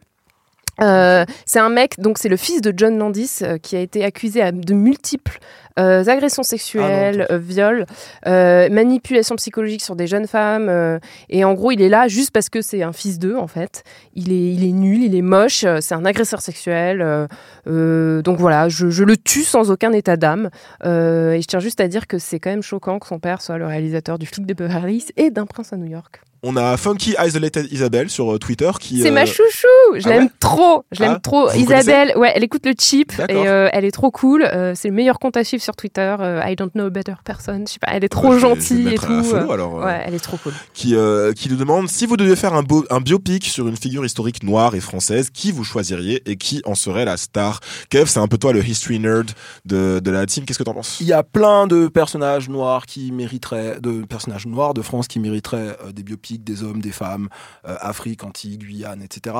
[0.82, 4.03] Euh, c'est un mec, donc c'est le fils de John Landis, euh, qui a été
[4.03, 5.39] accusé de multiples
[5.78, 7.86] agressions sexuelles, Ah euh, viols,
[8.28, 10.67] euh, manipulation psychologique sur des jeunes femmes.
[10.69, 10.99] euh,
[11.30, 13.84] et en gros, il est là juste parce que c'est un fils d'eux, en fait.
[14.13, 17.01] Il est, il est nul, il est moche, euh, c'est un agresseur sexuel.
[17.01, 17.28] euh,
[17.67, 20.49] euh, donc voilà, je, je le tue sans aucun état d'âme.
[20.86, 23.41] Euh, et je tiens juste à dire que c'est quand même choquant que son père
[23.41, 26.21] soit le réalisateur du flic de Beverly Hills et d'un prince à New York.
[26.47, 29.01] On a Funky Isolated Isabelle sur euh, Twitter qui.
[29.01, 30.30] C'est euh, ma chouchou, je ah l'aime ouais?
[30.39, 31.51] trop, je l'aime Ah, trop.
[31.53, 34.43] Isabelle, ouais, elle écoute le chip et euh, elle est trop cool.
[34.43, 36.16] Euh, c'est le meilleur compte à suivre sur Twitter.
[36.20, 37.63] euh, I don't know a better person.
[37.68, 39.24] Je sais pas, elle est trop vais gentille le et tout.
[39.24, 39.86] follow, euh, alors, euh.
[39.86, 40.53] Ouais, elle est trop cool.
[40.74, 43.78] qui, euh, qui nous demande si vous deviez faire un, beau, un biopic sur une
[43.78, 47.59] figure historique noire et française, qui vous choisiriez et qui en serait la star?
[47.89, 49.32] Kev, c'est un peu toi le history nerd
[49.66, 50.45] de, de la team.
[50.45, 50.97] Qu'est-ce que t'en penses?
[50.99, 55.20] Il y a plein de personnages noirs qui mériteraient, de personnages noirs de France qui
[55.20, 57.30] mériteraient euh, des biopics, des hommes, des femmes,
[57.68, 59.36] euh, Afrique, Antilles, Guyane, etc.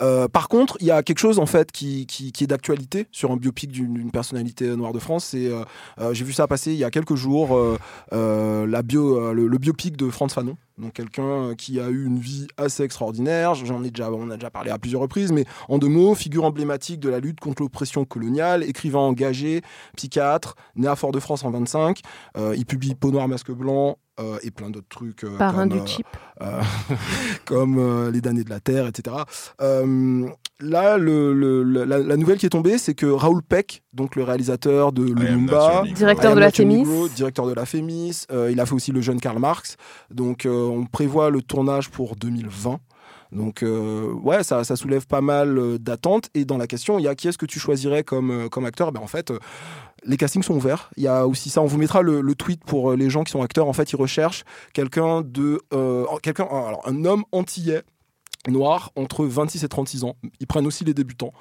[0.00, 3.08] Euh, par contre, il y a quelque chose en fait qui, qui, qui est d'actualité
[3.12, 5.24] sur un biopic d'une d'une personnalité noire de France.
[5.30, 5.50] C'est,
[6.12, 7.78] j'ai vu ça passer il y a quelques jours, euh,
[8.12, 10.56] euh, euh, le, biopic de Franz Fanon.
[10.78, 13.54] Donc quelqu'un euh, qui a eu une vie assez extraordinaire.
[13.54, 16.44] J'en ai déjà, on a déjà parlé à plusieurs reprises, mais en deux mots, figure
[16.44, 19.62] emblématique de la lutte contre l'oppression coloniale, écrivain engagé,
[19.96, 22.00] psychiatre, né à Fort-de-France en 25.
[22.36, 25.24] Euh, il publie Peau noire, masque blanc euh, et plein d'autres trucs.
[25.24, 26.06] euh, Parrain comme, du chip.
[26.42, 26.60] euh,
[27.44, 29.16] comme euh, Les damnés de la Terre, etc.
[29.60, 30.26] Euh,
[30.60, 34.22] là, le- le- la, la nouvelle qui est tombée, c'est que Raoul Peck, donc le
[34.22, 35.84] réalisateur de Lumumba.
[35.94, 36.78] Directeur de la Fémis.
[36.78, 38.24] Negro, directeur de la Fémis.
[38.32, 39.76] Euh, il a fait aussi le jeune Karl Marx.
[40.10, 42.78] Donc, euh, on prévoit le tournage pour 2020.
[43.32, 46.30] Donc, euh, ouais, ça, ça soulève pas mal d'attentes.
[46.34, 48.92] Et dans la question, il y a qui est-ce que tu choisirais comme, comme acteur?
[48.92, 49.38] Ben, En fait, euh,
[50.06, 50.90] les castings sont ouverts.
[50.96, 51.60] Il y a aussi ça.
[51.62, 53.68] On vous mettra le, tweet pour euh, les gens qui sont acteurs.
[53.68, 55.60] En fait, ils recherchent quelqu'un de.
[55.72, 56.04] euh,
[56.84, 57.82] un homme antillais
[58.48, 60.16] noirs entre 26 et 36 ans.
[60.40, 61.32] Ils prennent aussi les débutants.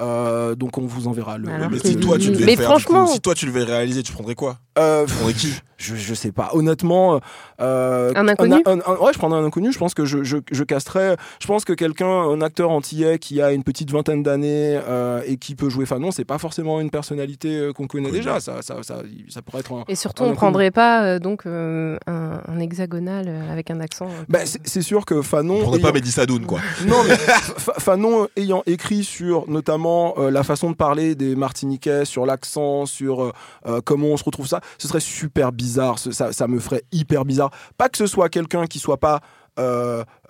[0.00, 1.48] Euh, donc on vous enverra le.
[1.48, 3.34] Alors le- Mais si toi tu Mais devais le faire, du franchement- coup, si toi
[3.34, 4.58] tu devais réaliser, tu prendrais quoi?
[4.76, 5.52] Euh, Tu prendrais qui?
[5.76, 6.50] je, je sais pas.
[6.52, 7.20] Honnêtement,
[7.60, 8.56] euh, Un inconnu?
[8.66, 9.72] un- un- ouais, je prendrais un inconnu.
[9.72, 11.16] Je pense que je, je, je casterais.
[11.40, 15.36] Je pense que quelqu'un, un acteur antillais qui a une petite vingtaine d'années euh, et
[15.36, 18.40] qui peut jouer Fanon, c'est pas forcément une personnalité qu'on connaît déjà.
[18.40, 19.84] Ça, ça, ça, ça pourrait être un.
[19.86, 24.08] Et surtout, un on prendrait pas euh, donc euh, un, un hexagonal avec un accent.
[24.28, 25.54] Bah, c'est sûr que Fanon.
[25.54, 26.58] On prendrait ayant- pas Mehdi Doun quoi.
[26.88, 32.04] Non, mais Fa- Fanon ayant écrit sur notamment euh, la façon de parler des Martiniquais,
[32.04, 33.32] sur l'accent, sur euh,
[33.66, 35.98] euh, comment on se retrouve ça, ce serait super bizarre.
[35.98, 37.50] Ça, me ferait hyper bizarre.
[37.76, 39.20] Pas que ce soit quelqu'un qui soit pas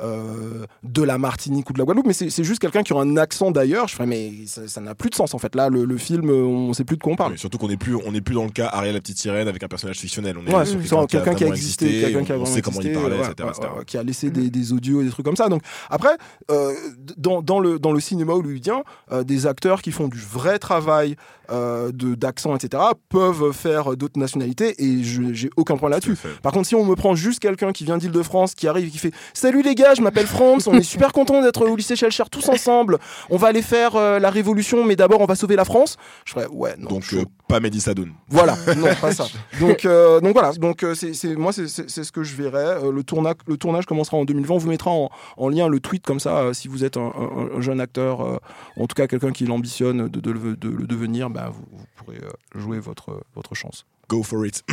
[0.00, 3.16] euh, de la Martinique ou de la Guadeloupe, mais c'est juste quelqu'un qui aura un
[3.16, 3.88] accent d'ailleurs.
[3.88, 5.54] Je ferais, mais ça n'a plus de sens en fait.
[5.54, 7.32] Là, le, le film, on sait plus de quoi on parle.
[7.32, 9.62] Oui, surtout qu'on n'est plus, on plus dans le cas Ariel la petite sirène avec
[9.62, 10.36] un personnage fictionnel.
[10.38, 12.80] On est Ouais, sur quelqu'un qui a existé, quelqu'un qui a on vraiment sait comment
[12.80, 13.48] il existé, parlait, ouais, etc.
[13.48, 13.68] ouais, etc.
[13.78, 15.48] ouais, qui a laissé des, des audios et des trucs comme ça.
[15.48, 16.16] Donc après,
[16.50, 16.72] euh,
[17.16, 18.82] dans, dans le dans le cinéma hollywoodien,
[19.12, 21.16] euh, des acteurs qui font du vrai travail
[21.50, 26.16] euh, de d'accent, etc., peuvent faire d'autres nationalités et je- j'ai aucun à là-dessus.
[26.42, 28.98] Par contre, si on me prend juste quelqu'un qui vient d'Île-de-France, qui arrive et qui
[28.98, 32.22] fait Salut les gars, je m'appelle Franz, on est super content d'être au lycée Schellcher
[32.30, 32.98] tous ensemble.
[33.28, 35.96] On va aller faire euh, la révolution, mais d'abord on va sauver la France.
[36.24, 36.88] Je ferais ouais, non.
[36.88, 38.12] Donc euh, pas Mehdi Sadoun.
[38.28, 39.26] Voilà, non, pas ça.
[39.60, 42.84] Donc, euh, donc voilà, donc euh, c'est, moi c'est, ce que je verrai.
[42.86, 44.54] Euh, le, tournage, le tournage commencera en 2020.
[44.54, 46.38] On vous mettra en, en lien le tweet comme ça.
[46.38, 48.38] euh, si vous êtes un, un- un jeune acteur, euh,
[48.78, 51.84] en tout cas quelqu'un qui l'ambitionne de, de le- de le devenir, bah, vous, vous
[51.96, 52.30] pourrez euh,
[52.60, 53.84] jouer votre, votre chance.
[54.08, 54.62] Go for it.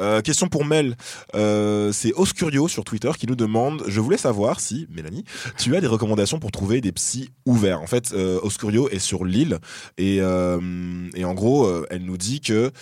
[0.00, 0.96] Euh, question pour Mel.
[1.34, 5.24] Euh, c'est Oscurio sur Twitter qui nous demande Je voulais savoir si, Mélanie,
[5.58, 7.82] tu as des recommandations pour trouver des psys ouverts.
[7.82, 9.58] En fait, euh, Oscurio est sur l'île
[9.96, 12.72] et, en gros, elle nous dit que.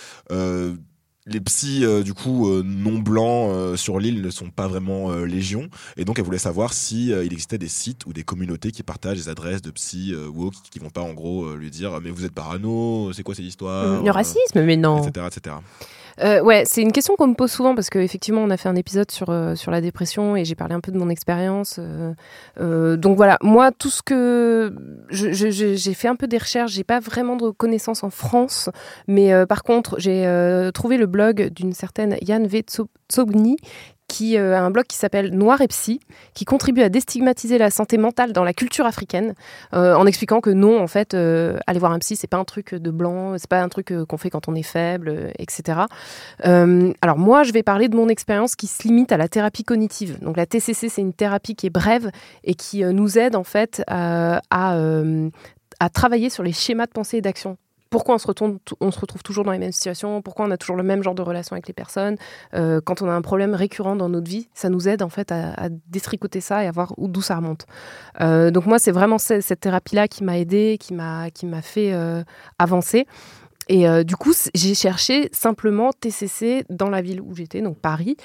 [1.27, 4.67] Euh, les psys euh, du coup euh, non blancs euh, sur l'île ne sont pas
[4.67, 5.69] vraiment euh, légion.
[5.97, 8.83] Et donc elle voulait savoir si euh, il existait des sites ou des communautés qui
[8.83, 11.99] partagent des adresses de psys euh, ou qui, vont pas en gros euh, lui dire
[12.01, 14.03] mais vous êtes parano c'est quoi cette histoire?
[14.03, 15.03] Le racisme, mais non.
[15.07, 15.55] etc etc
[16.23, 18.75] Euh, ouais, c'est une question qu'on me pose souvent parce qu'effectivement, on a fait un
[18.75, 21.79] épisode sur, euh, sur la dépression et j'ai parlé un peu de mon expérience.
[22.59, 24.73] euh, donc voilà, moi, tout ce que.
[25.09, 28.69] J'ai fait un peu des recherches, j'ai pas vraiment de connaissances en France,
[29.07, 32.61] mais par contre, j'ai trouvé le blog d'une certaine Yann V.
[32.61, 33.57] Tso- Tsogni
[34.07, 35.99] qui euh, a un blog qui s'appelle Noir et Psy,
[36.33, 39.33] qui contribue à déstigmatiser la santé mentale dans la culture africaine,
[39.73, 42.45] euh, en expliquant que non, en fait, euh, aller voir un psy, c'est pas un
[42.45, 45.81] truc de blanc, c'est pas un truc qu'on fait quand on est faible, etc.
[46.43, 50.19] Alors moi, je vais parler de mon expérience qui se limite à la thérapie cognitive.
[50.21, 52.09] Donc la TCC, c'est une thérapie qui est brève
[52.43, 57.21] et qui nous aide en fait à, à travailler sur les schémas de pensée et
[57.21, 57.57] d'action.
[57.89, 61.03] Pourquoi on se, retrouve toujours dans les mêmes situations Pourquoi on a toujours le même
[61.03, 62.17] genre de relation avec les personnes
[62.53, 65.31] Euh, Quand on a un problème récurrent dans notre vie, ça nous aide en fait
[65.31, 67.65] à, détricoter ça et à voir où- d'où ça remonte.
[68.21, 71.29] Euh, donc moi, c'est vraiment ce- cette thérapie-là qui m'a aidée, qui m'a
[71.61, 72.23] fait euh,
[72.59, 73.05] avancer.
[73.69, 78.15] Et du coup, j'ai cherché simplement TCC dans la ville où j'étais, donc Paris,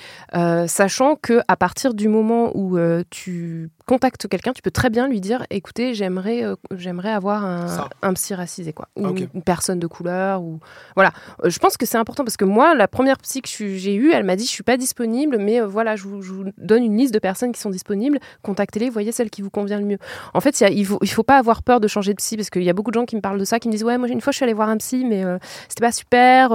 [0.69, 2.79] sachant que à partir du moment où
[3.11, 7.89] tu contactes quelqu'un, tu peux très bien lui dire "Écoutez, j'aimerais, euh, j'aimerais avoir un,
[8.03, 10.61] un psy racisé, quoi, ou Ah, une, personne de couleur, ou
[10.95, 11.13] voilà."
[11.45, 14.13] Euh, je pense que c'est important parce que moi, la première psy que j'ai eue,
[14.13, 16.85] elle m'a dit "Je suis pas disponible, mais euh, voilà, je vous, je vous donne
[16.85, 18.19] une liste de personnes qui sont disponibles.
[18.43, 19.99] Contactez-les, voyez celle qui vous convient le mieux."
[20.35, 22.17] En fait, il y a- il faut, il faut pas avoir peur de changer de
[22.19, 23.73] psy parce qu'il y a beaucoup de gens qui me parlent de ça, qui me
[23.73, 25.25] disent ouais, moi une fois je suis allée voir un psy, mais
[25.69, 26.53] c'était pas super.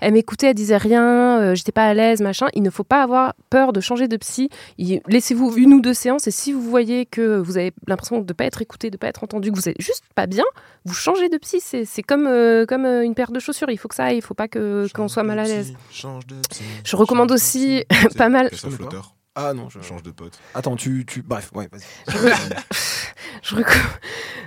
[0.00, 2.46] elle m'écoutait, elle disait rien, j'étais pas à l'aise, machin.
[2.54, 4.48] Il ne faut pas avoir peur de changer de psy.
[5.08, 8.32] Laissez-vous une ou deux séances et si vous voyez que vous avez l'impression de ne
[8.32, 10.44] pas être écouté, de pas être entendu, que vous êtes juste pas bien,
[10.84, 11.58] vous changez de psy.
[11.60, 13.70] C'est c'est comme euh, comme euh, une paire de chaussures.
[13.70, 14.16] Il faut que ça aille.
[14.16, 15.74] Il faut pas que qu'on soit mal à l'aise.
[15.90, 18.08] Change de psy, Je recommande change de aussi psy.
[18.16, 18.50] pas mal-.
[19.36, 19.80] Ah non, je...
[19.80, 20.38] Change de pote.
[20.54, 21.22] Attends, tu, tu...
[21.22, 21.84] Bref, ouais, vas-y.
[23.42, 23.96] Je, recom-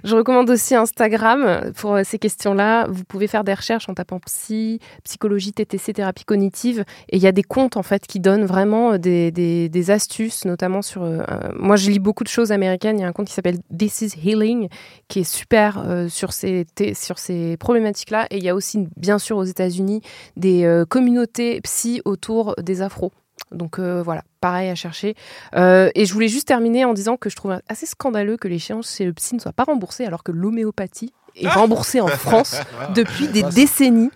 [0.04, 2.86] je recommande aussi Instagram pour euh, ces questions-là.
[2.90, 6.84] Vous pouvez faire des recherches en tapant psy, psychologie, TTC, thérapie cognitive.
[7.10, 10.46] Et il y a des comptes en fait qui donnent vraiment des, des- des astuces,
[10.46, 11.02] notamment sur.
[11.04, 13.00] euh, euh, moi, je lis beaucoup de choses américaines.
[13.00, 14.68] Il y a un compte qui s'appelle This is Healing
[15.08, 18.28] qui est super euh, sur ces sur ces problématiques-là.
[18.30, 20.02] Et il y a aussi, bien sûr, aux États-Unis,
[20.38, 23.12] des euh, communautés psy autour des afros.
[23.54, 25.16] Donc euh, voilà, pareil à chercher.
[25.56, 28.60] Euh, et je voulais juste terminer en disant que je trouve assez scandaleux que les
[28.60, 32.58] séances chez le psy ne soient pas remboursées alors que l'homéopathie est remboursée en France
[32.94, 34.12] depuis des Ah, décennies.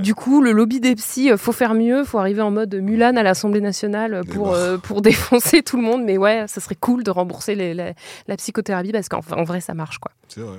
[0.00, 3.16] Du coup, le lobby des psys, euh, faut faire mieux, faut arriver en mode Mulan
[3.16, 4.54] à l'Assemblée nationale pour, bon.
[4.54, 6.04] euh, pour défoncer tout le monde.
[6.04, 7.92] Mais ouais, ça serait cool de rembourser les- la,
[8.28, 10.12] la psychothérapie parce qu'en en vrai, ça marche quoi.
[10.28, 10.58] C'est vrai.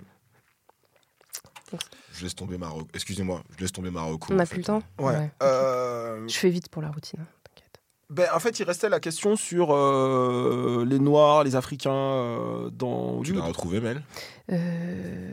[2.13, 2.87] Je laisse tomber Marocco.
[2.93, 4.27] Excusez-moi, je laisse tomber Marocco.
[4.33, 5.15] On n'a plus le temps Ouais.
[5.15, 5.31] Ouais.
[5.41, 7.25] Euh, Je fais vite pour la routine.
[8.11, 13.21] Ben, en fait, il restait la question sur euh, les Noirs, les Africains euh, dans
[13.21, 14.03] Tu l'as retrouvé, Mel?
[14.51, 15.29] Euh,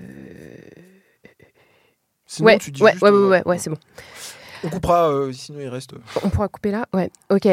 [2.25, 3.79] Sinon, ouais, tu dis ouais, juste, ouais, ouais, euh, ouais, ouais, c'est bon.
[4.63, 5.95] On coupera, euh, sinon il reste.
[6.23, 7.49] On pourra couper là Ouais, ok.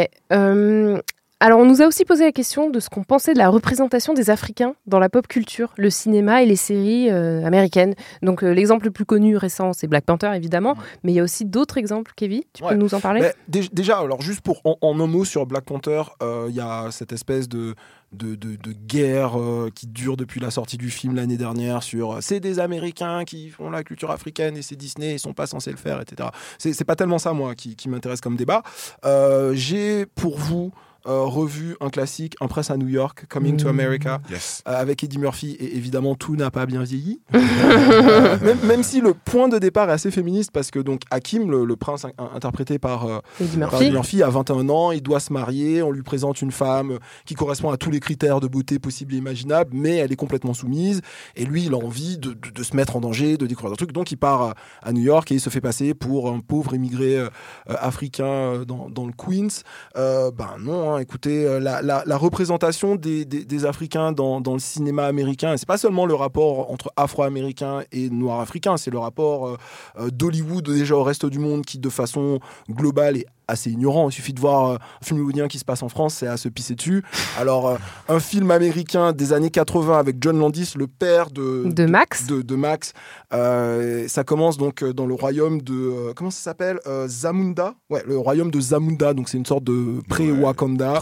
[1.42, 4.14] Alors, on nous a aussi posé la question de ce qu'on pensait de la représentation
[4.14, 7.94] des Africains dans la pop culture, le cinéma et les séries euh, américaines.
[8.22, 11.24] Donc, euh, l'exemple le plus connu récent, c'est Black Panther, évidemment, mais il y a
[11.24, 12.14] aussi d'autres exemples.
[12.16, 12.70] Kevin, tu Ouais.
[12.70, 13.20] peux nous en parler?
[13.20, 16.56] Mais dé- déjà, alors juste pour en, en un mot sur Black Panther, euh, il
[16.56, 17.76] y a cette espèce de
[18.14, 22.14] de, de- de guerre euh, qui dure depuis la sortie du film l'année dernière sur
[22.14, 25.48] euh, c'est des Américains qui font la culture africaine et c'est Disney, ils sont pas
[25.48, 26.30] censés le faire, etc.
[26.58, 28.64] C'est pas tellement ça moi qui, qui m'intéresse comme débat.
[29.04, 30.72] Euh, J'ai pour vous
[31.12, 33.70] revu un classique, Un presse à New York, Coming to Mmh.
[33.70, 34.62] America, Yes.
[34.68, 37.20] euh, avec Eddie Murphy, et évidemment tout n'a pas bien vieilli.
[37.36, 41.50] Euh, même, même si le point de départ est assez féministe, parce que donc Hakim,
[41.52, 43.84] le, le prince in- interprété par, euh, Eddie par Murphy.
[43.86, 46.98] Eddie Murphy, a 21 ans, il doit se marier, on lui présente une femme euh,
[47.26, 50.54] qui correspond à tous les critères de beauté possibles et imaginables, mais elle est complètement
[50.54, 51.02] soumise,
[51.36, 53.78] et lui, il a envie de, de- de se mettre en danger, de découvrir des
[53.78, 56.74] trucs, donc il part à, New York et il se fait passer pour un pauvre
[56.74, 57.30] immigré euh,
[57.70, 59.62] euh, africain euh, dans, dans le Queens.
[59.98, 65.54] Euh, ben non, hein, écoutez, euh, la, représentation des, Africains dans, dans le cinéma américain,
[65.54, 69.58] et c'est pas seulement le rapport entre Afro-Américains et Noirs-Africains, c'est le rapport euh,
[70.00, 72.40] euh, d'Hollywood déjà au reste du monde qui, de façon
[72.70, 74.10] globale, est assez ignorant.
[74.10, 76.38] Il suffit de voir euh, un film hollywoodien qui se passe en France, c'est à
[76.38, 77.04] se pisser dessus.
[77.38, 77.78] Alors, euh,
[78.10, 82.26] un film américain des années 80 avec John Landis, le père de, De Max.
[82.28, 82.94] de, de Max.
[83.34, 87.74] Euh, ça commence donc dans le royaume de euh, comment ça s'appelle Euh, Zamunda?
[87.90, 89.14] Ouais, le royaume de Zamunda.
[89.14, 91.00] Donc c'est une sorte de pré-Wakanda.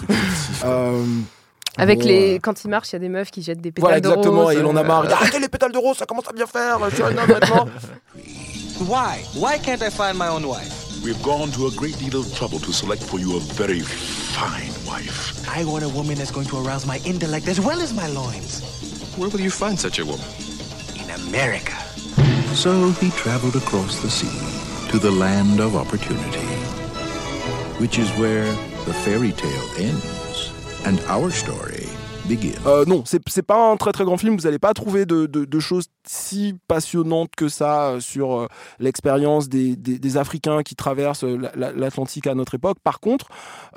[1.78, 2.36] Avec bon, les...
[2.36, 4.08] euh, Quand il marche, il y a des meufs qui jettent des pétales voilà de
[4.08, 4.44] exactement.
[4.44, 4.54] rose.
[4.54, 5.06] Et il en a marre.
[5.06, 6.78] Euh, Arrêtez les pétales de rose, ça commence à bien faire.
[6.90, 7.68] Je suis un homme maintenant.
[8.82, 9.24] Why?
[9.36, 10.83] Why can't I find my own wife?
[11.04, 14.72] We've gone to a great deal of trouble to select for you a very fine
[14.88, 15.46] wife.
[15.50, 18.62] I want a woman that's going to arouse my intellect as well as my loins.
[19.18, 20.26] Where will you find such a woman?
[20.96, 21.76] In America.
[22.56, 26.48] So he traveled across the sea to the land of opportunity,
[27.82, 28.46] which is where
[28.86, 30.54] the fairy tale ends
[30.86, 31.90] and our story
[32.66, 34.36] Euh, non, c'est pas un très très grand film.
[34.36, 38.48] Vous n'allez pas trouver de, de- de choses si passionnantes que ça euh, sur euh,
[38.80, 42.78] l'expérience des, des- des Africains qui traversent euh, la- la- l'Atlantique à notre époque.
[42.84, 43.28] Par contre,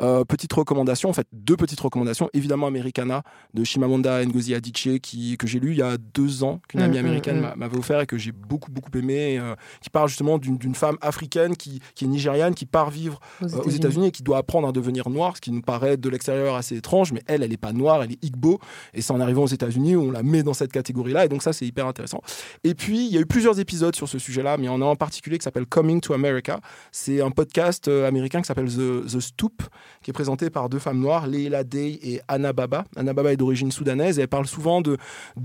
[0.01, 2.29] euh, petite recommandation, en fait deux petites recommandations.
[2.33, 3.23] Évidemment, Americana
[3.55, 6.85] de Chimamanda Ngozi Adichie qui, que j'ai lu il y a deux ans, qu'une Mm,
[6.85, 7.43] amie mm, américaine mm.
[7.43, 10.97] m'a- m'avait offert et que j'ai beaucoup beaucoup aimé, euh, qui parle justement d'une femme
[11.01, 13.71] africaine qui, qui est nigériane, qui part vivre Aux euh.
[13.71, 16.77] États-Unis et qui doit apprendre à devenir noire, ce qui nous paraît de l'extérieur assez
[16.77, 18.46] étrange, mais elle, elle n'est pas noire, elle est Igbo,
[18.95, 21.43] et c'est en arrivant aux États-Unis où on la met dans cette catégorie-là, et donc
[21.43, 22.21] ça, c'est hyper intéressant.
[22.65, 24.81] Et puis, il y a eu plusieurs épisodes sur ce sujet-là, mais il y en
[24.83, 26.61] a un en particulier qui s'appelle Coming to America.
[26.93, 29.63] C'est un podcast euh, américain qui s'appelle The, Stoop,
[30.03, 32.85] qui est présenté par deux femmes noires, Leila Day et Anna Baba.
[32.97, 34.97] Anna Baba est d'origine soudanaise, et elle parle souvent de,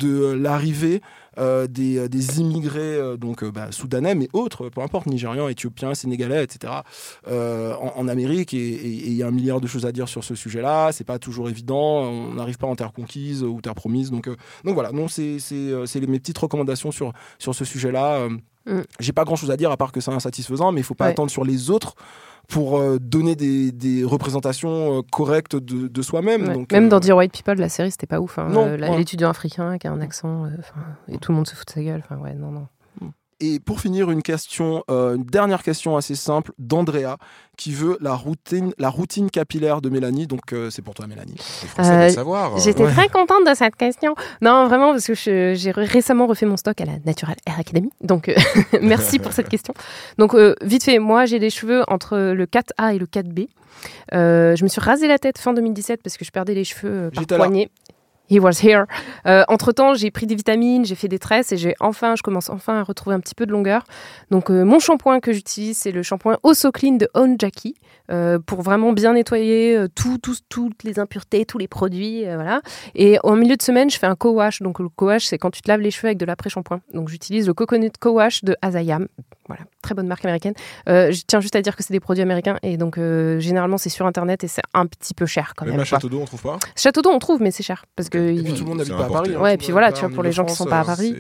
[0.04, 1.02] euh, l'arrivée
[1.68, 5.94] des, euh, des immigrés euh, donc euh, bah, soudanais mais autres peu importe nigérians éthiopiens
[5.94, 6.74] sénégalais etc
[7.28, 10.24] euh, en, en Amérique et il y a un milliard de choses à dire sur
[10.24, 13.76] ce sujet là c'est pas toujours évident on n'arrive pas en terre conquise ou terre
[13.76, 14.36] promise donc euh,
[14.66, 18.28] donc voilà non c'est euh, mes petites recommandations sur sur ce sujet là
[18.68, 18.82] Mm.
[19.00, 21.06] j'ai pas grand chose à dire à part que c'est insatisfaisant mais il faut pas
[21.06, 21.12] Ouais.
[21.12, 21.96] attendre sur les autres
[22.52, 26.54] pour euh, donner des, des représentations euh, correctes de, de soi-même ouais.
[26.54, 28.38] donc Même euh, dans Dear White People, la série, c'était pas ouf.
[28.38, 28.48] hein.
[28.56, 28.76] Euh.
[28.98, 30.50] L'étudiant africain qui a un accent, euh,
[31.08, 32.04] et tout le monde se fout de sa gueule.
[32.04, 32.68] Enfin, ouais, non, non.
[33.42, 37.18] Et pour finir, une question, euh, une dernière question assez simple d'Andrea
[37.58, 40.28] qui veut la routine, la routine capillaire de Mélanie.
[40.28, 41.36] Donc euh, c'est pour toi, Mélanie.
[41.80, 42.58] Euh, savoir.
[42.60, 44.16] J'étais très contente de cette question.
[44.42, 47.90] Non, vraiment, parce que j'ai ré- récemment refait mon stock à la Natural Hair Academy.
[48.02, 48.32] Donc,
[48.82, 49.74] merci pour cette question.
[50.18, 53.48] Donc, vite fait, moi, j'ai les cheveux entre le 4A et le 4B.
[54.14, 57.10] Euh, je me suis rasé la tête fin 2017 parce que je perdais les cheveux
[57.14, 57.70] par poignée.
[58.32, 58.86] He was here.
[59.26, 62.24] Euh, entre temps, j'ai pris des vitamines, j'ai fait des tresses et j'ai enfin, je
[62.24, 63.84] commence enfin à retrouver un petit peu de longueur.
[64.32, 67.76] Donc, euh, mon shampoing que j'utilise, c'est le shampoing Osso Clean de On Jackie
[68.10, 72.62] euh, pour vraiment bien nettoyer tout, tout- toutes les impuretés, tous les produits, voilà.
[72.96, 74.62] Et en milieu de semaine, je fais un co-wash.
[74.62, 76.80] Donc, le co-wash, c'est quand tu te laves les cheveux avec de l'après-shampoing.
[76.94, 79.08] Donc, j'utilise le Coconut Co-Wash de Azayam.
[79.48, 80.54] Voilà, très bonne marque américaine.
[80.88, 84.06] Je tiens juste à dire que c'est des produits américains et donc généralement c'est sur
[84.06, 85.82] internet et c'est un petit peu cher quand Même même.
[85.82, 85.84] à.
[85.84, 86.58] Château d'eau, on trouve pas?
[86.78, 88.78] Château d'eau, on trouve, mais c'est cher parce que Et il- puis tout le monde
[88.80, 89.10] n'habite pas à.
[89.10, 89.32] Paris.
[89.36, 89.42] hein.
[89.42, 91.16] Ouais, et puis voilà, tu vois, pour les gens qui sont pas à Paris.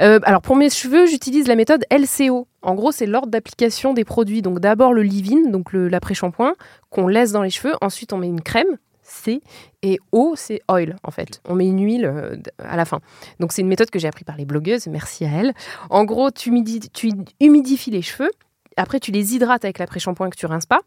[0.00, 2.46] Euh, alors pour mes cheveux, j'utilise la méthode LCO.
[2.62, 4.42] En gros, c'est l'ordre d'application des produits.
[4.42, 6.54] Donc d'abord le leave-in, donc le- l'après-shampoing,
[6.90, 7.74] qu'on laisse dans les cheveux.
[7.80, 9.40] Ensuite, on met une crème, C,
[9.82, 11.40] et O, c'est oil en fait.
[11.48, 13.00] On met une huile euh, à la fin.
[13.40, 14.86] Donc c'est une méthode que j'ai appris par les blogueuses.
[14.86, 15.52] Merci à elles.
[15.90, 18.30] En gros, tu, humidi- tu humidifies les cheveux.
[18.76, 20.80] Après, tu les hydrates avec l'après-shampoing que tu rinces pas.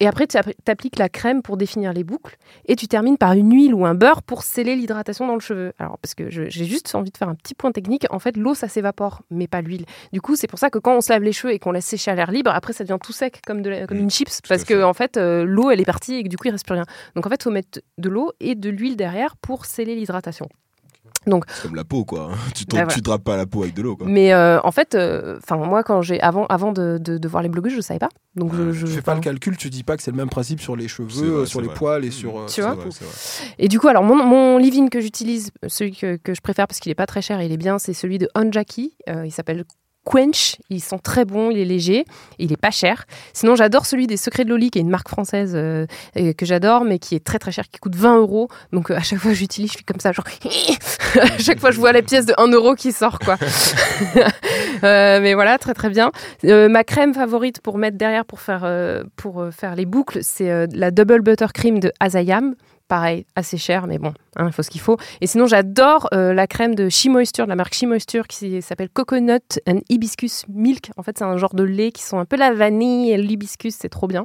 [0.00, 2.36] Et après, tu app- t'appliques la crème pour définir les boucles.
[2.66, 5.72] Et tu termines par une huile ou un beurre pour sceller l'hydratation dans le cheveu.
[5.78, 8.06] Alors, parce que j'ai juste envie de faire un petit point technique.
[8.10, 9.86] En fait, l'eau, ça s'évapore, mais pas l'huile.
[10.12, 11.86] Du coup, c'est pour ça que quand on se lave les cheveux et qu'on laisse
[11.86, 14.40] sécher à l'air libre, après, ça devient tout sec, comme, de la- comme une chips.
[14.48, 16.64] Parce que, en fait, euh, l'eau, elle est partie et que du coup, il reste
[16.66, 16.84] plus rien.
[17.16, 20.48] Donc, en fait, il faut mettre de l'eau et de l'huile derrière pour sceller l'hydratation.
[21.28, 22.30] Donc, C'est comme la peau, quoi.
[22.54, 22.86] Tu, Bah, voilà.
[22.94, 24.06] tu drapes pas la peau avec de l'eau, quoi.
[24.08, 27.48] mais euh, en fait, enfin moi quand j'ai avant avant de, de, de voir les
[27.48, 28.08] blogueuses, je savais pas.
[28.34, 30.60] Donc je, je- Fais pas le calcul, tu dis pas que c'est le même principe
[30.60, 31.76] sur les cheveux, vrai, euh, sur les vrai.
[31.76, 32.38] poils et sur.
[32.38, 32.90] euh, Tu sur vois vrai.
[33.58, 36.80] Et du coup, alors mon, mon leave-in que j'utilise, celui que, que je préfère parce
[36.80, 38.94] qu'il est pas très cher et il est bien, c'est celui de Onjaki.
[39.08, 39.64] Euh, il s'appelle
[40.08, 40.56] Quench.
[40.70, 42.04] Ils sont très bons, il est léger,
[42.38, 43.04] il est pas cher.
[43.34, 46.84] Sinon, j'adore celui des Secrets de Loli, qui est une marque française euh, que j'adore,
[46.84, 48.48] mais qui est très très cher, qui coûte 20 euros.
[48.72, 50.24] Donc euh, à chaque fois que j'utilise, je suis comme ça, genre
[51.20, 53.36] à chaque fois je vois la pièce de 1 euro qui sort, quoi.
[54.84, 56.12] Euh, mais voilà, très très bien.
[56.44, 58.64] Ma crème favorite pour mettre derrière pour faire,
[59.16, 62.54] pour faire les boucles, c'est la Double Buttercream de Azayam.
[62.88, 64.96] Pareil, assez cher, mais bon, hein, il faut ce qu'il faut.
[65.20, 68.88] Et sinon, j'adore euh, la crème de She Moisture, la marque She Moisture, qui s'appelle
[68.88, 70.90] Coconut and Hibiscus Milk.
[70.96, 73.76] En fait, c'est un genre de lait qui sent un peu la vanille et l'hibiscus,
[73.78, 74.24] c'est trop bien.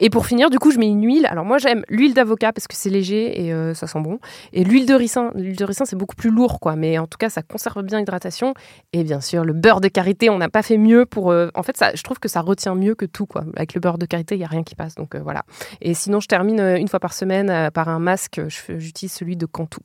[0.00, 1.26] Et pour finir, du coup, je mets une huile.
[1.26, 4.18] Alors moi, j'aime l'huile d'avocat parce que c'est léger et euh, ça sent bon.
[4.52, 6.76] Et l'huile de ricin, l'huile de ricin, c'est beaucoup plus lourd, quoi.
[6.76, 8.54] Mais en tout cas, ça conserve bien l'hydratation.
[8.92, 11.30] Et bien sûr, le beurre de karité, on n'a pas fait mieux pour.
[11.32, 13.44] euh, En fait, je trouve que ça retient mieux que tout, quoi.
[13.56, 14.94] Avec le beurre de karité, il y a rien qui passe.
[14.94, 15.42] Donc euh, voilà.
[15.80, 18.40] Et sinon, je termine une fois par semaine par un masque.
[18.48, 19.80] J'utilise celui de Cantou.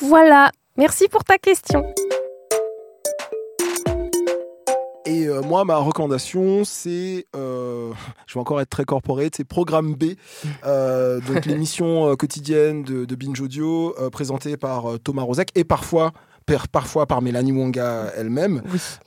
[0.00, 0.50] Voilà.
[0.76, 1.82] Merci pour ta question.
[5.08, 7.92] Et euh, moi, ma recommandation, c'est, euh,
[8.26, 10.16] je vais encore être très corporate, c'est Programme B,
[10.66, 15.50] euh, donc l'émission quotidienne de, de Binge Audio, présentée par Thomas Rozek.
[15.54, 16.12] Et parfois,
[16.72, 18.62] parfois par Mélanie Wonga elle-même.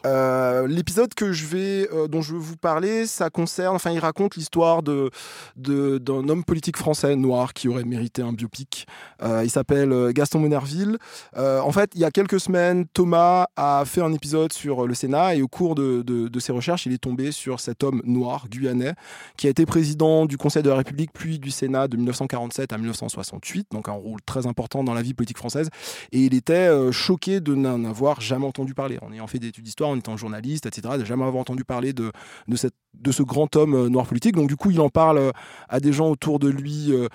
[0.06, 4.00] Euh, L'épisode que je vais, euh, dont je veux vous parler, ça concerne, enfin, il
[4.00, 5.10] raconte l'histoire de
[5.56, 8.86] de- d'un homme politique français noir qui aurait mérité un biopic.
[9.24, 10.98] Euh, il s'appelle Gaston Monerville.
[11.38, 15.36] En fait, il y a quelques semaines, Thomas a fait un épisode sur le Sénat
[15.36, 18.48] et au cours de, de- de ses recherches, il est tombé sur cet homme noir
[18.50, 18.94] guyanais
[19.38, 22.78] qui a été président du Conseil de la République puis du Sénat de 1947 à
[22.78, 25.70] 1968, donc un rôle très important dans la vie politique française.
[26.12, 26.92] Et il était euh,
[27.40, 28.98] de n'en avoir jamais entendu parler.
[29.02, 31.94] En ayant fait des études d'histoire, en étant journaliste, etc., de jamais avoir entendu parler
[31.94, 32.12] de,
[32.48, 34.36] de, ce grand homme euh, noir politique.
[34.36, 35.32] Donc du coup, il en parle euh,
[35.70, 37.08] à des gens autour de lui euh,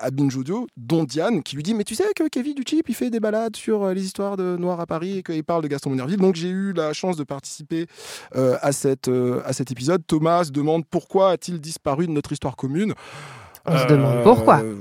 [0.00, 2.94] à Binge Audio, dont Diane, qui lui dit Mais tu sais que Kevin Duchip, il
[2.94, 5.90] fait des balades sur les histoires de Noirs à Paris et qu'il parle de Gaston
[5.90, 6.18] Monerville.
[6.18, 7.86] Donc j'ai eu la chance de participer
[8.34, 10.02] à, cette, à cet épisode.
[10.06, 12.94] Thomas demande pourquoi a-t-il disparu de notre histoire commune?
[13.66, 14.60] On se demande pourquoi.
[14.62, 14.74] euh,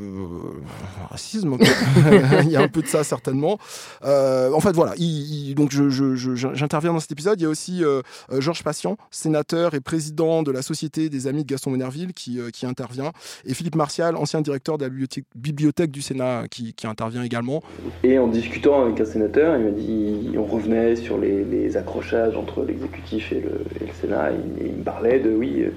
[1.10, 1.58] racisme,
[2.44, 3.58] il y a un peu de ça certainement.
[4.06, 4.94] Euh, en fait, voilà.
[4.98, 7.40] il- il- donc, j'interviens dans cet épisode.
[7.40, 8.02] Il y a aussi euh,
[8.32, 12.40] euh, Georges Patient, sénateur et président de la Société des Amis de Gaston Monerville, qui,
[12.40, 13.12] euh, qui intervient,
[13.46, 17.62] et Philippe Martial, ancien directeur de la bibliothèque, bibliothèque du Sénat, qui, qui intervient également.
[18.04, 22.36] Et en discutant avec un sénateur, il m'a dit, on revenait sur les, les accrochages
[22.38, 24.36] entre l'exécutif et le, et le Sénat, et
[24.68, 25.72] il me parlait de, oui, euh,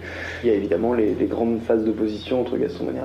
[0.44, 3.01] il y a évidemment les, les grandes phases d'opposition entre Gaston Monerville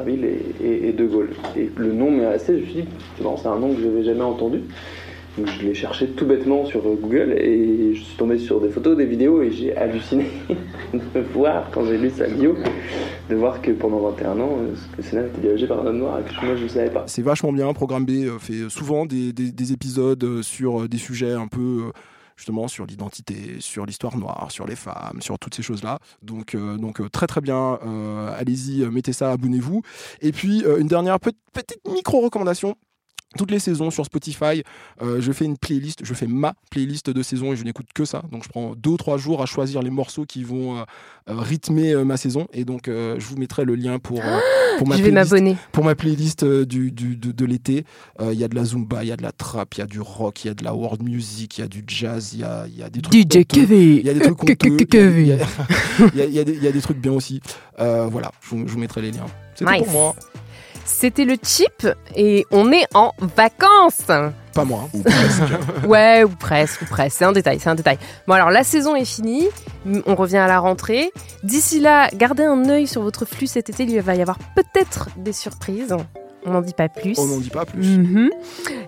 [0.62, 1.30] et, De Gaulle.
[1.58, 2.88] Et le nom m'est assez, je me suis dit,
[3.18, 4.60] c'est un nom que je n'avais jamais entendu.
[5.38, 8.98] Donc je l'ai cherché tout bêtement sur Google et je suis tombé sur des photos,
[8.98, 10.26] des vidéos et j'ai halluciné
[10.94, 12.56] de voir, quand j'ai lu sa bio,
[13.30, 16.20] de voir que pendant 21 ans, euh, le Sénat était dirigé par un homme noir
[16.20, 17.04] et que moi je ne savais pas.
[17.06, 17.72] C'est vachement bien.
[17.74, 21.48] Programme B euh, fait souvent des, des- des épisodes euh, sur euh, des sujets un
[21.48, 21.92] peu euh,
[22.38, 26.00] justement sur l'identité, sur l'histoire noire, sur les femmes, sur toutes ces choses-là.
[26.22, 27.80] Donc, euh, donc euh, très très bien.
[27.86, 29.82] Euh, Allez-y, mettez ça, abonnez-vous.
[30.22, 32.76] Et puis une dernière pe- petite micro recommandation.
[33.38, 34.64] Toutes les saisons sur Spotify,
[35.02, 38.06] euh, je fais une playlist, je fais ma playlist de saison et je n'écoute que
[38.06, 38.24] ça.
[38.32, 40.82] Donc je prends deux ou trois jours à choisir les morceaux qui vont euh,
[41.30, 42.48] euh, rythmer euh, ma saison.
[42.54, 44.40] Et donc euh, je vous mettrai le lien pour, euh,
[44.78, 45.58] pour ma Je playlist- m'abonner.
[45.74, 47.84] pour ma playlist euh, du, du- de, de l'été.
[48.22, 49.84] Euh, Il y a de la zumba, il y a de la trap, il y
[49.84, 52.32] a du rock, il y a de la world music, il y a du jazz,
[52.34, 53.14] il y a, y a des trucs.
[53.14, 53.98] DJ Kevin.
[53.98, 57.42] Il y a des trucs il y a- des- trucs bien aussi.
[57.80, 59.26] Euh, voilà, je vous, mettrai les liens.
[59.54, 60.16] C'est tout pour moi.
[60.90, 61.86] C'était le chip
[62.16, 64.08] et on est en vacances.
[64.54, 64.88] Pas moi.
[64.96, 65.48] hein.
[65.88, 67.18] Ouais, ou presque, ou presque.
[67.20, 67.98] C'est un détail, c'est un détail.
[68.26, 69.48] Bon, alors la saison est finie.
[70.06, 71.12] On revient à la rentrée.
[71.44, 73.84] D'ici là, gardez un œil sur votre flux cet été.
[73.84, 75.96] Il va y avoir peut-être des surprises.
[76.46, 77.20] On n'en dit pas plus.
[77.20, 77.98] On n'en dit pas plus.
[77.98, 78.30] Mhm.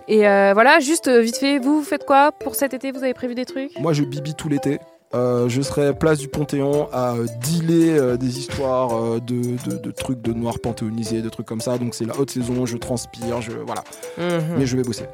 [0.08, 2.92] Et euh, voilà, juste euh, vite fait, vous, vous faites quoi pour cet été?
[2.92, 3.78] Vous avez prévu des trucs?
[3.80, 4.80] Moi, je bibi tout l'été.
[5.16, 9.92] Euh, je serai place du Panthéon à euh, dealer euh, des histoires de, de- de
[9.92, 11.78] trucs de noirs panthéonisés, de trucs comme ça.
[11.80, 13.84] Donc c'est la haute saison, je transpire, je voilà.
[14.20, 14.58] Mhm.
[14.60, 15.06] Mais je vais bosser.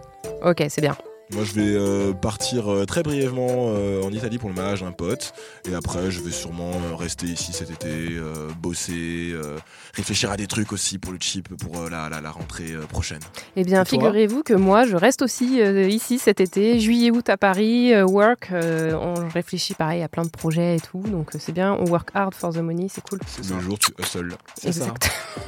[0.44, 0.98] Ok, c'est bien.
[1.34, 4.92] Moi, je vais euh, partir euh, très brièvement euh, en Italie pour le mariage d'un
[4.92, 5.34] pote.
[5.68, 9.58] Et après, je vais sûrement euh, rester ici cet été, euh, bosser, euh,
[9.96, 12.86] réfléchir à des trucs aussi pour le chip, pour euh, la, la, la rentrée euh,
[12.86, 13.22] prochaine.
[13.56, 17.94] Eh bien, figurez-vous que moi, je reste aussi euh, ici cet été, juillet-août à Paris,
[17.94, 18.50] euh, work.
[18.52, 21.74] euh, on réfléchit pareil à plein de projets et tout, donc euh, c'est bien.
[21.74, 23.20] On work hard for the money, c'est cool.
[23.50, 24.36] Le jour, tu hustle.
[24.62, 24.94] C'est ça.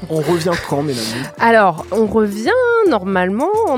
[0.09, 1.05] On revient quand, Mélanie
[1.39, 2.49] Alors, on revient
[2.89, 3.77] normalement en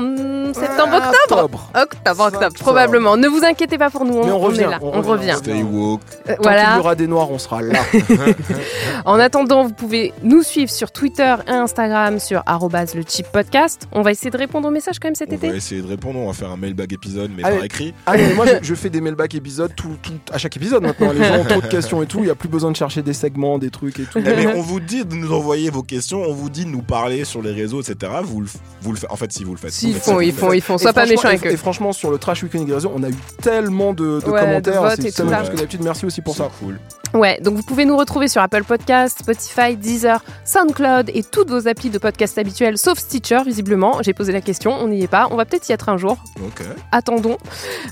[0.52, 1.10] septembre-octobre.
[1.32, 1.70] Octobre.
[1.74, 3.16] Octobre, octobre, probablement.
[3.16, 5.02] Ne vous inquiétez pas pour nous, on, Mais on on revient, est là, on on
[5.02, 5.32] revient.
[5.32, 5.36] revient.
[5.38, 6.00] Stay woke.
[6.28, 6.76] Euh, Tant voilà.
[6.76, 7.80] y aura des noirs, on sera là.
[9.04, 13.86] En attendant, vous pouvez nous suivre sur Twitter et Instagram sur arrobase le chip podcast.
[13.92, 15.48] On va essayer de répondre aux messages quand même cet On été.
[15.48, 16.18] va essayer de répondre.
[16.18, 17.56] On va faire un mailbag épisode, mais Allez.
[17.56, 17.94] par écrit.
[18.06, 21.12] Allez, Ah, moi je, je fais des mailback épisodes tout, tout, à chaque épisode maintenant.
[21.12, 22.18] Les gens ont trop de questions et tout.
[22.18, 24.18] Il n'y a plus besoin de chercher des segments, des trucs et tout.
[24.18, 26.82] Eh, mais on vous dit de nous envoyer vos questions, on vous dit de nous
[26.82, 28.12] parler sur les réseaux, etc.
[28.22, 28.46] Vous le,
[28.82, 29.10] vous le faites.
[29.10, 29.72] En fait, si vous le faites.
[29.72, 30.76] Si, vous ils faites font, ça, ils font, ils font.
[30.76, 31.50] Et Sois pas méchant avec eux.
[31.50, 34.70] et franchement, sur le Trash Weekend Réseau, on a eu tellement de, de Ouais, de
[34.70, 34.92] commentaires.
[34.98, 35.38] C'est là.
[35.38, 36.48] parce que d'habitude, merci aussi pour ça.
[36.60, 36.78] Cool.
[37.12, 41.66] Ouais, donc vous pouvez nous retrouver sur Apple Podcast, Spotify, Deezer, SoundCloud et toutes vos
[41.66, 44.00] applis de podcast habituels, sauf Stitcher, visiblement.
[44.02, 45.26] J'ai posé la question, on n'y est pas.
[45.32, 46.18] On va peut-être y être un jour.
[46.44, 46.62] Ok.
[46.92, 47.36] Attendons.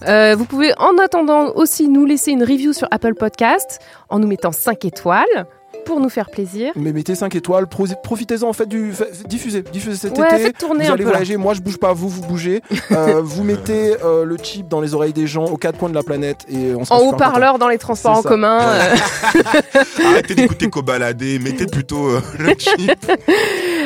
[0.06, 4.28] Euh, vous pouvez en attendant aussi nous laisser une review sur Apple Podcast en nous
[4.28, 5.26] mettant 5 étoiles
[5.88, 6.70] pour nous faire plaisir.
[6.76, 8.92] Mais mettez 5 étoiles, pro- profitez-en en fait du.
[9.26, 10.38] Diffusez, diffusez cet Ouais, été.
[10.44, 11.16] faites tourner vous un allez peu, là.
[11.16, 12.62] voyager, moi je bouge pas, vous vous bougez.
[12.92, 15.94] Euh, vous mettez euh, le chip dans les oreilles des gens aux quatre coins de
[15.94, 18.28] la planète et on sera En haut-parleur dans les transports en ça.
[18.28, 18.60] commun.
[18.60, 18.94] euh,
[20.06, 23.06] Arrêtez d'écouter qu'au balader, mettez plutôt euh, le chip.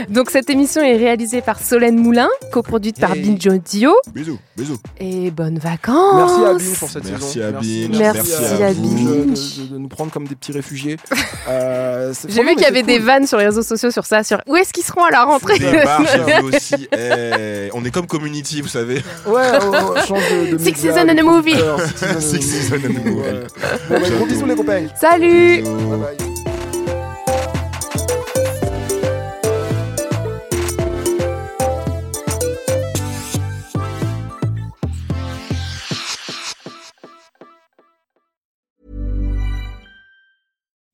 [0.08, 3.22] Donc cette émission est réalisée par Solène Moulin, coproduite par Hey.
[3.22, 3.92] Binge Audio.
[4.14, 4.78] Bisous, bisous.
[4.98, 7.44] Et bonnes vacances Merci à Abine pour cette Merci saison.
[7.44, 8.76] à Abine, merci à à Binge.
[8.76, 10.96] Binge de, de- de nous prendre comme des petits réfugiés.
[11.48, 14.40] Euh, J'ai vu qu'il y avait des vannes sur les réseaux sociaux sur ça, sur
[14.46, 15.54] où est-ce qu'ils seront à la rentrée.
[16.44, 16.88] Aussi.
[16.96, 19.02] Eh, on est comme community, vous savez.
[19.26, 21.56] Ouais, ouais, change de, de Six média, season and a movie.
[22.20, 23.22] Six season and a movie.
[23.90, 24.86] bah, gros bisous les copains.
[25.00, 26.31] Salut Bye bye.